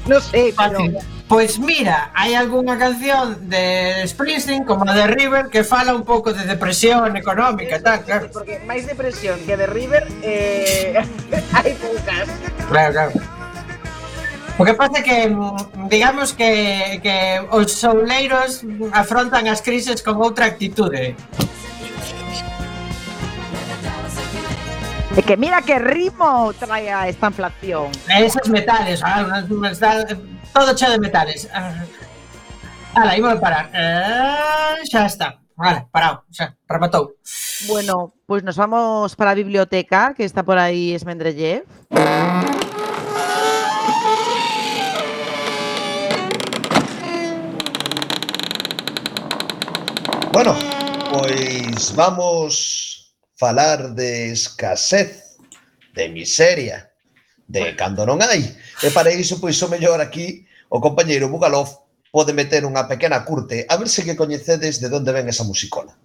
Non 0.07 0.23
sei, 0.23 0.55
pero... 0.55 0.79
Pois 1.25 1.57
mira, 1.57 2.13
hai 2.13 2.37
algunha 2.37 2.77
canción 2.77 3.49
de 3.49 4.05
Springsteen 4.05 4.61
como 4.61 4.85
a 4.85 4.93
de 4.93 5.09
River 5.09 5.49
que 5.49 5.65
fala 5.65 5.97
un 5.97 6.05
pouco 6.05 6.29
de 6.29 6.45
depresión 6.45 7.17
económica, 7.17 7.81
tal, 7.81 8.05
claro. 8.05 8.29
Porque 8.29 8.61
máis 8.61 8.85
depresión 8.85 9.41
que 9.41 9.57
de 9.57 9.65
River 9.65 10.05
eh, 10.21 11.01
hai 11.57 11.73
poucas. 11.81 12.29
Claro, 12.69 12.93
claro. 12.93 13.34
O 14.57 14.63
que 14.63 14.73
pasa 14.73 15.03
que, 15.03 15.27
mm, 15.27 15.89
digamos 15.91 16.31
que, 16.31 16.99
que 17.03 17.43
os 17.51 17.75
souleiros 17.75 18.63
afrontan 18.95 19.51
as 19.51 19.59
crises 19.59 19.99
con 19.99 20.15
outra 20.15 20.47
actitude. 20.47 21.11
E 25.15 25.21
que 25.23 25.35
mira 25.35 25.59
que 25.59 25.75
ritmo 25.75 26.55
trae 26.55 26.87
a 26.87 27.11
esta 27.11 27.27
inflación. 27.27 27.91
Esos 28.07 28.47
metales, 28.47 29.03
ah, 29.03 29.43
todo 30.55 30.71
cheo 30.71 30.91
de 30.91 30.99
metales. 31.03 31.51
Ah, 31.51 31.83
ala, 32.95 33.11
imos 33.19 33.35
parar. 33.43 33.67
Ah, 33.75 34.79
eh, 34.79 34.87
xa 34.87 35.03
está. 35.03 35.35
Vale, 35.59 35.87
parado, 35.91 36.23
xa, 36.31 36.55
rematou. 36.67 37.15
Bueno, 37.67 38.15
pois 38.23 38.39
pues 38.39 38.43
nos 38.43 38.55
vamos 38.55 39.15
para 39.19 39.31
a 39.31 39.39
biblioteca 39.39 40.15
que 40.15 40.23
está 40.23 40.43
por 40.47 40.55
aí 40.55 40.95
Esmendrellev. 40.95 41.67
Bueno, 50.35 50.53
pois 51.13 51.95
vamos 51.95 53.15
falar 53.37 53.95
de 53.95 54.33
escasez, 54.33 55.37
de 55.93 56.09
miseria, 56.09 56.91
de 57.47 57.73
cando 57.79 58.03
non 58.03 58.19
hai. 58.19 58.43
E 58.83 58.91
para 58.91 59.15
iso, 59.15 59.39
pois 59.39 59.55
o 59.63 59.71
mellor 59.71 60.03
aquí, 60.03 60.43
o 60.67 60.83
compañeiro 60.83 61.31
Bugalov 61.31 61.87
pode 62.11 62.35
meter 62.35 62.67
unha 62.67 62.83
pequena 62.83 63.23
curte. 63.23 63.63
A 63.71 63.79
ver 63.79 63.87
se 63.87 64.03
que 64.03 64.19
coñecedes 64.19 64.83
de 64.83 64.91
onde 64.91 65.15
ven 65.15 65.31
esa 65.31 65.47
musicola. 65.47 65.95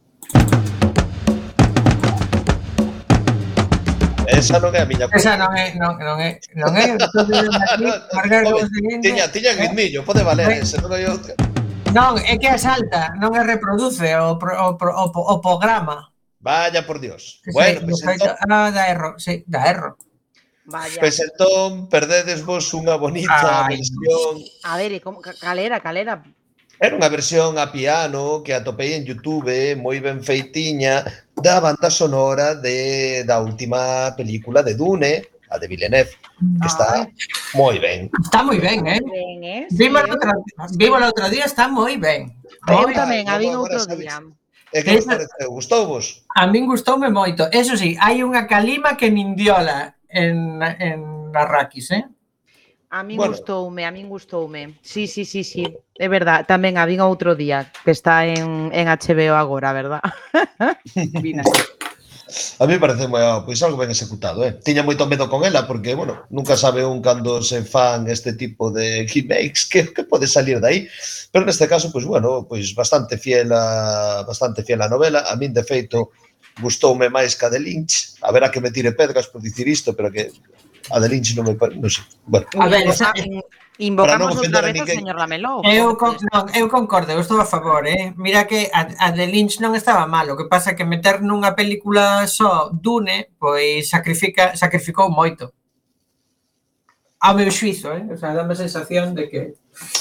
Esa 4.30 4.62
non 4.62 4.70
é 4.70 4.78
a 4.78 4.86
miña 4.86 5.10
curte. 5.10 5.26
Esa 5.26 5.34
non 5.34 5.50
é, 5.58 5.74
non, 5.74 5.98
non 5.98 6.22
é, 6.22 6.38
non 6.54 6.70
é. 6.78 6.94
Non 6.94 7.10
é. 7.10 8.46
non, 8.46 8.62
tiña, 9.02 9.26
tiña 9.26 9.58
guindillo, 9.58 10.06
pode 10.06 10.22
valer 10.22 10.62
ese, 10.62 10.78
non 10.78 10.94
é 10.94 11.10
outra. 11.10 11.49
Non, 11.90 12.14
é 12.22 12.38
que 12.38 12.46
asalta, 12.46 13.18
non 13.18 13.34
é 13.34 13.42
reproduce 13.42 14.06
o, 14.14 14.38
pro, 14.38 14.54
o, 14.54 14.78
o, 14.78 15.04
o 15.10 15.36
programa. 15.42 16.14
Vaya 16.38 16.86
por 16.86 17.02
Dios. 17.02 17.42
Que 17.42 17.50
bueno, 17.50 17.82
sei, 17.82 17.90
pues 17.90 18.00
entón... 18.06 18.30
Ah, 18.46 18.70
da 18.70 18.86
erro, 18.86 19.18
sí, 19.18 19.42
da 19.50 19.66
erro. 19.66 19.98
Vaya. 20.70 21.02
Pois 21.02 21.18
pues 21.18 21.26
entón, 21.26 21.90
perdedes 21.90 22.46
vos 22.46 22.70
unha 22.78 22.94
bonita 22.94 23.66
Ay. 23.66 23.82
versión. 23.82 24.38
A 24.62 24.78
ver, 24.78 25.02
como, 25.02 25.18
calera, 25.18 25.82
calera. 25.82 26.22
Era 26.78 26.94
unha 26.94 27.10
versión 27.10 27.58
a 27.58 27.74
piano 27.74 28.46
que 28.46 28.54
atopei 28.54 28.94
en 28.94 29.02
Youtube, 29.02 29.74
moi 29.74 29.98
ben 29.98 30.22
feitiña, 30.22 31.02
da 31.34 31.58
banda 31.58 31.90
sonora 31.90 32.54
de, 32.54 33.26
da 33.26 33.42
última 33.42 34.14
película 34.14 34.62
de 34.62 34.78
Dune, 34.78 35.26
a 35.50 35.58
de 35.58 35.66
Villeneuve, 35.66 36.14
que 36.62 36.66
está 36.66 37.10
moi 37.54 37.78
ben. 37.82 38.08
Está 38.22 38.46
moi 38.46 38.58
ben, 38.62 38.86
eh? 38.86 39.02
Ben, 39.02 39.38
eh? 39.42 39.62
Vimos 39.74 40.06
sí. 40.06 40.10
outro, 40.14 40.30
vimos 40.78 41.02
outro 41.02 41.26
día, 41.28 41.44
está 41.44 41.66
moi 41.66 41.98
ben. 41.98 42.30
Eu 42.70 42.86
tamén, 42.94 43.26
a 43.26 43.36
vin 43.36 43.58
outro 43.58 43.82
día. 43.98 44.22
E 44.70 44.86
que 44.86 44.94
vos 44.94 45.06
pareceu? 45.10 45.50
Gustou 45.50 45.82
vos? 45.90 46.22
A 46.38 46.46
min 46.46 46.70
gustoume 46.70 47.10
moito. 47.10 47.50
Eso 47.50 47.74
sí, 47.74 47.98
hai 47.98 48.22
unha 48.22 48.46
calima 48.46 48.94
que 48.94 49.10
nin 49.10 49.34
diola 49.34 49.98
en, 50.06 50.62
en 50.62 50.98
Arrakis, 51.34 51.90
eh? 51.90 52.06
A 52.90 53.02
min 53.02 53.18
bueno. 53.18 53.34
gustoume, 53.34 53.82
a 53.86 53.90
min 53.90 54.06
gustoume. 54.06 54.78
Sí, 54.82 55.10
sí, 55.10 55.26
sí, 55.26 55.42
sí. 55.42 55.66
É 55.98 56.06
verdad, 56.06 56.46
tamén 56.46 56.78
a 56.78 56.86
vin 56.86 57.02
outro 57.02 57.34
día, 57.34 57.66
que 57.82 57.90
está 57.90 58.22
en, 58.26 58.70
en 58.70 58.86
HBO 58.86 59.34
agora, 59.34 59.74
verdad? 59.74 60.02
Vina. 61.22 61.42
A 62.58 62.66
mí 62.66 62.78
parece 62.78 63.08
moi, 63.08 63.22
ah, 63.22 63.42
pois 63.44 63.58
algo 63.62 63.80
ben 63.80 63.90
executado, 63.90 64.44
eh. 64.44 64.52
Tiña 64.62 64.86
moito 64.86 65.08
medo 65.08 65.26
con 65.26 65.42
ela 65.42 65.66
porque, 65.66 65.94
bueno, 65.94 66.26
nunca 66.30 66.56
sabe 66.56 66.84
un 66.84 67.02
cando 67.02 67.42
se 67.42 67.64
fan 67.64 68.06
este 68.06 68.34
tipo 68.34 68.70
de 68.70 69.06
remakes 69.08 69.66
que 69.66 69.90
que 69.92 70.04
pode 70.04 70.26
salir 70.26 70.60
de 70.60 70.68
aí. 70.68 70.80
Pero 71.32 71.44
neste 71.44 71.66
caso, 71.66 71.90
pois 71.90 72.04
bueno, 72.04 72.46
pois 72.46 72.74
bastante 72.74 73.18
fiel 73.18 73.50
a 73.52 74.22
bastante 74.26 74.62
fiel 74.62 74.82
a 74.82 74.88
novela. 74.88 75.26
A 75.26 75.34
min 75.36 75.52
de 75.52 75.64
feito 75.64 76.10
gustoume 76.60 77.08
máis 77.08 77.34
ca 77.34 77.48
de 77.50 77.58
Lynch. 77.58 78.20
A 78.22 78.30
ver 78.30 78.44
a 78.44 78.50
que 78.50 78.60
me 78.60 78.70
tire 78.70 78.92
pedras 78.92 79.26
por 79.26 79.40
dicir 79.42 79.66
isto, 79.66 79.96
pero 79.96 80.10
que 80.12 80.30
Ah, 80.90 80.98
a 80.98 81.00
de 81.00 81.08
Lynch 81.08 81.34
non 81.38 81.46
me 81.46 81.54
parece, 81.54 81.78
non 81.78 81.90
sei. 81.90 82.04
Bueno, 82.26 82.46
a 82.58 82.66
ver, 82.68 82.86
esa, 82.86 83.14
Invocamos 83.80 84.36
no 84.36 84.42
outra 84.44 84.60
vez 84.60 84.76
ao 84.76 84.86
señor 84.86 85.16
Lamelo. 85.16 85.64
Eu, 85.64 85.96
con, 85.96 86.12
non, 86.28 86.44
eu 86.52 86.68
concordo, 86.68 87.16
eu 87.16 87.24
estou 87.24 87.40
a 87.40 87.48
favor, 87.48 87.88
eh? 87.88 88.12
Mira 88.12 88.44
que 88.44 88.68
a, 88.68 89.08
a 89.08 89.08
de 89.08 89.24
Lynch 89.24 89.56
non 89.56 89.72
estaba 89.72 90.04
mal, 90.04 90.28
o 90.28 90.36
que 90.36 90.52
pasa 90.52 90.76
que 90.76 90.84
meter 90.84 91.24
nunha 91.24 91.56
película 91.56 92.28
só 92.28 92.68
Dune, 92.68 93.32
pois 93.40 93.88
sacrifica, 93.88 94.52
sacrificou 94.52 95.08
moito 95.08 95.56
ao 97.20 97.36
meu 97.36 97.50
xuizo, 97.52 97.92
eh? 97.92 98.04
o 98.08 98.16
sea, 98.16 98.32
dame 98.32 98.52
a 98.52 98.62
sensación 98.64 99.14
de 99.14 99.28
que 99.28 99.42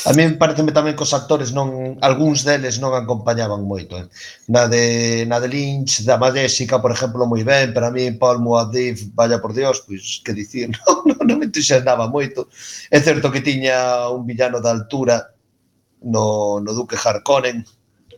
A 0.05 0.11
mí 0.13 0.27
pareceme 0.35 0.73
tamén 0.75 0.97
que 0.97 1.05
os 1.05 1.15
actores 1.15 1.51
non 1.55 1.99
algúns 2.03 2.43
deles 2.43 2.81
non 2.81 2.91
acompañaban 2.95 3.63
moito. 3.63 3.95
Eh? 3.95 4.07
Na 4.51 4.67
de 4.67 5.23
na 5.29 5.39
de 5.39 5.47
Lynch, 5.47 6.03
da 6.03 6.19
Madésica, 6.19 6.81
por 6.83 6.91
exemplo, 6.91 7.29
moi 7.29 7.43
ben, 7.45 7.71
pero 7.71 7.87
a 7.87 7.93
mí 7.93 8.11
Paul 8.15 8.43
Muadif, 8.43 9.11
vaya 9.15 9.39
por 9.39 9.53
Dios, 9.55 9.83
pois 9.85 10.19
que 10.25 10.33
dicir, 10.35 10.71
non, 10.73 10.95
non, 11.05 11.19
non 11.27 11.35
me 11.39 11.47
entusiasmaba 11.47 12.11
moito. 12.11 12.49
É 12.91 12.99
certo 12.99 13.31
que 13.31 13.45
tiña 13.45 14.09
un 14.09 14.25
villano 14.25 14.59
da 14.59 14.71
altura 14.73 15.31
no, 16.01 16.59
no 16.59 16.71
Duque 16.73 16.97
Harkonnen, 16.99 17.63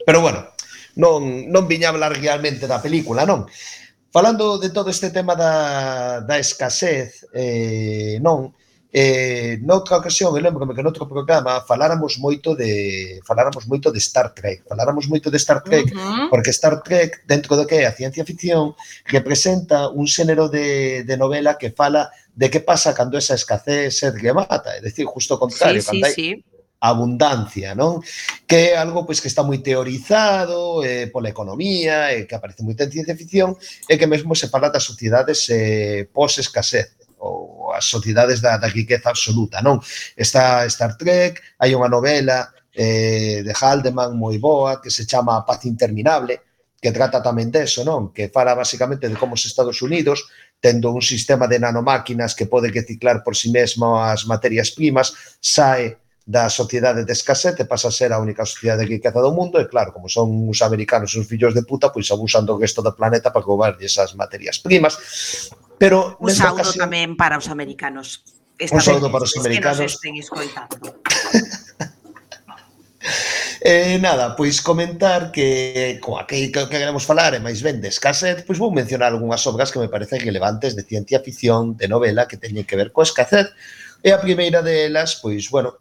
pero 0.06 0.22
bueno, 0.22 0.50
non, 0.96 1.50
non 1.52 1.70
viña 1.70 1.90
hablar 1.90 2.14
realmente 2.16 2.66
da 2.66 2.82
película, 2.82 3.26
non? 3.26 3.46
Falando 4.12 4.58
de 4.58 4.70
todo 4.74 4.90
este 4.90 5.10
tema 5.10 5.36
da, 5.36 6.22
da 6.26 6.36
escasez, 6.38 7.28
eh, 7.34 8.18
non, 8.22 8.54
Eh, 8.94 9.58
noutra 9.64 9.96
ocasión, 9.96 10.36
eu 10.36 10.44
lembro 10.44 10.68
que 10.68 10.84
noutro 10.84 11.08
programa 11.08 11.64
faláramos 11.64 12.20
moito 12.20 12.60
de 12.60 13.24
faláramos 13.24 13.64
moito 13.64 13.88
de 13.88 14.04
Star 14.04 14.36
Trek, 14.36 14.68
faláramos 14.68 15.08
moito 15.08 15.32
de 15.32 15.40
Star 15.40 15.64
Trek, 15.64 15.88
uh 15.88 15.96
-huh. 15.96 16.28
porque 16.28 16.52
Star 16.52 16.84
Trek, 16.84 17.24
dentro 17.24 17.56
do 17.56 17.64
que 17.64 17.80
é 17.80 17.88
a 17.88 17.96
ciencia 17.96 18.28
ficción, 18.28 18.76
representa 19.08 19.88
un 19.88 20.12
xénero 20.12 20.52
de, 20.52 21.08
de 21.08 21.16
novela 21.16 21.56
que 21.56 21.72
fala 21.72 22.12
de 22.36 22.52
que 22.52 22.60
pasa 22.60 22.92
cando 22.92 23.16
esa 23.16 23.40
escasez 23.40 23.96
se 23.96 24.12
remata, 24.12 24.76
é 24.76 24.84
dicir, 24.84 25.08
justo 25.08 25.36
o 25.36 25.40
contrario, 25.40 25.80
sí, 25.80 25.88
sí, 25.88 25.92
cando 25.96 26.06
hai 26.12 26.16
sí 26.20 26.30
abundancia, 26.82 27.78
non? 27.78 28.02
Que 28.50 28.74
é 28.74 28.76
algo 28.76 29.06
pois 29.06 29.22
que 29.22 29.30
está 29.30 29.46
moi 29.46 29.62
teorizado 29.62 30.82
eh, 30.82 31.06
pola 31.14 31.30
economía, 31.30 32.10
eh, 32.10 32.26
que 32.26 32.34
aparece 32.34 32.66
moito 32.66 32.82
en 32.82 32.92
ciencia 32.92 33.16
ficción 33.16 33.54
e 33.86 34.02
que 34.02 34.10
mesmo 34.10 34.34
se 34.34 34.50
fala 34.50 34.74
das 34.74 34.84
sociedades 34.84 35.46
eh, 35.54 36.10
pos 36.10 36.42
escasez 36.42 36.98
ou 37.22 37.72
as 37.74 37.86
sociedades 37.86 38.42
da, 38.42 38.58
da 38.58 38.68
riqueza 38.68 39.14
absoluta, 39.14 39.62
non? 39.62 39.78
Está 40.18 40.66
Star 40.66 40.98
Trek, 40.98 41.38
hai 41.62 41.78
unha 41.78 41.88
novela 41.88 42.50
eh, 42.74 43.46
de 43.46 43.54
Haldeman 43.54 44.18
moi 44.18 44.42
boa 44.42 44.82
que 44.82 44.90
se 44.90 45.06
chama 45.06 45.38
A 45.38 45.46
Paz 45.46 45.64
Interminable, 45.70 46.42
que 46.82 46.90
trata 46.90 47.22
tamén 47.22 47.54
deso, 47.54 47.86
non? 47.86 48.10
Que 48.10 48.34
fala 48.34 48.58
basicamente 48.58 49.06
de 49.06 49.14
como 49.14 49.38
os 49.38 49.46
Estados 49.46 49.78
Unidos 49.86 50.26
tendo 50.58 50.90
un 50.90 51.02
sistema 51.02 51.46
de 51.46 51.62
nanomáquinas 51.62 52.34
que 52.34 52.50
pode 52.50 52.74
reciclar 52.74 53.22
por 53.22 53.38
si 53.38 53.50
sí 53.50 53.54
mesmo 53.54 54.02
as 54.02 54.26
materias 54.26 54.74
primas, 54.74 55.38
sae 55.38 56.02
da 56.26 56.50
sociedade 56.50 57.06
de 57.06 57.14
escasete 57.14 57.66
pasa 57.66 57.90
a 57.90 57.94
ser 57.94 58.14
a 58.14 58.22
única 58.22 58.46
sociedade 58.46 58.86
de 58.86 58.98
riqueza 58.98 59.22
do 59.22 59.34
mundo 59.34 59.58
e 59.58 59.66
claro, 59.66 59.94
como 59.94 60.10
son 60.10 60.50
os 60.50 60.62
americanos 60.62 61.14
os 61.18 61.26
fillos 61.26 61.54
de 61.54 61.66
puta, 61.66 61.90
pois 61.90 62.10
abusan 62.10 62.46
do 62.46 62.58
resto 62.58 62.82
do 62.82 62.94
planeta 62.94 63.34
para 63.34 63.46
cobrarlle 63.46 63.86
esas 63.86 64.14
materias 64.14 64.62
primas 64.62 64.98
Pero 65.82 66.14
un 66.22 66.30
saúdo 66.30 66.62
ocasión, 66.62 66.86
tamén 66.86 67.18
para 67.18 67.42
os 67.42 67.50
americanos. 67.50 68.22
Esta 68.54 68.78
un 68.78 68.86
saúdo 68.86 69.10
para 69.10 69.26
os 69.26 69.34
americanos. 69.34 69.82
Que 69.82 69.90
nos 69.90 69.98
estén 69.98 70.16
escoitando. 70.22 70.78
Eh, 73.64 73.98
nada, 74.02 74.34
pois 74.36 74.58
comentar 74.62 75.30
que 75.30 76.02
coa 76.02 76.26
que, 76.26 76.50
que, 76.50 76.66
que 76.66 76.78
queremos 76.82 77.06
falar 77.06 77.38
e 77.38 77.42
máis 77.42 77.62
ben 77.62 77.78
de 77.78 77.94
escasez, 77.94 78.42
pois 78.42 78.58
vou 78.58 78.74
mencionar 78.74 79.14
algunhas 79.14 79.46
obras 79.46 79.70
que 79.70 79.78
me 79.78 79.90
parecen 79.90 80.22
relevantes 80.22 80.74
de 80.74 80.82
ciencia 80.82 81.22
ficción, 81.22 81.78
de 81.78 81.86
novela 81.86 82.26
que 82.26 82.42
teñen 82.42 82.66
que 82.66 82.78
ver 82.78 82.90
coa 82.90 83.06
escasez. 83.06 83.54
E 84.02 84.10
a 84.10 84.22
primeira 84.22 84.66
delas, 84.66 85.18
pois, 85.22 85.50
bueno, 85.54 85.78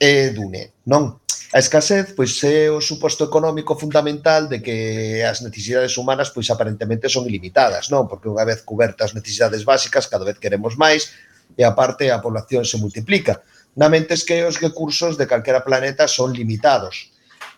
é 0.00 0.30
Dune, 0.30 0.72
non? 0.84 1.20
A 1.52 1.58
escasez 1.58 2.12
pois 2.12 2.36
é 2.44 2.68
o 2.68 2.84
suposto 2.84 3.24
económico 3.24 3.78
fundamental 3.78 4.48
de 4.48 4.60
que 4.60 5.22
as 5.22 5.40
necesidades 5.40 5.96
humanas 5.96 6.28
pois 6.28 6.50
aparentemente 6.50 7.08
son 7.08 7.24
ilimitadas, 7.24 7.88
non? 7.88 8.04
Porque 8.04 8.28
unha 8.28 8.44
vez 8.44 8.60
cubertas 8.60 9.12
as 9.12 9.16
necesidades 9.16 9.64
básicas, 9.64 10.10
cada 10.10 10.26
vez 10.26 10.36
queremos 10.36 10.76
máis 10.76 11.16
e 11.56 11.64
aparte 11.64 12.12
a 12.12 12.20
población 12.20 12.68
se 12.68 12.76
multiplica. 12.76 13.40
Na 13.78 13.88
mente 13.88 14.12
es 14.12 14.24
que 14.26 14.44
os 14.44 14.60
recursos 14.60 15.16
de 15.16 15.24
calquera 15.24 15.64
planeta 15.64 16.04
son 16.04 16.36
limitados. 16.36 17.12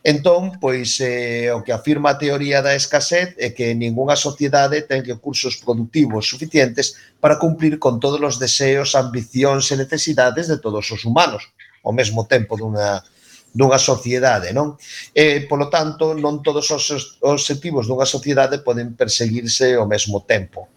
Entón, 0.07 0.63
pois 0.63 1.03
eh, 1.03 1.51
o 1.51 1.67
que 1.67 1.75
afirma 1.75 2.15
a 2.15 2.21
teoría 2.23 2.63
da 2.63 2.79
escasez 2.79 3.35
é 3.35 3.51
que 3.51 3.75
ningunha 3.75 4.15
sociedade 4.15 4.87
ten 4.87 5.03
recursos 5.03 5.59
productivos 5.59 6.31
suficientes 6.31 6.95
para 7.19 7.41
cumplir 7.43 7.83
con 7.83 7.99
todos 7.99 8.23
os 8.23 8.39
deseos, 8.39 8.95
ambicións 8.95 9.67
e 9.75 9.81
necesidades 9.81 10.47
de 10.47 10.63
todos 10.63 10.87
os 10.95 11.03
humanos 11.03 11.51
ao 11.85 11.93
mesmo 11.93 12.25
tempo 12.25 12.57
dunha 12.57 13.03
dunha 13.49 13.79
sociedade, 13.79 14.53
non? 14.53 14.77
E, 15.15 15.49
polo 15.49 15.73
tanto, 15.73 16.13
non 16.13 16.45
todos 16.45 16.69
os 16.69 17.19
objetivos 17.25 17.89
dunha 17.89 18.05
sociedade 18.05 18.61
poden 18.61 18.93
perseguirse 18.93 19.75
ao 19.75 19.89
mesmo 19.89 20.23
tempo. 20.23 20.69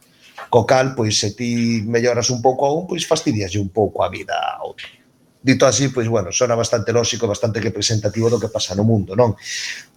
Co 0.52 0.64
cal, 0.68 0.96
pois, 0.96 1.20
se 1.20 1.36
ti 1.36 1.84
melloras 1.84 2.32
un 2.32 2.40
pouco 2.40 2.66
a 2.66 2.72
un, 2.72 2.88
pois 2.88 3.04
fastidiaslle 3.08 3.60
un 3.60 3.72
pouco 3.72 4.04
a 4.04 4.10
vida 4.10 4.36
a 4.36 4.64
outro 4.64 5.01
dito 5.42 5.66
así, 5.66 5.90
pois, 5.90 6.08
bueno, 6.08 6.32
sona 6.32 6.56
bastante 6.56 6.94
lóxico, 6.94 7.28
bastante 7.28 7.60
representativo 7.60 8.30
do 8.30 8.40
que 8.40 8.54
pasa 8.54 8.76
no 8.78 8.86
mundo, 8.86 9.18
non? 9.18 9.34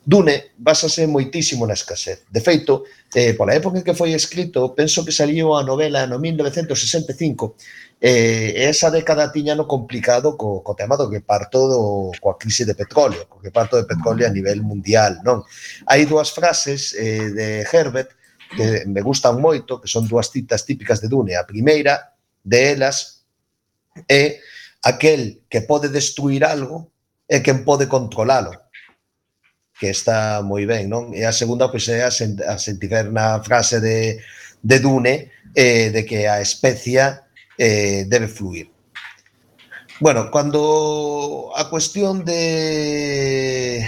Dune 0.00 0.56
basase 0.56 1.04
moitísimo 1.04 1.68
na 1.68 1.76
escasez. 1.76 2.24
De 2.32 2.40
feito, 2.40 2.88
eh, 3.12 3.36
pola 3.36 3.52
época 3.52 3.76
en 3.76 3.84
que 3.84 3.92
foi 3.92 4.16
escrito, 4.16 4.72
penso 4.72 5.04
que 5.04 5.12
saliu 5.12 5.52
a 5.52 5.60
novela 5.60 6.08
no 6.08 6.16
1965, 6.16 7.60
eh, 8.00 8.68
esa 8.68 8.88
década 8.88 9.28
tiña 9.28 9.52
no 9.52 9.68
complicado 9.68 10.36
co, 10.36 10.64
co 10.64 10.72
tema 10.72 10.96
do 10.96 11.12
que 11.12 11.20
parto 11.20 11.68
do, 11.68 11.80
coa 12.16 12.40
crise 12.40 12.64
de 12.64 12.72
petróleo, 12.72 13.28
co 13.28 13.36
que 13.40 13.52
parto 13.52 13.76
de 13.76 13.84
petróleo 13.84 14.24
a 14.24 14.32
nivel 14.32 14.64
mundial, 14.64 15.20
non? 15.20 15.44
Hai 15.84 16.08
dúas 16.08 16.32
frases 16.32 16.96
eh, 16.96 17.28
de 17.36 17.48
Herbert 17.68 18.16
que 18.48 18.88
me 18.88 19.04
gustan 19.04 19.40
moito, 19.40 19.76
que 19.76 19.88
son 19.92 20.08
dúas 20.08 20.32
citas 20.32 20.64
típicas 20.64 21.04
de 21.04 21.08
Dune. 21.12 21.36
A 21.36 21.44
primeira 21.44 22.16
de 22.40 22.72
elas 22.72 23.24
é 24.08 24.40
aquel 24.84 25.42
que 25.48 25.62
pode 25.62 25.88
destruir 25.88 26.44
algo 26.44 26.92
é 27.28 27.40
quen 27.40 27.64
pode 27.64 27.88
controlalo 27.88 28.52
que 29.74 29.90
está 29.90 30.40
moi 30.44 30.64
ben, 30.70 30.86
non? 30.86 31.10
E 31.10 31.26
a 31.26 31.34
segunda, 31.34 31.66
pois, 31.66 31.88
é 31.90 32.06
a, 32.06 32.10
sent 32.10 32.38
a 32.46 32.54
sentir 32.62 33.10
na 33.10 33.42
frase 33.42 33.82
de, 33.82 34.22
de 34.62 34.78
Dune 34.78 35.34
eh, 35.50 35.90
de 35.90 36.06
que 36.06 36.30
a 36.30 36.38
especia 36.40 37.26
eh, 37.58 38.06
debe 38.06 38.28
fluir. 38.28 38.70
Bueno, 39.98 40.30
cando 40.30 41.50
a 41.56 41.66
cuestión 41.66 42.24
de, 42.24 43.82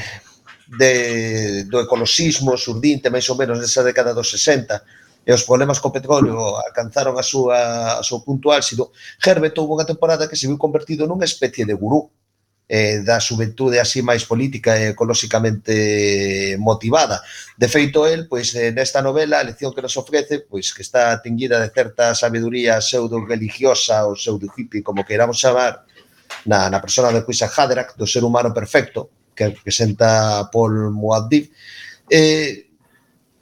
de 0.79 1.65
do 1.71 1.79
ecoloxismo 1.81 2.59
surdinte 2.59 3.11
máis 3.11 3.27
ou 3.31 3.39
menos 3.39 3.59
nesa 3.59 3.87
década 3.87 4.11
dos 4.11 4.31
60 4.31 5.06
e 5.27 5.31
os 5.35 5.43
problemas 5.43 5.83
co 5.83 5.91
petróleo 5.91 6.55
alcanzaron 6.63 7.19
a 7.19 7.25
súa, 7.27 7.99
a 7.99 8.05
seu 8.07 8.23
punto 8.23 8.55
álxido, 8.55 8.95
Herbert 9.19 9.59
houve 9.59 9.83
unha 9.83 9.89
temporada 9.91 10.31
que 10.31 10.39
se 10.39 10.47
viu 10.47 10.55
convertido 10.55 11.03
nunha 11.03 11.27
especie 11.27 11.67
de 11.67 11.75
gurú 11.75 12.07
eh, 12.69 13.03
da 13.03 13.19
xuventude 13.19 13.79
así 13.79 14.03
máis 14.03 14.27
política 14.27 14.79
e 14.79 14.95
ecolóxicamente 14.95 16.55
motivada. 16.59 17.23
De 17.59 17.67
feito, 17.67 18.07
el, 18.07 18.27
pois, 18.27 18.55
eh, 18.55 18.71
nesta 18.75 19.03
novela, 19.03 19.39
a 19.39 19.47
lección 19.47 19.75
que 19.75 19.83
nos 19.83 19.95
ofrece, 19.99 20.47
pois, 20.47 20.75
que 20.75 20.83
está 20.83 21.15
atinguida 21.15 21.63
de 21.63 21.71
certa 21.71 22.15
sabiduría 22.15 22.83
pseudo-religiosa 22.83 24.07
ou 24.07 24.19
pseudo-hippie, 24.19 24.83
como 24.83 25.07
queiramos 25.07 25.39
chamar, 25.39 25.87
na, 26.47 26.71
na 26.71 26.83
persona 26.83 27.15
de 27.15 27.23
Cuisa 27.23 27.47
Haderach, 27.47 27.95
do 27.95 28.07
ser 28.07 28.27
humano 28.27 28.51
perfecto, 28.51 29.11
que 29.35 29.47
representa 29.47 30.51
Paul 30.51 30.91
Muaddib, 30.91 31.51
eh, 32.11 32.66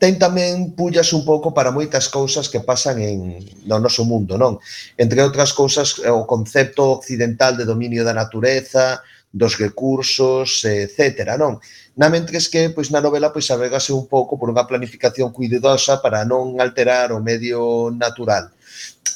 ten 0.04 0.20
tamén 0.20 0.76
pullas 0.76 1.16
un 1.16 1.24
pouco 1.24 1.56
para 1.56 1.72
moitas 1.72 2.12
cousas 2.12 2.52
que 2.52 2.60
pasan 2.60 3.00
en 3.00 3.40
no 3.64 3.80
noso 3.80 4.04
mundo, 4.04 4.36
non? 4.36 4.60
Entre 5.00 5.24
outras 5.24 5.56
cousas, 5.56 5.96
eh, 6.04 6.12
o 6.12 6.28
concepto 6.28 7.00
occidental 7.00 7.56
de 7.56 7.64
dominio 7.64 8.04
da 8.04 8.12
natureza, 8.12 9.00
dos 9.32 9.56
recursos, 9.56 10.60
etc. 10.68 11.40
Non? 11.40 11.56
Na 11.96 12.12
mentres 12.12 12.52
que 12.52 12.68
pois 12.68 12.92
na 12.92 13.00
novela 13.00 13.32
pois 13.32 13.48
avegase 13.48 13.96
un 13.96 14.04
pouco 14.04 14.36
por 14.36 14.52
unha 14.52 14.68
planificación 14.68 15.32
cuidadosa 15.32 16.04
para 16.04 16.20
non 16.28 16.60
alterar 16.60 17.08
o 17.16 17.24
medio 17.24 17.88
natural. 17.88 18.52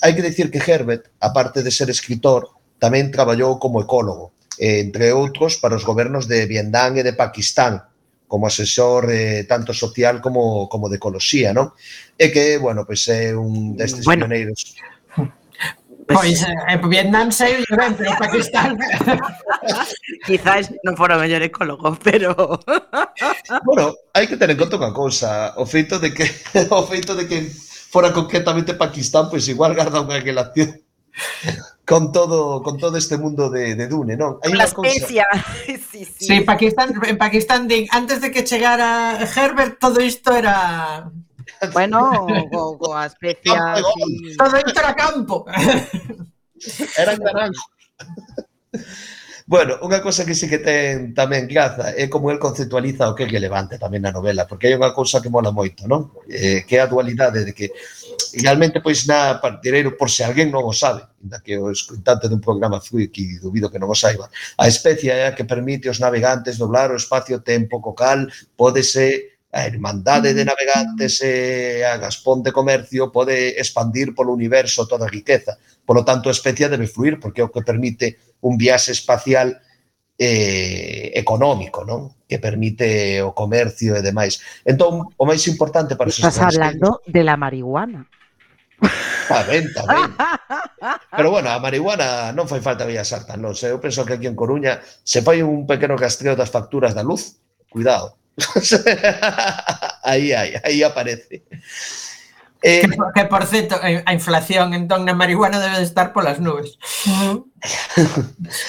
Hai 0.00 0.16
que 0.16 0.24
decir 0.24 0.48
que 0.48 0.64
Herbert, 0.64 1.12
aparte 1.20 1.60
de 1.60 1.68
ser 1.68 1.92
escritor, 1.92 2.48
tamén 2.80 3.12
traballou 3.12 3.60
como 3.60 3.84
ecólogo, 3.84 4.32
eh, 4.56 4.80
entre 4.80 5.12
outros 5.12 5.60
para 5.60 5.76
os 5.76 5.84
gobernos 5.84 6.24
de 6.24 6.48
Vietnam 6.48 6.96
e 6.96 7.04
de 7.04 7.12
Pakistán, 7.12 7.84
como 8.28 8.46
asesor 8.46 9.10
eh, 9.10 9.44
tanto 9.48 9.72
social 9.72 10.20
como, 10.20 10.68
como 10.68 10.88
de 10.88 11.00
ecoloxía, 11.00 11.56
non? 11.56 11.72
E 12.14 12.28
que, 12.28 12.60
bueno, 12.60 12.84
pois 12.84 13.08
pues, 13.08 13.16
é 13.16 13.32
un 13.32 13.74
destes 13.74 14.04
bueno. 14.04 14.28
pioneiros. 14.28 14.76
Pois, 16.08 16.40
eh, 16.40 16.78
Vietnam 16.88 17.32
sei 17.32 17.64
ben, 17.68 17.92
pero 17.96 18.16
Pakistán... 18.16 18.78
Quizás 20.28 20.72
non 20.84 20.96
fora 20.96 21.16
o 21.16 21.20
mellor 21.20 21.44
ecólogo, 21.44 21.96
pero... 22.00 22.32
bueno, 23.68 23.92
hai 24.16 24.24
que 24.24 24.40
ter 24.40 24.48
en 24.48 24.60
conta 24.60 24.80
unha 24.80 24.92
cousa. 24.92 25.52
O 25.60 25.68
feito 25.68 26.00
de 26.00 26.12
que, 26.12 26.24
o 26.72 26.84
feito 26.84 27.12
de 27.12 27.28
que 27.28 27.48
fora 27.92 28.12
concretamente 28.12 28.76
Pakistán, 28.76 29.28
pois 29.28 29.44
pues 29.44 29.52
igual 29.52 29.76
garda 29.76 30.04
unha 30.04 30.20
relación 30.20 30.80
con 31.88 32.12
todo 32.12 32.62
con 32.62 32.76
todo 32.76 32.98
este 32.98 33.16
mundo 33.16 33.48
de, 33.48 33.74
de 33.74 33.88
Dune, 33.88 34.12
non? 34.12 34.36
Hai 34.44 34.52
unha 34.52 34.68
cousa. 34.68 34.92
sí, 35.64 35.80
sí. 35.80 36.04
Sí, 36.04 36.36
Pakistán, 36.44 36.92
en 36.92 37.16
Pakistán 37.16 37.64
din, 37.64 37.88
antes 37.88 38.20
de 38.20 38.28
que 38.28 38.44
chegara 38.44 39.16
Herbert 39.24 39.80
todo 39.80 40.04
isto 40.04 40.36
era 40.36 41.08
Bueno, 41.72 42.28
o, 42.52 42.76
go 42.76 42.92
a 42.92 43.08
especia 43.08 43.80
sí. 43.80 44.36
Todo 44.36 44.60
isto 44.60 44.76
era 44.78 44.92
campo. 44.94 45.48
Era 46.98 47.14
naranjo. 47.14 47.70
Bueno, 49.46 49.78
unha 49.80 50.02
cosa 50.04 50.26
que 50.26 50.34
sí 50.34 50.44
que 50.44 50.58
ten 50.60 51.16
tamén 51.16 51.48
graza 51.48 51.96
é 51.96 52.10
como 52.10 52.28
el 52.28 52.42
conceptualiza 52.42 53.08
o 53.08 53.14
que 53.16 53.24
é 53.24 53.32
relevante 53.32 53.80
tamén 53.80 54.04
na 54.04 54.12
novela, 54.12 54.44
porque 54.44 54.68
hai 54.68 54.76
unha 54.76 54.92
cousa 54.92 55.22
que 55.24 55.32
mola 55.32 55.54
moito, 55.54 55.88
non? 55.88 56.12
Eh, 56.28 56.68
que 56.68 56.76
é 56.76 56.84
a 56.84 56.90
dualidade 56.90 57.48
de 57.48 57.56
que 57.56 57.72
realmente 58.36 58.80
pois 58.80 59.06
na 59.06 59.40
partireiro 59.40 59.96
por 59.96 60.10
se 60.12 60.24
alguén 60.24 60.52
non 60.52 60.66
o 60.66 60.74
sabe, 60.74 61.06
ainda 61.22 61.40
que 61.40 61.56
o 61.56 61.72
escritante 61.72 62.28
dun 62.28 62.42
programa 62.42 62.82
fui 62.82 63.08
dubido 63.40 63.72
que 63.72 63.80
non 63.80 63.88
o 63.88 63.96
saiba. 63.96 64.28
A 64.58 64.66
especie 64.68 65.10
é 65.14 65.30
a 65.30 65.34
que 65.36 65.48
permite 65.48 65.88
aos 65.88 66.02
navegantes 66.02 66.60
doblar 66.60 66.92
o 66.92 67.00
espacio-tempo 67.00 67.80
co 67.80 67.96
cal 67.96 68.28
pódese 68.56 69.38
a 69.52 69.66
Irmandade 69.66 70.34
de 70.34 70.44
mm. 70.44 70.48
Navegantes 70.48 71.20
e 71.24 71.80
a 71.80 71.96
Gaspón 71.96 72.44
de 72.44 72.52
Comercio 72.52 73.08
pode 73.08 73.56
expandir 73.56 74.12
polo 74.12 74.36
universo 74.36 74.84
toda 74.84 75.08
a 75.08 75.12
riqueza. 75.12 75.56
Polo 75.88 76.04
tanto, 76.04 76.28
a 76.28 76.36
especie 76.36 76.68
debe 76.68 76.86
fluir 76.86 77.16
porque 77.16 77.40
é 77.40 77.44
o 77.44 77.52
que 77.52 77.64
permite 77.64 78.36
un 78.44 78.60
viaxe 78.60 78.92
espacial 78.92 79.56
eh, 80.18 81.12
económico, 81.14 81.86
non? 81.86 82.12
Que 82.28 82.36
permite 82.36 83.22
o 83.24 83.32
comercio 83.32 83.96
e 83.96 84.04
demais. 84.04 84.42
Entón, 84.68 85.08
o 85.16 85.24
máis 85.24 85.46
importante 85.48 85.96
para 85.96 86.12
os 86.12 86.20
Estás 86.20 86.42
hablando 86.44 87.00
de 87.08 87.22
la 87.24 87.40
marihuana. 87.40 88.04
Está 88.80 89.42
ben, 89.44 89.66
está 89.66 89.82
ben. 89.84 90.14
Pero 91.16 91.30
bueno, 91.30 91.50
a 91.50 91.58
marihuana 91.58 92.32
non 92.32 92.46
fai 92.46 92.62
falta 92.62 92.86
Bellas 92.86 93.12
Artes, 93.12 93.36
non 93.36 93.52
sei. 93.52 93.74
Eu 93.74 93.82
penso 93.82 94.06
que 94.06 94.14
aquí 94.14 94.26
en 94.30 94.38
Coruña 94.38 94.80
se 95.02 95.20
fai 95.20 95.42
un 95.42 95.66
pequeno 95.66 95.98
castreo 95.98 96.38
das 96.38 96.48
facturas 96.48 96.94
da 96.94 97.02
luz. 97.02 97.42
Cuidado. 97.68 98.16
aí, 100.06 100.32
aí, 100.32 100.54
aí 100.62 100.78
aparece. 100.82 101.42
Eh, 102.60 102.82
que, 102.82 102.98
que, 103.14 103.24
por 103.26 103.46
certo, 103.46 103.78
eh, 103.86 104.02
a 104.02 104.12
inflación 104.12 104.74
entón 104.74 105.06
na 105.06 105.14
marihuana 105.14 105.62
debe 105.62 105.78
de 105.78 105.86
estar 105.86 106.10
polas 106.10 106.42
nubes. 106.42 106.74
Uh 107.06 107.46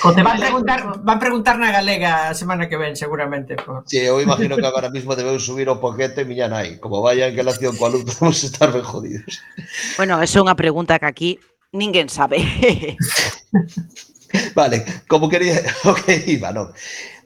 o 0.04 0.14
te 0.14 0.24
van 0.24 0.40
preguntar, 0.40 1.02
van 1.02 1.20
preguntar 1.20 1.56
na 1.58 1.70
galega 1.70 2.30
a 2.30 2.34
semana 2.34 2.70
que 2.70 2.78
ven, 2.78 2.98
seguramente. 2.98 3.56
Por... 3.56 3.86
Sí, 3.86 4.02
eu 4.02 4.22
imagino 4.22 4.58
que 4.58 4.66
agora 4.66 4.90
mismo 4.90 5.14
debeu 5.14 5.38
subir 5.38 5.70
o 5.70 5.78
poquete 5.78 6.26
miña 6.26 6.50
nai. 6.50 6.82
Como 6.82 7.02
vaya 7.02 7.30
en 7.30 7.38
relación 7.38 7.78
coa 7.78 7.94
luz, 7.94 8.06
vamos 8.18 8.42
a 8.42 8.48
estar 8.50 8.74
ben 8.74 8.86
jodidos. 8.86 9.42
Bueno, 9.98 10.18
é 10.18 10.26
unha 10.26 10.58
pregunta 10.58 10.98
que 10.98 11.10
aquí 11.10 11.32
ninguén 11.74 12.10
sabe. 12.10 12.42
vale, 14.58 14.86
como 15.06 15.30
quería, 15.30 15.62
o 15.90 15.94
que 15.94 16.18
iba, 16.30 16.50
non? 16.50 16.74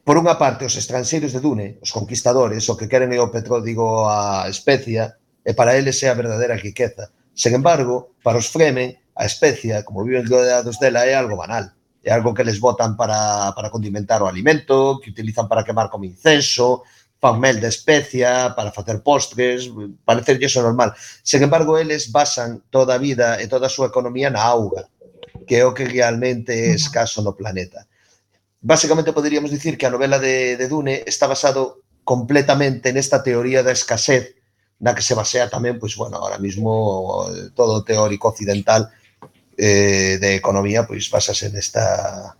Por 0.04 0.20
unha 0.20 0.36
parte, 0.36 0.68
os 0.68 0.76
estranxeiros 0.76 1.32
de 1.32 1.40
Dune, 1.40 1.80
os 1.80 1.96
conquistadores, 1.96 2.68
o 2.68 2.76
que 2.76 2.92
queren 2.92 3.16
é 3.16 3.24
o 3.24 3.32
petróleo, 3.32 3.64
digo, 3.64 4.04
a 4.04 4.52
especia, 4.52 5.16
e 5.46 5.54
para 5.54 5.76
eles 5.78 6.02
é 6.04 6.10
a 6.10 6.16
verdadeira 6.16 6.56
riqueza. 6.56 7.12
Sen 7.34 7.54
embargo, 7.56 8.16
para 8.24 8.38
os 8.38 8.48
Fremen, 8.48 8.98
a 9.16 9.26
especia, 9.26 9.84
como 9.84 10.04
viven 10.04 10.26
rodeados 10.26 10.80
dela, 10.80 11.06
é 11.06 11.16
algo 11.16 11.38
banal. 11.38 11.70
É 12.04 12.12
algo 12.12 12.34
que 12.34 12.44
les 12.44 12.60
botan 12.60 12.96
para, 12.96 13.52
para 13.56 13.70
condimentar 13.70 14.22
o 14.22 14.28
alimento, 14.28 15.00
que 15.02 15.12
utilizan 15.12 15.48
para 15.48 15.64
quemar 15.64 15.90
como 15.90 16.06
incenso, 16.06 16.84
fan 17.24 17.40
mel 17.40 17.60
de 17.60 17.72
especia, 17.72 18.52
para 18.56 18.72
facer 18.72 19.00
postres, 19.00 19.72
parece 20.04 20.36
iso 20.44 20.62
normal. 20.62 20.92
Sen 21.24 21.44
embargo, 21.44 21.80
eles 21.80 22.12
basan 22.12 22.60
toda 22.70 22.96
a 22.96 23.02
vida 23.02 23.40
e 23.40 23.48
toda 23.48 23.68
a 23.68 23.74
súa 23.74 23.88
economía 23.88 24.28
na 24.28 24.44
auga, 24.44 24.92
que 25.48 25.56
é 25.60 25.64
o 25.64 25.72
que 25.72 25.88
realmente 25.88 26.52
é 26.52 26.76
escaso 26.76 27.24
no 27.24 27.32
planeta. 27.32 27.88
Básicamente 28.60 29.16
poderíamos 29.16 29.52
dicir 29.52 29.80
que 29.80 29.88
a 29.88 29.92
novela 29.92 30.20
de, 30.20 30.60
de 30.60 30.68
Dune 30.68 31.04
está 31.08 31.28
basado 31.28 31.84
completamente 32.04 32.92
nesta 32.92 33.24
teoría 33.24 33.64
da 33.64 33.72
escasez 33.72 34.36
na 34.84 34.92
que 34.92 35.02
se 35.02 35.16
basea 35.16 35.48
tamén, 35.48 35.80
pois, 35.80 35.96
bueno, 35.96 36.20
ahora 36.20 36.36
mismo 36.44 37.24
todo 37.56 37.80
o 37.80 37.86
teórico 37.88 38.28
occidental 38.28 38.92
eh, 39.56 40.20
de 40.20 40.36
economía, 40.36 40.84
pois, 40.84 41.08
basase 41.08 41.48
nesta 41.48 42.36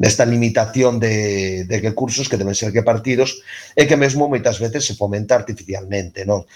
nesta 0.00 0.24
limitación 0.24 0.96
de, 0.96 1.66
de 1.68 1.76
que 1.82 1.92
cursos 1.92 2.30
que 2.30 2.40
deben 2.40 2.56
ser 2.56 2.72
que 2.72 2.80
partidos 2.80 3.44
e 3.76 3.84
que 3.84 4.00
mesmo 4.00 4.32
moitas 4.32 4.56
veces 4.56 4.86
se 4.86 4.96
fomenta 4.96 5.36
artificialmente, 5.36 6.24
non? 6.24 6.46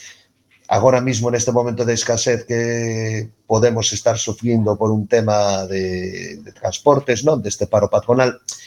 Agora 0.65 1.05
mismo, 1.05 1.29
neste 1.29 1.53
momento 1.53 1.85
de 1.85 1.93
escasez 1.93 2.49
que 2.49 3.29
podemos 3.45 3.93
estar 3.93 4.17
sufrindo 4.17 4.81
por 4.81 4.89
un 4.89 5.05
tema 5.05 5.69
de, 5.69 6.41
de 6.41 6.51
transportes, 6.57 7.21
non? 7.21 7.45
Deste 7.45 7.69
paro 7.69 7.93
patronal, 7.93 8.33
eh, 8.33 8.64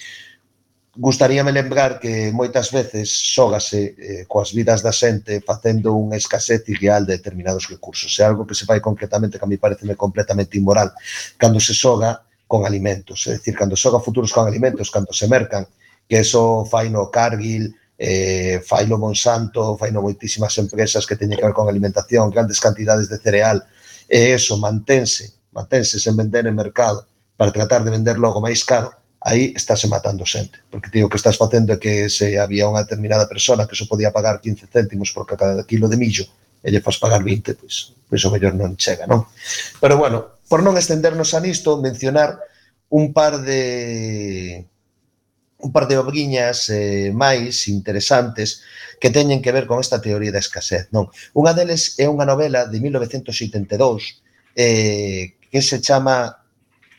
Gustaríame 0.99 1.51
lembrar 1.51 1.99
que 2.01 2.33
moitas 2.33 2.73
veces 2.73 3.13
xógase 3.13 3.93
eh, 4.01 4.25
coas 4.25 4.49
vidas 4.49 4.81
da 4.81 4.89
xente 4.89 5.45
facendo 5.45 5.93
unha 5.93 6.17
escasez 6.17 6.65
irreal 6.73 7.05
de 7.05 7.21
determinados 7.21 7.69
recursos. 7.69 8.09
É 8.17 8.25
algo 8.25 8.49
que 8.49 8.57
se 8.57 8.65
fai 8.65 8.81
concretamente, 8.81 9.37
que 9.37 9.45
a 9.45 9.51
mí 9.51 9.61
parece 9.61 9.85
completamente 9.93 10.57
inmoral, 10.57 10.89
cando 11.37 11.61
se 11.61 11.77
xoga 11.77 12.25
con 12.49 12.65
alimentos. 12.65 13.29
É 13.29 13.37
dicir, 13.37 13.53
cando 13.53 13.77
xoga 13.77 14.01
futuros 14.01 14.33
con 14.33 14.49
alimentos, 14.49 14.89
cando 14.89 15.13
se 15.13 15.29
mercan, 15.29 15.69
que 16.09 16.17
eso 16.25 16.65
fai 16.65 16.89
no 16.89 17.13
Cargill, 17.13 17.77
eh, 17.93 18.57
fai 18.65 18.89
no 18.89 18.97
Monsanto, 18.97 19.77
fai 19.77 19.93
no 19.93 20.01
moitísimas 20.01 20.57
empresas 20.57 21.05
que 21.05 21.13
teñen 21.13 21.37
que 21.37 21.45
ver 21.45 21.53
con 21.53 21.69
alimentación, 21.69 22.33
grandes 22.33 22.57
cantidades 22.57 23.05
de 23.05 23.21
cereal, 23.21 23.61
e 24.09 24.33
eso 24.33 24.57
mantense, 24.57 25.29
mantense 25.53 26.01
sen 26.01 26.17
vender 26.17 26.49
en 26.49 26.57
mercado 26.57 27.05
para 27.37 27.53
tratar 27.53 27.85
de 27.85 27.93
vender 27.93 28.17
logo 28.17 28.41
máis 28.41 28.65
caro, 28.65 28.97
aí 29.22 29.53
estáse 29.55 29.88
matando 29.88 30.26
xente, 30.26 30.61
porque 30.70 30.89
ti 30.89 31.01
o 31.01 31.09
que 31.09 31.18
estás 31.18 31.38
facendo 31.38 31.74
é 31.74 31.82
que 31.82 32.09
se 32.09 32.38
había 32.38 32.70
unha 32.70 32.86
determinada 32.86 33.26
persona 33.26 33.65
que 33.65 33.76
só 33.76 33.89
podía 33.89 34.13
pagar 34.13 34.39
15 34.39 34.70
céntimos 34.70 35.09
por 35.11 35.26
cada 35.26 35.57
kilo 35.65 35.89
de 35.89 35.97
millo, 35.97 36.26
e 36.61 36.70
lle 36.70 36.82
faz 36.82 36.97
pagar 37.01 37.24
20, 37.24 37.57
pois, 37.57 37.97
pois 38.09 38.22
o 38.26 38.32
mellor 38.34 38.53
non 38.53 38.78
chega, 38.78 39.09
non? 39.09 39.26
Pero 39.82 39.97
bueno, 39.97 40.41
por 40.45 40.61
non 40.61 40.78
estendernos 40.78 41.34
a 41.34 41.39
nisto, 41.41 41.82
mencionar 41.82 42.38
un 42.89 43.11
par 43.11 43.41
de 43.41 44.65
un 45.59 45.72
par 45.74 45.88
de 45.88 45.97
obriñas 45.97 46.70
eh, 46.70 47.09
máis 47.09 47.65
interesantes 47.68 48.61
que 49.01 49.09
teñen 49.09 49.41
que 49.41 49.51
ver 49.51 49.65
con 49.65 49.82
esta 49.82 49.97
teoría 49.97 50.30
da 50.30 50.41
escasez. 50.41 50.93
Non? 50.93 51.09
Unha 51.34 51.57
deles 51.57 51.97
é 51.97 52.05
unha 52.05 52.30
novela 52.30 52.70
de 52.70 52.78
1982 52.78 54.22
eh, 54.53 55.34
que 55.49 55.61
se 55.65 55.82
chama 55.82 56.45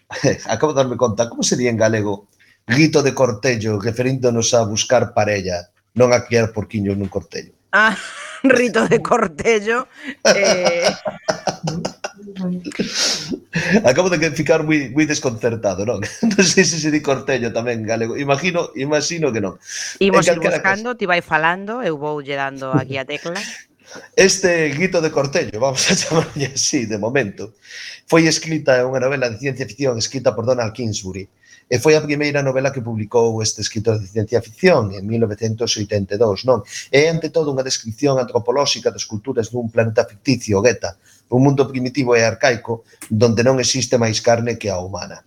acabo 0.48 0.72
de 0.72 0.82
darme 0.82 0.96
conta, 0.96 1.28
como 1.28 1.42
sería 1.42 1.70
en 1.70 1.76
galego 1.76 2.28
grito 2.66 3.02
de 3.02 3.14
cortello 3.14 3.80
referíndonos 3.80 4.52
a 4.52 4.64
buscar 4.64 5.14
parella, 5.14 5.72
non 5.96 6.12
a 6.12 6.24
criar 6.24 6.52
porquiños 6.52 6.96
nun 6.96 7.08
cortello? 7.08 7.52
Ah, 7.72 7.96
rito 8.44 8.88
de 8.88 9.00
cortello. 9.00 9.88
Eh... 10.24 10.88
Acabo 13.84 14.10
de 14.10 14.30
ficar 14.30 14.62
moi, 14.62 14.92
moi 14.94 15.06
desconcertado, 15.08 15.82
non? 15.82 15.98
Non 16.00 16.44
sei 16.44 16.62
se 16.62 16.78
se 16.78 16.90
di 16.92 17.02
cortello 17.02 17.50
tamén 17.50 17.82
galego. 17.82 18.14
Imagino, 18.14 18.70
imagino 18.78 19.32
que 19.32 19.42
non. 19.42 19.58
Imos 19.98 20.28
ir 20.28 20.38
buscando, 20.38 20.94
caso. 20.94 20.98
ti 20.98 21.06
vai 21.08 21.24
falando, 21.24 21.82
eu 21.82 21.98
vou 21.98 22.22
lle 22.22 22.38
dando 22.38 22.70
aquí 22.70 23.00
a 23.00 23.08
tecla. 23.08 23.34
Este 24.16 24.68
grito 24.70 25.00
de 25.00 25.10
cortello, 25.10 25.60
vamos 25.64 25.90
a 25.90 25.96
chamarlle 25.96 26.52
así 26.54 26.86
de 26.86 26.98
momento, 26.98 27.54
foi 28.06 28.26
escrita 28.26 28.76
é 28.76 28.84
unha 28.84 29.00
novela 29.00 29.28
de 29.28 29.40
ciencia 29.40 29.68
ficción 29.68 29.96
escrita 29.96 30.34
por 30.36 30.44
Donald 30.44 30.72
Kingsbury 30.76 31.28
e 31.68 31.76
foi 31.76 31.94
a 31.96 32.04
primeira 32.04 32.40
novela 32.40 32.72
que 32.72 32.80
publicou 32.80 33.44
este 33.44 33.60
escritor 33.60 34.00
de 34.00 34.08
ciencia 34.08 34.40
ficción 34.40 34.88
en 34.96 35.04
1982, 35.04 36.48
non? 36.48 36.64
É 36.88 37.12
ante 37.12 37.28
todo 37.28 37.52
unha 37.52 37.64
descripción 37.64 38.16
antropolóxica 38.16 38.88
das 38.88 39.04
culturas 39.04 39.52
dun 39.52 39.68
planeta 39.68 40.08
ficticio, 40.08 40.64
Geta, 40.64 40.96
un 41.28 41.44
mundo 41.44 41.68
primitivo 41.68 42.16
e 42.16 42.24
arcaico 42.24 42.88
donde 43.12 43.44
non 43.44 43.60
existe 43.60 44.00
máis 44.00 44.24
carne 44.24 44.56
que 44.56 44.72
a 44.72 44.80
humana. 44.80 45.20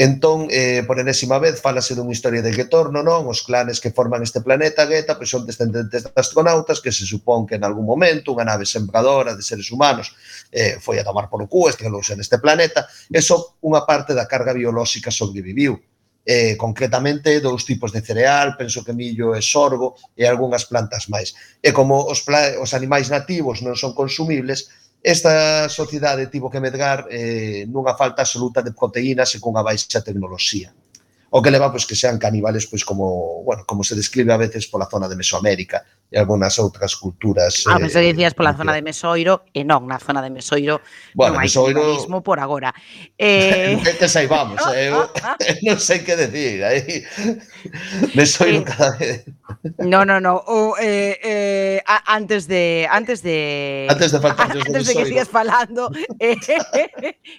Entón, 0.00 0.46
eh, 0.52 0.84
por 0.86 1.00
enésima 1.00 1.42
vez, 1.42 1.58
falase 1.58 1.98
dunha 1.98 2.14
historia 2.14 2.38
de 2.38 2.54
Getor, 2.54 2.94
non, 2.94 3.02
non, 3.02 3.26
os 3.26 3.42
clanes 3.42 3.82
que 3.82 3.90
forman 3.90 4.22
este 4.22 4.38
planeta 4.38 4.86
Geta 4.86 5.18
pois 5.18 5.26
son 5.26 5.42
descendentes 5.42 6.06
de 6.06 6.14
astronautas 6.14 6.78
que 6.78 6.94
se 6.94 7.02
supón 7.02 7.50
que 7.50 7.58
en 7.58 7.66
algún 7.66 7.82
momento 7.82 8.30
unha 8.30 8.46
nave 8.46 8.62
sembradora 8.62 9.34
de 9.34 9.42
seres 9.42 9.74
humanos 9.74 10.14
eh, 10.54 10.78
foi 10.78 11.02
a 11.02 11.06
tomar 11.08 11.26
por 11.26 11.42
cu, 11.50 11.66
estrelouse 11.66 12.14
neste 12.14 12.38
planeta, 12.38 12.86
e 13.10 13.18
só 13.18 13.58
unha 13.58 13.82
parte 13.82 14.14
da 14.14 14.30
carga 14.30 14.54
biolóxica 14.54 15.10
sobreviviu 15.10 15.82
eh, 16.22 16.54
concretamente 16.54 17.42
dous 17.42 17.66
tipos 17.66 17.90
de 17.90 17.98
cereal, 17.98 18.54
penso 18.54 18.86
que 18.86 18.94
millo 18.94 19.34
e 19.34 19.42
sorgo 19.42 19.98
e 20.14 20.22
algunhas 20.22 20.62
plantas 20.70 21.10
máis. 21.10 21.34
E 21.58 21.74
como 21.74 22.06
os, 22.06 22.22
os 22.62 22.70
animais 22.70 23.10
nativos 23.10 23.66
non 23.66 23.74
son 23.74 23.98
consumibles, 23.98 24.70
Esta 25.02 25.68
sociedade 25.68 26.26
tivo 26.26 26.50
que 26.50 26.58
medgar 26.58 27.06
eh, 27.06 27.66
nunha 27.70 27.94
falta 27.94 28.26
absoluta 28.26 28.62
de 28.66 28.74
proteínas 28.74 29.30
e 29.34 29.38
cunha 29.38 29.62
baixa 29.62 30.02
tecnoloxía. 30.02 30.74
O 31.30 31.38
que 31.38 31.52
leva 31.52 31.70
pois, 31.70 31.86
que 31.86 31.94
sean 31.94 32.18
caníbales 32.18 32.66
pois, 32.66 32.82
como, 32.82 33.44
bueno, 33.44 33.62
como 33.62 33.84
se 33.84 33.94
describe 33.94 34.32
a 34.32 34.40
veces 34.40 34.66
pola 34.66 34.90
zona 34.90 35.06
de 35.06 35.14
Mesoamérica, 35.14 35.84
e 36.10 36.16
algunhas 36.16 36.56
outras 36.58 36.96
culturas. 36.96 37.68
Ah, 37.68 37.76
eh, 37.76 37.84
pensei 37.84 38.08
que 38.08 38.12
dicías 38.16 38.32
pola 38.32 38.56
zona 38.56 38.72
de 38.72 38.80
Mesoiro, 38.80 39.44
e 39.52 39.60
non, 39.60 39.84
na 39.84 40.00
zona 40.00 40.24
de 40.24 40.32
Mesoiro 40.32 40.80
bueno, 41.12 41.36
non 41.36 41.44
hai 41.44 41.52
Mesoiro... 41.52 41.80
turismo 41.84 42.24
por 42.24 42.40
agora. 42.40 42.72
Eh... 43.20 43.76
que 44.00 44.08
saibamos, 44.08 44.56
eh, 44.72 44.88
eu 44.92 45.04
non 45.68 45.76
sei 45.76 46.00
que 46.00 46.16
decir. 46.16 46.64
Aí... 46.64 47.04
Mesoiro 48.16 48.64
eh... 48.64 48.66
cada 48.66 48.96
vez... 48.96 49.28
No, 49.84 50.04
no, 50.04 50.20
no. 50.20 50.40
O, 50.48 50.76
eh, 50.80 51.18
eh, 51.20 51.82
antes 52.06 52.48
de... 52.48 52.88
Antes 52.90 53.22
de, 53.22 53.86
antes 53.90 54.12
de, 54.12 54.20
faltar, 54.20 54.56
antes 54.56 54.86
de, 54.86 54.94
de 54.94 54.94
que 54.94 55.06
sigas 55.06 55.28
falando, 55.28 55.90
eh, 56.20 56.36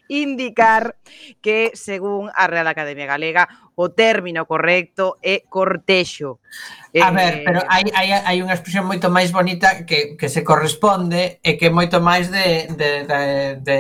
indicar 0.10 0.96
que, 1.42 1.72
según 1.74 2.30
a 2.34 2.48
Real 2.48 2.68
Academia 2.68 3.06
Galega, 3.06 3.48
o 3.76 3.90
término 3.90 4.46
correcto 4.46 5.18
é 5.24 5.42
cortexo. 5.48 6.44
Eh, 6.94 7.02
a 7.02 7.12
ver, 7.12 7.44
pero 7.46 7.62
hai, 7.70 7.84
hai, 7.94 8.10
hai 8.12 8.38
unha 8.42 8.58
expresión 8.58 8.90
moito 8.90 9.14
máis 9.14 9.30
bonita 9.30 9.86
que, 9.86 10.18
que 10.18 10.28
se 10.30 10.42
corresponde 10.42 11.38
e 11.46 11.54
que 11.54 11.70
é 11.70 11.72
moito 11.74 12.02
máis 12.02 12.34
de, 12.34 12.66
de, 12.74 12.90
de, 13.06 13.22
de, 13.62 13.80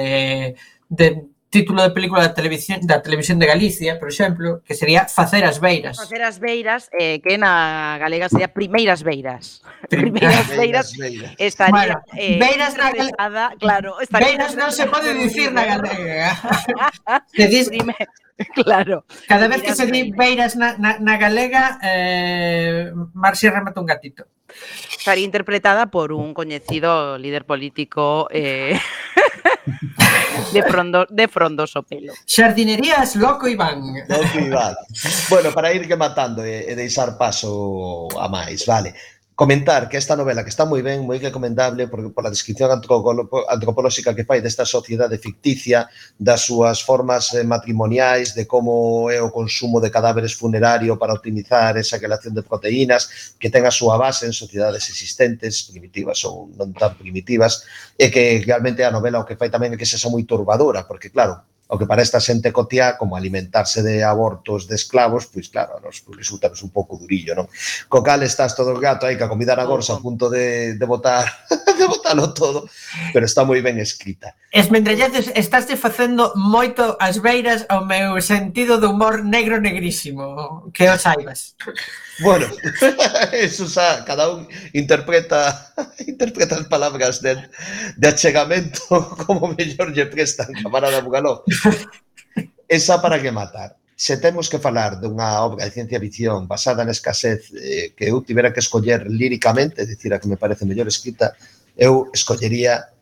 de 0.89 1.05
título 1.49 1.81
de 1.81 1.91
película 1.91 2.21
da 2.21 2.33
televisión 2.33 2.79
da 2.85 3.01
televisión 3.01 3.39
de 3.39 3.47
Galicia, 3.49 3.99
por 3.99 4.09
exemplo, 4.09 4.61
que 4.61 4.73
sería 4.73 5.05
Facer 5.09 5.43
as 5.45 5.59
Beiras. 5.59 5.97
Facer 5.97 6.21
as 6.21 6.37
Beiras, 6.39 6.89
eh, 6.93 7.19
que 7.21 7.37
na 7.37 7.97
galega 7.97 8.29
sería 8.29 8.53
Primeiras 8.53 9.01
Beiras. 9.01 9.61
Primeiras, 9.89 10.47
Primeiras 10.47 10.95
Beiras, 10.95 10.97
Beiras 10.97 11.35
estaría 11.37 11.71
bueno, 11.73 11.95
eh, 12.13 12.37
Beiras 12.37 12.77
na 12.77 12.91
galega, 12.93 13.55
claro, 13.57 13.99
Estaría 13.99 14.37
Beiras 14.37 14.53
non 14.53 14.69
se 14.69 14.85
pode 14.85 15.13
dicir 15.17 15.49
na 15.49 15.65
galega. 15.65 16.37
Se 17.33 17.49
dis 17.49 17.67
Claro. 18.55 19.03
Cada 19.27 19.47
vez 19.47 19.61
que 19.61 19.75
se 19.75 19.85
di 19.85 20.11
Beiras 20.15 20.55
na, 20.55 20.77
na, 20.77 20.95
na 20.99 21.17
galega, 21.17 21.75
eh, 21.83 22.91
Marcia 23.13 23.51
remata 23.51 23.81
un 23.81 23.85
gatito. 23.85 24.25
Estaría 24.97 25.23
interpretada 25.23 25.87
por 25.87 26.11
un 26.11 26.33
coñecido 26.33 27.17
líder 27.17 27.45
político 27.45 28.27
eh, 28.31 28.79
de, 30.53 30.63
frondo, 30.63 31.05
de 31.09 31.27
frondoso 31.27 31.83
pelo. 31.83 32.13
Xardinerías 32.25 33.15
Loco 33.15 33.47
Iván. 33.47 33.81
Loco 34.07 34.39
Iván. 34.39 34.75
Bueno, 35.29 35.51
para 35.51 35.73
ir 35.73 35.87
rematando 35.87 36.43
e, 36.43 36.59
eh, 36.59 36.65
e 36.69 36.71
eh, 36.73 36.75
deixar 36.75 37.17
paso 37.17 38.07
a 38.19 38.27
máis, 38.27 38.65
vale 38.65 38.93
comentar 39.39 39.87
que 39.87 39.95
esta 39.95 40.17
novela 40.17 40.43
que 40.43 40.51
está 40.51 40.67
moi 40.67 40.83
ben, 40.83 40.99
moi 41.07 41.15
recomendable 41.15 41.87
porque 41.87 42.11
pola 42.11 42.27
descripción 42.27 42.67
antropolóxica 42.75 44.11
que 44.11 44.27
fai 44.27 44.43
desta 44.43 44.67
sociedade 44.67 45.15
ficticia, 45.15 45.87
das 46.19 46.43
súas 46.43 46.83
formas 46.83 47.31
eh, 47.31 47.47
matrimoniais, 47.47 48.35
de 48.35 48.43
como 48.43 49.07
é 49.07 49.23
o 49.23 49.31
consumo 49.31 49.79
de 49.79 49.87
cadáveres 49.95 50.35
funerario 50.35 50.99
para 50.99 51.15
optimizar 51.15 51.79
esa 51.79 51.95
relación 51.95 52.35
de 52.35 52.43
proteínas, 52.43 53.31
que 53.39 53.47
ten 53.47 53.63
a 53.63 53.71
súa 53.71 53.95
base 53.95 54.27
en 54.27 54.35
sociedades 54.35 54.91
existentes, 54.91 55.71
primitivas 55.71 56.19
ou 56.27 56.51
non 56.59 56.75
tan 56.75 56.99
primitivas, 56.99 57.63
e 57.95 58.11
que 58.11 58.43
realmente 58.43 58.83
a 58.83 58.91
novela 58.91 59.23
o 59.23 59.27
que 59.27 59.39
fai 59.39 59.47
tamén 59.47 59.71
é 59.71 59.79
que 59.79 59.87
se 59.87 59.95
xa 59.95 60.11
moi 60.11 60.27
turbadora, 60.27 60.83
porque 60.83 61.15
claro, 61.15 61.47
o 61.70 61.78
que 61.78 61.86
para 61.86 62.01
esta 62.01 62.17
xente 62.17 62.49
cotía 62.49 62.97
como 62.97 63.13
alimentarse 63.13 63.86
de 63.86 64.01
abortos 64.01 64.65
de 64.65 64.74
esclavos, 64.74 65.30
pois 65.30 65.53
claro, 65.53 65.78
nos 65.78 66.01
resulta 66.17 66.49
un 66.65 66.74
pouco 66.74 66.97
durillo, 66.97 67.38
non? 67.38 67.45
Co 67.86 68.01
cal 68.01 68.26
estás 68.26 68.57
todo 68.57 68.74
o 68.74 68.82
gato 68.82 69.05
aí 69.05 69.13
que 69.13 69.26
a 69.26 69.30
comida 69.30 69.53
a 69.53 69.70
gorsa 69.70 69.93
a 69.93 70.01
punto 70.01 70.34
de, 70.34 70.74
de 70.74 70.86
botar 70.89 71.30
de 71.78 71.86
botalo 71.86 72.34
todo, 72.34 72.65
pero 73.13 73.30
está 73.30 73.45
moi 73.45 73.61
ben 73.61 73.78
escrita. 73.78 74.34
Esmendrelleces, 74.49 75.30
estás 75.38 75.70
facendo 75.78 76.34
moito 76.34 76.97
as 76.97 77.22
beiras 77.22 77.70
ao 77.70 77.86
meu 77.86 78.17
sentido 78.17 78.82
de 78.82 78.89
humor 78.89 79.22
negro 79.22 79.61
negrísimo, 79.61 80.65
que 80.74 80.89
o 80.89 80.97
saibas. 80.97 81.53
Bueno, 82.22 82.47
eso 83.32 83.67
xa, 83.67 84.03
cada 84.03 84.30
un 84.30 84.47
interpreta 84.74 85.72
interpreta 86.07 86.59
as 86.59 86.67
palabras 86.67 87.22
de, 87.22 87.36
de 87.95 88.07
achegamento 88.07 88.82
como 89.26 89.55
mellor 89.55 89.91
lle 89.95 90.05
prestan, 90.07 90.51
camarada 90.63 91.01
Bugaló. 91.01 91.43
Esa 92.67 93.01
para 93.01 93.22
que 93.22 93.32
matar. 93.32 93.76
Se 93.95 94.15
temos 94.15 94.47
que 94.47 94.63
falar 94.63 94.95
dunha 94.99 95.43
obra 95.43 95.67
de 95.67 95.76
ciencia 95.76 95.99
ficción 95.99 96.47
basada 96.47 96.88
na 96.88 96.95
escasez 96.95 97.51
eh, 97.51 97.91
que 97.95 98.07
eu 98.07 98.24
tivera 98.24 98.55
que 98.55 98.63
escoller 98.63 99.03
líricamente, 99.11 99.84
dicir 99.84 100.15
a 100.15 100.20
que 100.20 100.32
me 100.32 100.39
parece 100.39 100.63
mellor 100.63 100.88
escrita, 100.88 101.36
eu 101.76 102.07
escollería 102.15 102.95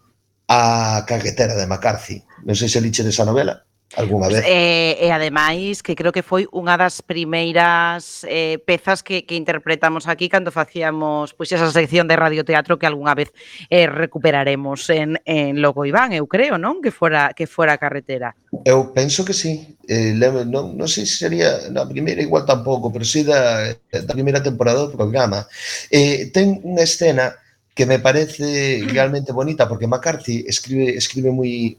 a 0.48 1.04
carretera 1.06 1.54
de 1.54 1.70
McCarthy. 1.70 2.24
Non 2.48 2.58
sei 2.58 2.72
se 2.72 2.82
liche 2.82 3.06
desa 3.06 3.28
novela 3.28 3.67
alguna 3.96 4.28
vez. 4.28 4.44
E, 4.46 4.98
e 5.00 5.08
ademais 5.12 5.82
que 5.82 5.96
creo 5.96 6.12
que 6.12 6.26
foi 6.26 6.46
unha 6.52 6.76
das 6.76 7.00
primeiras 7.00 8.28
eh, 8.28 8.60
pezas 8.68 9.00
que, 9.00 9.24
que 9.24 9.40
interpretamos 9.40 10.12
aquí 10.12 10.28
cando 10.28 10.52
facíamos 10.52 11.32
pois 11.32 11.50
esa 11.56 11.72
sección 11.72 12.08
de 12.12 12.20
radioteatro 12.20 12.76
que 12.76 12.86
algunha 12.86 13.16
vez 13.16 13.32
eh, 13.72 13.88
recuperaremos 13.88 14.90
en, 14.92 15.22
en 15.24 15.62
Logo 15.64 15.88
Iván, 15.88 16.12
eu 16.12 16.28
creo, 16.28 16.60
non? 16.60 16.84
Que 16.84 16.92
fora 16.92 17.32
que 17.32 17.48
fora 17.48 17.80
a 17.80 17.82
carretera. 17.82 18.36
Eu 18.68 18.92
penso 18.92 19.24
que 19.24 19.34
sí. 19.34 19.80
Eh, 19.88 20.12
non, 20.18 20.76
non 20.76 20.88
sei 20.92 21.08
se 21.08 21.24
sería 21.24 21.72
na 21.72 21.88
primeira 21.88 22.20
igual 22.20 22.44
tampouco, 22.44 22.92
pero 22.92 23.08
sí 23.08 23.24
da, 23.24 23.72
eh, 23.72 24.04
da 24.04 24.12
primeira 24.12 24.44
temporada 24.44 24.84
do 24.84 24.92
programa. 24.92 25.48
Eh, 25.88 26.28
ten 26.36 26.60
unha 26.68 26.84
escena 26.84 27.40
que 27.78 27.86
me 27.86 28.02
parece 28.02 28.84
realmente 28.90 29.32
bonita 29.32 29.70
porque 29.70 29.88
McCarthy 29.88 30.44
escribe 30.50 30.98
escribe 30.98 31.30
moi 31.30 31.78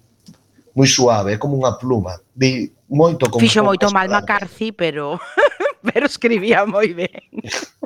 moi 0.79 0.87
suave, 0.87 1.35
é 1.35 1.39
como 1.43 1.59
unha 1.59 1.75
pluma. 1.75 2.23
Di 2.31 2.71
moito 2.87 3.27
con 3.27 3.43
Fixo 3.43 3.67
moito 3.67 3.91
mal 3.91 4.07
palabras. 4.07 4.23
McCarthy, 4.23 4.71
pero 4.71 5.19
pero 5.83 6.07
escribía 6.07 6.63
moi 6.63 6.95
ben. 6.95 7.19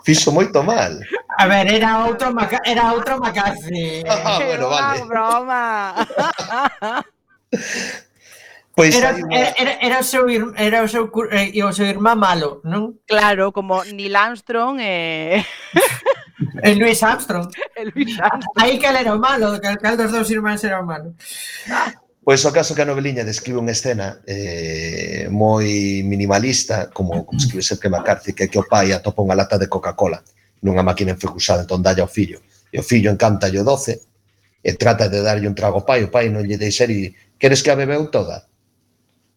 Fixo 0.05 0.28
moito 0.28 0.61
mal. 0.61 1.01
A 1.40 1.49
ver, 1.49 1.72
era 1.72 2.05
outro 2.05 2.28
Maca... 2.36 2.61
era 2.68 2.93
outro 2.93 3.16
McCarthy. 3.16 4.05
Ah, 4.05 4.36
ah 4.36 4.38
bueno, 4.45 4.68
vale. 4.68 5.01
Pois 8.72 8.97
era 8.97 9.12
broma. 9.12 9.24
Pois 9.28 9.28
era, 9.28 9.53
era, 9.61 9.72
era, 9.84 9.97
o 10.01 10.05
seu 10.05 10.24
ir, 10.32 10.49
era 10.57 10.80
o 10.80 10.88
seu 10.88 11.12
eh, 11.28 11.53
e 11.53 11.61
o 11.61 11.72
seu 11.76 11.84
irmán 11.84 12.16
malo, 12.16 12.64
non? 12.64 12.97
Claro, 13.05 13.53
como 13.53 13.84
Neil 13.84 14.16
Armstrong 14.16 14.80
e 14.80 15.40
eh... 15.40 15.45
e 16.64 16.72
Louis 16.80 16.97
Armstrong. 17.05 17.53
E 17.76 17.84
Louis 17.84 18.16
Armstrong. 18.16 18.57
Aí 18.57 18.80
que 18.80 18.88
era 18.88 19.12
o 19.12 19.20
malo, 19.20 19.61
que 19.61 19.76
cal 19.76 19.97
dos 19.97 20.09
dous 20.09 20.30
irmáns 20.32 20.64
era 20.64 20.80
o 20.80 20.88
malo. 20.88 21.12
Pois 22.22 22.38
o 22.46 22.54
caso 22.54 22.74
que 22.74 22.82
a 22.82 22.86
noveliña 22.86 23.26
describe 23.26 23.58
unha 23.58 23.74
escena 23.74 24.22
eh, 24.22 25.26
moi 25.26 26.06
minimalista, 26.06 26.86
como, 26.94 27.26
como 27.26 27.42
escribe 27.42 27.66
que 27.66 27.90
McCarthy, 27.90 28.30
que 28.30 28.46
é 28.46 28.50
que 28.50 28.62
o 28.62 28.68
pai 28.70 28.94
atopa 28.94 29.26
unha 29.26 29.34
lata 29.34 29.58
de 29.58 29.66
Coca-Cola 29.66 30.22
nunha 30.62 30.86
máquina 30.86 31.18
enfecusada, 31.18 31.66
entón 31.66 31.82
dalle 31.82 31.98
ao 31.98 32.06
fillo. 32.06 32.38
E 32.70 32.78
o 32.78 32.86
fillo 32.86 33.10
encanta 33.10 33.50
o 33.50 33.66
doce 33.66 34.06
e 34.62 34.70
trata 34.78 35.10
de 35.10 35.18
darlle 35.18 35.50
un 35.50 35.58
trago 35.58 35.82
ao 35.82 35.86
pai, 35.86 36.06
o 36.06 36.14
pai 36.14 36.30
non 36.30 36.46
lle 36.46 36.54
deixa 36.54 36.86
e 36.86 37.10
queres 37.42 37.58
que 37.58 37.74
a 37.74 37.78
bebeu 37.78 38.06
toda? 38.06 38.46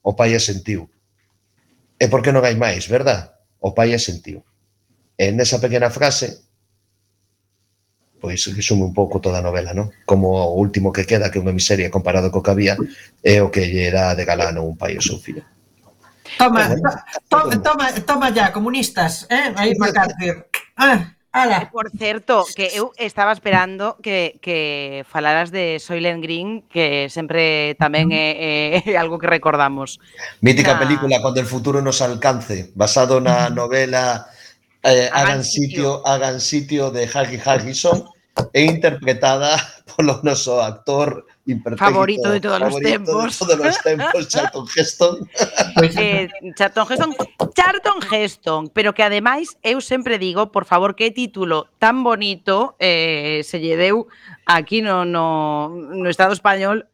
O 0.05 0.13
pai 0.13 0.38
asentiu. 0.38 0.86
E 1.97 2.05
por 2.05 2.21
que 2.21 2.29
non 2.29 2.45
hai 2.45 2.53
máis, 2.53 2.86
verdad? 2.86 3.33
O 3.57 3.73
pai 3.73 3.97
asentiu. 3.97 4.45
E 5.17 5.33
nesa 5.33 5.57
pequena 5.57 5.89
frase 5.89 6.44
pois 8.20 8.41
resume 8.55 8.84
un 8.84 8.93
pouco 8.93 9.22
toda 9.22 9.39
a 9.39 9.45
novela, 9.45 9.74
non? 9.74 9.91
Como 10.05 10.34
o 10.34 10.57
último 10.57 10.91
que 10.91 11.05
queda, 11.05 11.30
que 11.30 11.38
é 11.38 11.43
unha 11.43 11.55
miseria 11.55 11.93
comparado 11.93 12.32
co 12.34 12.41
que 12.41 12.51
había, 12.51 12.74
é 13.22 13.41
o 13.41 13.51
que 13.53 13.68
lle 13.68 13.88
era 13.88 14.16
de 14.18 14.24
galano 14.26 14.66
un 14.66 14.76
pai 14.80 14.97
ao 14.97 15.05
seu 15.05 15.20
fillo. 15.22 15.43
Toma, 16.38 16.74
to, 16.74 16.89
toma, 17.30 17.53
toma, 17.61 17.86
toma 18.01 18.28
ya, 18.34 18.51
comunistas, 18.51 19.30
eh? 19.30 19.53
Aí 19.55 19.78
MacArthur. 19.78 20.49
Ah. 20.76 21.16
Ala. 21.36 21.70
Por 21.70 21.91
certo, 21.91 22.47
que 22.55 22.72
eu 22.72 22.95
estaba 22.95 23.34
esperando 23.34 23.97
que, 24.01 24.39
que 24.39 25.03
falaras 25.03 25.51
de 25.51 25.80
Soylent 25.84 26.24
Green, 26.24 26.63
que 26.72 27.11
sempre 27.11 27.76
tamén 27.76 28.07
é, 28.16 28.80
é 28.80 28.95
algo 28.95 29.20
que 29.20 29.28
recordamos. 29.28 29.99
Mítica 30.39 30.80
na... 30.80 30.88
película, 30.88 31.20
Cuando 31.20 31.43
el 31.43 31.51
futuro 31.51 31.84
nos 31.84 31.99
alcance, 31.99 32.72
basado 32.72 33.20
na 33.20 33.51
novela 33.51 34.32
eh, 34.86 35.09
hagan, 35.11 35.43
sitio, 35.43 35.67
sitio, 35.67 36.07
hagan 36.07 36.39
sitio 36.39 36.91
de 36.91 37.09
Harry 37.13 37.41
Harrison 37.43 38.05
e 38.53 38.61
interpretada 38.61 39.57
polo 39.95 40.19
noso 40.23 40.61
actor 40.61 41.25
imperfecto 41.45 41.86
favorito 41.86 42.29
de 42.29 42.39
todos 42.41 42.59
favorito 42.59 42.89
los 42.89 42.91
tempos. 42.91 43.39
De 43.39 43.45
todos 43.45 43.65
los 43.65 43.81
tempos, 43.81 44.27
Charlton 44.33 44.65
Heston. 44.75 45.29
eh, 45.97 46.29
Charlton 46.55 46.88
Heston, 46.89 47.15
Charlton 47.55 47.99
Heston, 48.11 48.69
pero 48.69 48.93
que 48.93 49.03
ademais 49.03 49.57
eu 49.63 49.79
sempre 49.81 50.17
digo, 50.17 50.51
por 50.51 50.65
favor, 50.65 50.95
que 50.95 51.11
título 51.11 51.69
tan 51.79 52.03
bonito 52.03 52.75
eh, 52.79 53.41
se 53.43 53.59
lle 53.59 53.77
deu 53.77 54.07
aquí 54.45 54.81
no, 54.81 55.05
no, 55.05 55.69
no 55.69 56.09
Estado 56.09 56.33
español. 56.33 56.89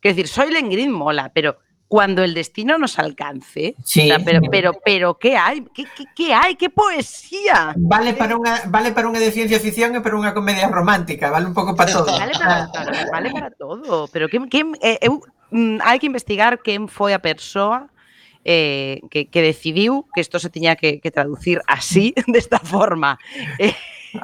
Quer 0.00 0.14
decir, 0.14 0.28
Soylent 0.28 0.70
Green 0.70 0.90
mola, 0.90 1.30
pero 1.32 1.58
cuando 1.92 2.24
el 2.24 2.32
destino 2.32 2.78
nos 2.78 2.98
alcance. 2.98 3.74
Sí. 3.84 4.00
O 4.00 4.04
sea, 4.06 4.18
pero, 4.24 4.40
pero, 4.50 4.72
pero, 4.82 5.18
¿qué 5.18 5.36
hay? 5.36 5.62
¿Qué, 5.74 5.84
qué, 5.94 6.04
qué 6.16 6.32
hay? 6.32 6.56
¿Qué 6.56 6.70
poesía? 6.70 7.74
Vale 7.76 8.14
para 8.14 8.32
unha 8.32 8.64
vale 8.72 8.96
para 8.96 9.12
unha 9.12 9.20
de 9.20 9.28
ciencia 9.28 9.60
ficción 9.60 9.92
e 9.92 10.00
para 10.00 10.16
unha 10.16 10.32
comedia 10.32 10.72
romántica, 10.72 11.28
vale 11.28 11.44
un 11.44 11.52
pouco 11.52 11.76
para 11.76 11.92
todo. 11.92 12.08
Vale 12.08 12.32
para, 12.32 12.72
para, 12.72 13.12
vale 13.12 13.28
para 13.28 13.50
todo, 13.52 14.08
pero 14.08 14.32
que, 14.32 14.40
que 14.48 14.64
eh, 14.80 15.04
eu, 15.04 15.20
mm, 15.52 15.84
hai 15.84 16.00
que 16.00 16.08
investigar 16.08 16.64
quen 16.64 16.88
foi 16.88 17.12
a 17.12 17.20
persoa 17.20 17.92
eh, 18.40 19.04
que, 19.12 19.28
que 19.28 19.44
decidiu 19.44 20.08
que 20.16 20.24
isto 20.24 20.40
se 20.40 20.48
tiña 20.48 20.80
que, 20.80 20.96
que 20.96 21.12
traducir 21.12 21.60
así, 21.68 22.16
desta 22.24 22.56
forma. 22.56 23.20
Eh. 23.60 23.76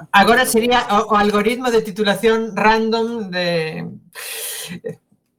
Agora 0.08 0.48
sería 0.48 0.88
o, 0.88 1.12
o 1.12 1.20
algoritmo 1.20 1.68
de 1.68 1.84
titulación 1.84 2.56
random 2.56 3.28
de... 3.28 3.84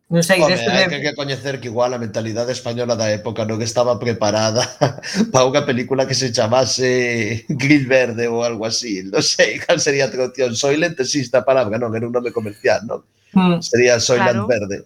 Non 0.09 0.25
sei, 0.25 0.41
Home, 0.41 0.57
deste 0.57 0.73
hai 0.73 0.89
de... 0.89 1.05
que 1.05 1.13
coñecer 1.13 1.61
que 1.61 1.69
igual 1.69 1.93
a 1.93 2.01
mentalidade 2.01 2.49
española 2.49 2.97
da 2.97 3.13
época 3.13 3.45
non 3.45 3.61
estaba 3.61 4.01
preparada 4.01 4.65
para 5.31 5.45
unha 5.45 5.69
película 5.69 6.09
que 6.09 6.17
se 6.17 6.33
chamase 6.33 7.45
Gris 7.45 7.85
Verde 7.85 8.25
ou 8.25 8.41
algo 8.41 8.65
así. 8.65 9.05
Non 9.05 9.21
sei 9.21 9.61
cal 9.61 9.77
sería 9.77 10.09
a 10.09 10.13
traducción. 10.13 10.57
Soylent 10.57 10.97
existe 10.97 11.37
a 11.37 11.45
palabra, 11.45 11.77
non? 11.77 11.93
Era 11.93 12.09
un 12.09 12.13
nome 12.17 12.33
comercial, 12.33 12.81
non? 12.89 13.05
Mm, 13.37 13.61
sería 13.61 14.01
Soylent 14.01 14.49
claro. 14.49 14.49
Verde. 14.49 14.77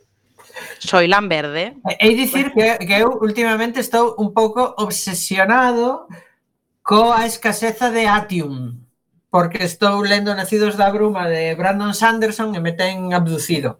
Soylent 0.83 1.31
Verde. 1.31 1.79
Hei 2.03 2.19
dicir 2.19 2.51
que, 2.51 2.83
que 2.83 2.95
eu 2.99 3.15
últimamente 3.23 3.79
estou 3.79 4.19
un 4.19 4.35
pouco 4.35 4.75
obsesionado 4.75 6.03
coa 6.83 7.23
escaseza 7.23 7.95
de 7.95 8.11
Atium 8.11 8.75
porque 9.31 9.63
estou 9.63 10.03
lendo 10.03 10.35
Nacidos 10.35 10.75
da 10.75 10.91
Bruma 10.91 11.31
de 11.31 11.55
Brandon 11.55 11.95
Sanderson 11.95 12.51
e 12.53 12.59
me 12.59 12.75
ten 12.75 13.15
abducido. 13.15 13.79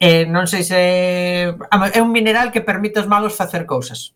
Eh, 0.00 0.26
non 0.28 0.44
sei 0.44 0.62
se 0.66 0.80
é 1.56 2.00
un 2.02 2.12
mineral 2.12 2.52
que 2.52 2.60
permite 2.60 3.00
aos 3.00 3.08
malos 3.08 3.36
facer 3.36 3.64
cousas. 3.64 4.12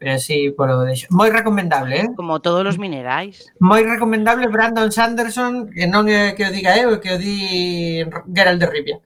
E 0.00 0.08
así 0.16 0.48
polo 0.56 0.80
deixo. 0.80 1.12
Moi 1.12 1.28
recomendable, 1.28 1.92
eh? 1.92 2.08
Como 2.16 2.40
todos 2.40 2.64
os 2.64 2.80
minerais. 2.80 3.52
Moi 3.60 3.84
recomendable 3.84 4.48
Brandon 4.48 4.88
Sanderson, 4.88 5.68
que 5.68 5.84
non 5.84 6.08
é 6.08 6.32
que 6.32 6.44
o 6.44 6.52
diga 6.52 6.72
eu, 6.80 6.96
que 7.04 7.12
o 7.12 7.20
di 7.20 8.00
Gerald 8.32 8.60
de 8.60 8.68
Rivia. 8.68 8.98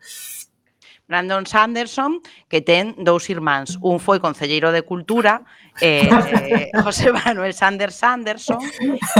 Brandon 1.07 1.45
Sanderson, 1.45 2.23
que 2.49 2.63
ten 2.63 2.97
dous 3.03 3.29
irmáns. 3.29 3.77
Un 3.83 4.01
foi 4.01 4.23
concelleiro 4.23 4.73
de 4.73 4.87
Cultura, 4.87 5.43
eh, 5.83 6.09
eh, 6.09 6.71
José 6.87 7.13
Manuel 7.13 7.53
Sanders 7.53 7.99
Sanderson, 7.99 8.63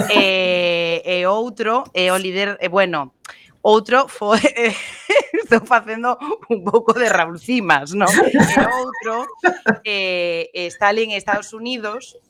eh, 0.09 1.03
e 1.05 1.27
outro 1.29 1.85
é 1.93 2.09
eh, 2.09 2.15
o 2.15 2.17
líder, 2.17 2.57
eh, 2.63 2.71
bueno, 2.73 3.19
outro 3.65 4.07
foi 4.13 4.45
estou 5.41 5.65
facendo 5.65 6.21
un 6.53 6.61
pouco 6.61 6.93
de 6.93 7.09
Raúl 7.09 7.41
Cimas, 7.41 7.97
non? 7.97 8.13
E 8.13 8.61
outro 8.69 9.25
eh, 9.89 10.53
está 10.53 10.93
ali 10.93 11.09
en 11.09 11.17
Estados 11.17 11.57
Unidos 11.57 12.21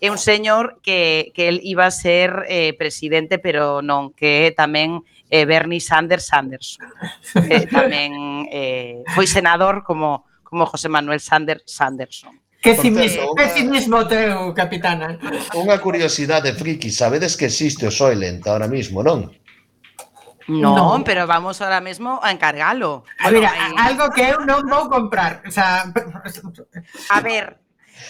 é 0.00 0.10
un 0.10 0.18
señor 0.18 0.80
que, 0.82 1.32
que 1.34 1.48
el 1.48 1.60
iba 1.62 1.86
a 1.86 1.90
ser 1.90 2.44
eh, 2.48 2.74
presidente, 2.74 3.38
pero 3.38 3.82
non, 3.82 4.10
que 4.10 4.50
tamén 4.58 5.06
eh, 5.30 5.46
Bernie 5.46 5.78
Sanders 5.78 6.26
Sanders. 6.26 6.78
Eh, 7.38 7.70
tamén 7.70 8.50
eh, 8.50 9.06
foi 9.14 9.30
senador 9.30 9.86
como, 9.86 10.26
como 10.42 10.66
José 10.66 10.90
Manuel 10.90 11.22
Sanders 11.22 11.62
Sanderson. 11.70 12.34
Que 12.60 12.76
cinismo, 12.76 13.32
que 13.32 13.48
cinismo 13.48 14.04
teu, 14.04 14.52
capitana. 14.52 15.16
Unha 15.56 15.80
curiosidade 15.80 16.52
friki, 16.52 16.92
sabedes 16.92 17.32
que 17.32 17.48
existe 17.48 17.88
o 17.88 17.94
Soylent 17.94 18.44
ahora 18.44 18.68
mismo, 18.68 19.00
non? 19.00 19.32
No, 20.50 20.98
No. 20.98 21.04
pero 21.06 21.26
vamos 21.30 21.62
ahora 21.62 21.78
mismo 21.80 22.18
a 22.22 22.32
encargalo. 22.34 23.04
A 23.22 23.30
Bueno, 23.30 23.40
ver, 23.40 23.48
aí- 23.54 23.74
a- 23.78 23.84
algo 23.86 24.10
que 24.10 24.34
non 24.42 24.66
vou 24.66 24.90
comprar. 24.90 25.46
O 25.46 25.50
sea, 25.54 25.86
a 27.10 27.20
ver, 27.22 27.58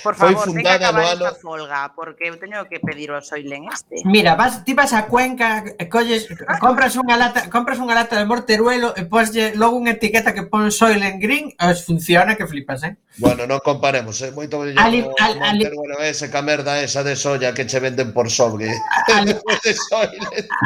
Por 0.02 0.14
favor, 0.14 0.44
foi 0.44 0.54
fundada 0.54 0.92
no 0.92 1.04
ano 1.04 1.26
esta 1.26 1.40
folga, 1.40 1.92
porque 1.94 2.28
eu 2.28 2.38
teño 2.38 2.64
que 2.68 2.80
pedir 2.80 3.10
o 3.12 3.20
Soilen 3.20 3.68
este. 3.68 4.00
Mira, 4.04 4.34
vas, 4.34 4.64
ti 4.64 4.72
vas 4.72 4.92
a 4.92 5.06
Cuenca, 5.06 5.64
colles, 5.90 6.26
compras 6.60 6.96
unha 6.96 7.16
lata, 7.18 7.50
compras 7.52 7.78
unha 7.78 7.92
lata 7.92 8.16
de 8.16 8.24
morteruelo 8.24 8.96
e 8.96 9.04
poslle 9.04 9.52
logo 9.58 9.76
unha 9.76 9.98
etiqueta 9.98 10.32
que 10.32 10.48
pon 10.48 10.72
Soilen 10.72 11.20
Green, 11.20 11.52
os 11.58 11.84
funciona 11.84 12.38
que 12.38 12.48
flipas, 12.48 12.80
eh? 12.86 12.96
Bueno, 13.18 13.44
non 13.44 13.60
comparemos, 13.60 14.22
eh? 14.24 14.32
moito 14.32 14.56
mellor 14.56 14.78
ali, 14.80 15.04
o 15.04 15.12
al, 15.18 15.36
morteruelo 15.36 15.98
ali, 16.00 16.14
ese, 16.14 16.32
ca 16.32 16.40
merda 16.40 16.80
esa 16.80 17.04
de 17.04 17.18
soya 17.18 17.52
que 17.52 17.66
che 17.66 17.82
venden 17.82 18.14
por 18.16 18.30
sobre. 18.30 18.72
Ali, 19.12 19.34
de 19.64 19.72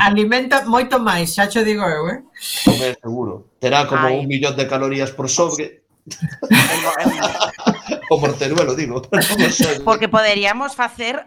Alimenta 0.04 0.62
moito 0.68 1.00
máis, 1.00 1.34
xa 1.34 1.50
che 1.50 1.64
digo 1.64 1.82
eu, 1.82 2.04
eh? 2.12 2.18
Como 2.64 2.84
seguro. 3.02 3.32
Terá 3.58 3.86
como 3.86 4.06
Ay. 4.06 4.20
un 4.20 4.26
millón 4.28 4.54
de 4.56 4.68
calorías 4.68 5.10
por 5.10 5.28
sobre. 5.28 5.82
o 8.10 8.18
morteruelo, 8.18 8.74
digo. 8.74 9.02
Porque 9.84 10.08
poderíamos 10.08 10.74
facer 10.74 11.26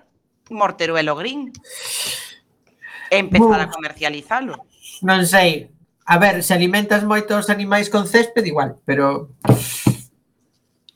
morteruelo 0.49 1.15
green. 1.15 1.51
E 3.09 3.17
empezar 3.17 3.63
Buf. 3.63 3.67
a 3.67 3.71
comercializalo. 3.71 4.67
Non 5.03 5.23
sei. 5.23 5.71
A 6.07 6.17
ver, 6.17 6.43
se 6.43 6.55
alimentas 6.55 7.03
moitos 7.03 7.51
animais 7.51 7.91
con 7.91 8.07
césped 8.07 8.43
igual, 8.47 8.79
pero 8.87 9.31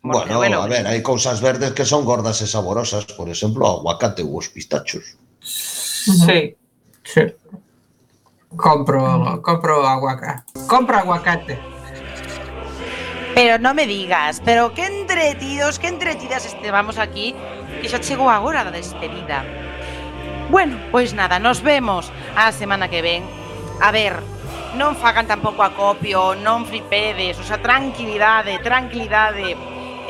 Bueno, 0.01 0.62
a 0.64 0.68
ver, 0.68 0.88
hai 0.89 1.05
cousas 1.05 1.38
verdes 1.45 1.78
que 1.78 1.86
son 1.86 2.01
gordas 2.01 2.41
e 2.41 2.49
saborosas, 2.49 3.05
por 3.14 3.30
exemplo, 3.30 3.70
o 3.70 3.86
aguacate 3.86 4.26
ou 4.26 4.41
os 4.41 4.49
pistachos. 4.49 5.14
Sí. 5.45 6.57
sí. 7.05 7.24
Compro, 8.57 9.38
compro 9.45 9.86
aguacate. 9.86 10.41
Compro 10.66 10.97
aguacate. 10.97 11.71
Pero 13.34 13.58
no 13.60 13.74
me 13.74 13.88
digas, 13.88 14.42
pero 14.44 14.74
qué 14.74 14.86
entretidos, 14.86 15.80
qué 15.80 15.88
entretidas 15.88 16.46
estevamos 16.46 16.98
aquí, 16.98 17.34
que 17.82 17.88
xa 17.88 18.04
chegou 18.04 18.28
agora 18.28 18.68
da 18.68 18.76
despedida. 18.76 19.48
Bueno, 20.52 20.76
pois 20.92 21.16
nada, 21.16 21.40
nos 21.40 21.64
vemos 21.64 22.12
a 22.36 22.52
semana 22.52 22.92
que 22.92 23.00
ven. 23.00 23.24
A 23.80 23.96
ver, 23.96 24.20
non 24.76 25.00
fagan 25.00 25.32
tampouco 25.32 25.64
acopio, 25.64 26.36
non 26.36 26.68
flipedes, 26.68 27.40
o 27.40 27.46
sea, 27.48 27.64
tranquilidade, 27.64 28.60
tranquilidade. 28.60 29.56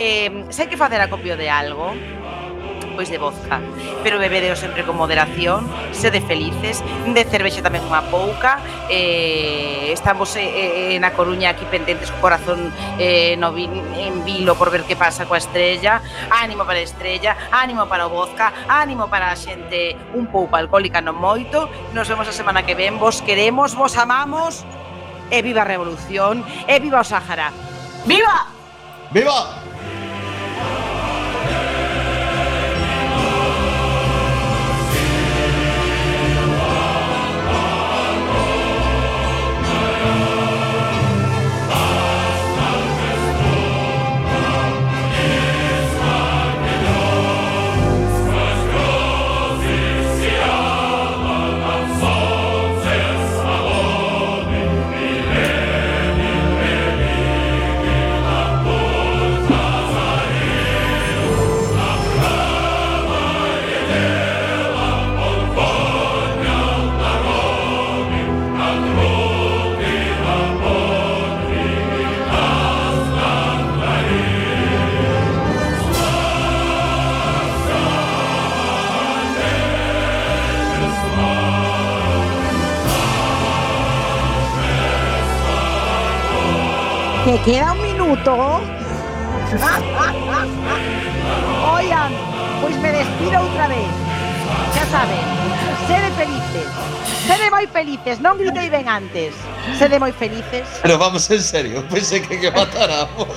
Eh, 0.02 0.50
se 0.50 0.66
hai 0.66 0.70
que 0.74 0.82
facer 0.82 0.98
acopio 0.98 1.38
de 1.38 1.46
algo, 1.46 1.94
pois 2.96 3.10
de 3.10 3.18
vodka. 3.18 3.60
Pero 4.04 4.20
bebedeo 4.20 4.56
sempre 4.56 4.84
con 4.84 4.98
moderación, 4.98 5.68
sede 5.92 6.22
felices, 6.22 6.84
de 7.08 7.24
cervexa 7.26 7.64
tamén 7.64 7.84
unha 7.86 8.04
pouca. 8.08 8.60
Eh, 8.92 9.92
estamos 9.94 10.34
eh, 10.36 10.96
eh, 10.96 10.98
na 11.00 11.12
Coruña 11.16 11.54
aquí 11.54 11.66
pendentes 11.68 12.10
co 12.12 12.20
corazón 12.24 12.72
eh, 12.98 13.36
no 13.38 13.52
vi, 13.52 13.68
en 13.68 14.24
vilo 14.26 14.56
por 14.56 14.72
ver 14.72 14.84
que 14.84 14.96
pasa 14.96 15.28
coa 15.30 15.40
estrella. 15.40 16.02
Ánimo 16.32 16.66
para 16.66 16.82
a 16.82 16.86
estrella, 16.86 17.38
ánimo 17.52 17.86
para 17.88 18.08
o 18.08 18.12
vodka, 18.12 18.54
ánimo 18.68 19.08
para 19.08 19.32
a 19.32 19.38
xente 19.38 19.96
un 20.18 20.28
pouco 20.28 20.58
alcohólica 20.58 21.00
non 21.00 21.18
moito. 21.18 21.70
Nos 21.96 22.10
vemos 22.10 22.28
a 22.28 22.34
semana 22.36 22.66
que 22.66 22.74
ven, 22.74 22.98
vos 22.98 23.22
queremos, 23.22 23.76
vos 23.78 23.96
amamos. 23.96 24.66
E 25.32 25.40
viva 25.40 25.64
a 25.64 25.70
revolución, 25.70 26.44
e 26.68 26.76
viva 26.84 27.00
o 27.00 27.08
Sáhara. 27.08 27.56
¡Viva! 28.04 28.52
¡Viva! 29.16 29.61
Felices, 98.02 98.20
non 98.22 98.38
gritei 98.38 98.70
ben 98.70 98.90
antes. 98.90 99.34
Sede 99.78 100.00
moi 100.02 100.12
felices. 100.12 100.66
Pero 100.82 100.98
vamos 100.98 101.30
en 101.30 101.42
serio, 101.42 101.86
pensé 101.90 102.22
que 102.22 102.40
que 102.40 102.50
matáramos. 102.52 103.30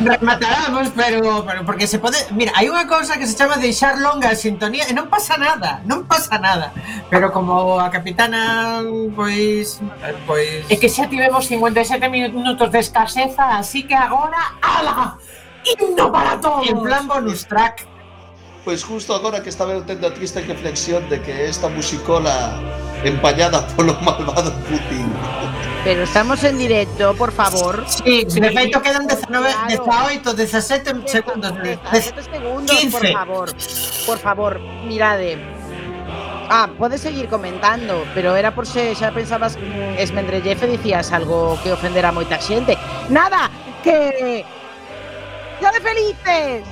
Remataramos, 0.00 0.88
pero, 0.96 1.44
pero 1.44 1.64
porque 1.64 1.86
se 1.86 1.98
pode... 1.98 2.16
Mira, 2.32 2.52
hai 2.56 2.68
unha 2.72 2.88
cousa 2.88 3.20
que 3.20 3.28
se 3.28 3.36
chama 3.36 3.60
deixar 3.60 4.00
longa 4.00 4.32
a 4.32 4.36
sintonía 4.36 4.88
e 4.88 4.92
non 4.96 5.12
pasa 5.12 5.36
nada, 5.36 5.84
non 5.84 6.08
pasa 6.08 6.40
nada. 6.40 6.72
Pero 7.12 7.28
como 7.30 7.76
a 7.76 7.92
capitana, 7.92 8.80
pois... 9.12 9.80
pois... 10.24 10.64
É 10.72 10.76
que 10.80 10.88
xa 10.88 11.06
tivemos 11.06 11.46
57 11.46 12.08
minutos 12.08 12.68
de 12.72 12.80
escaseza, 12.80 13.60
así 13.60 13.84
que 13.84 13.94
agora, 13.94 14.56
ala! 14.64 15.20
Himno 15.64 16.12
para 16.12 16.40
todos! 16.40 16.64
En 16.68 16.80
plan 16.80 17.04
bonus 17.08 17.44
track. 17.44 17.93
Pois 18.64 18.82
justo 18.82 19.12
agora 19.14 19.42
que 19.42 19.50
estaba 19.50 19.72
eu 19.76 19.82
tendo 19.84 20.06
a 20.06 20.10
triste 20.10 20.40
reflexión 20.40 21.04
de 21.12 21.20
que 21.20 21.44
esta 21.44 21.68
musicola 21.68 22.56
empañada 23.04 23.60
polo 23.76 23.92
malvado 24.00 24.52
Putin. 24.64 25.04
Pero 25.84 26.04
estamos 26.04 26.42
en 26.44 26.56
directo, 26.56 27.12
por 27.14 27.30
favor. 27.30 27.84
Sí, 27.86 28.24
de 28.24 28.50
feito 28.50 28.80
quedan 28.80 29.06
19, 29.06 29.52
Claro. 29.52 29.68
18, 29.68 30.32
17 30.32 30.94
segundos. 31.04 31.52
17 31.62 32.22
segundos, 32.24 32.76
por 32.90 33.02
15. 33.04 33.12
favor. 33.12 33.48
Por 34.06 34.18
favor, 34.18 34.60
mirade. 34.88 35.36
Ah, 36.48 36.68
podes 36.78 37.02
seguir 37.02 37.28
comentando, 37.28 38.04
pero 38.14 38.34
era 38.34 38.54
por 38.54 38.64
se 38.66 38.94
xa 38.96 39.12
pensabas 39.12 39.56
mm, 39.60 40.00
esmendrellefe 40.00 40.66
dicías 40.66 41.12
algo 41.12 41.60
que 41.62 41.72
ofendera 41.72 42.08
a 42.08 42.16
moita 42.16 42.40
xente. 42.40 42.80
Nada, 43.12 43.50
que... 43.84 44.44
¡Ya 45.60 45.68
de 45.72 45.80
felices! 45.80 46.64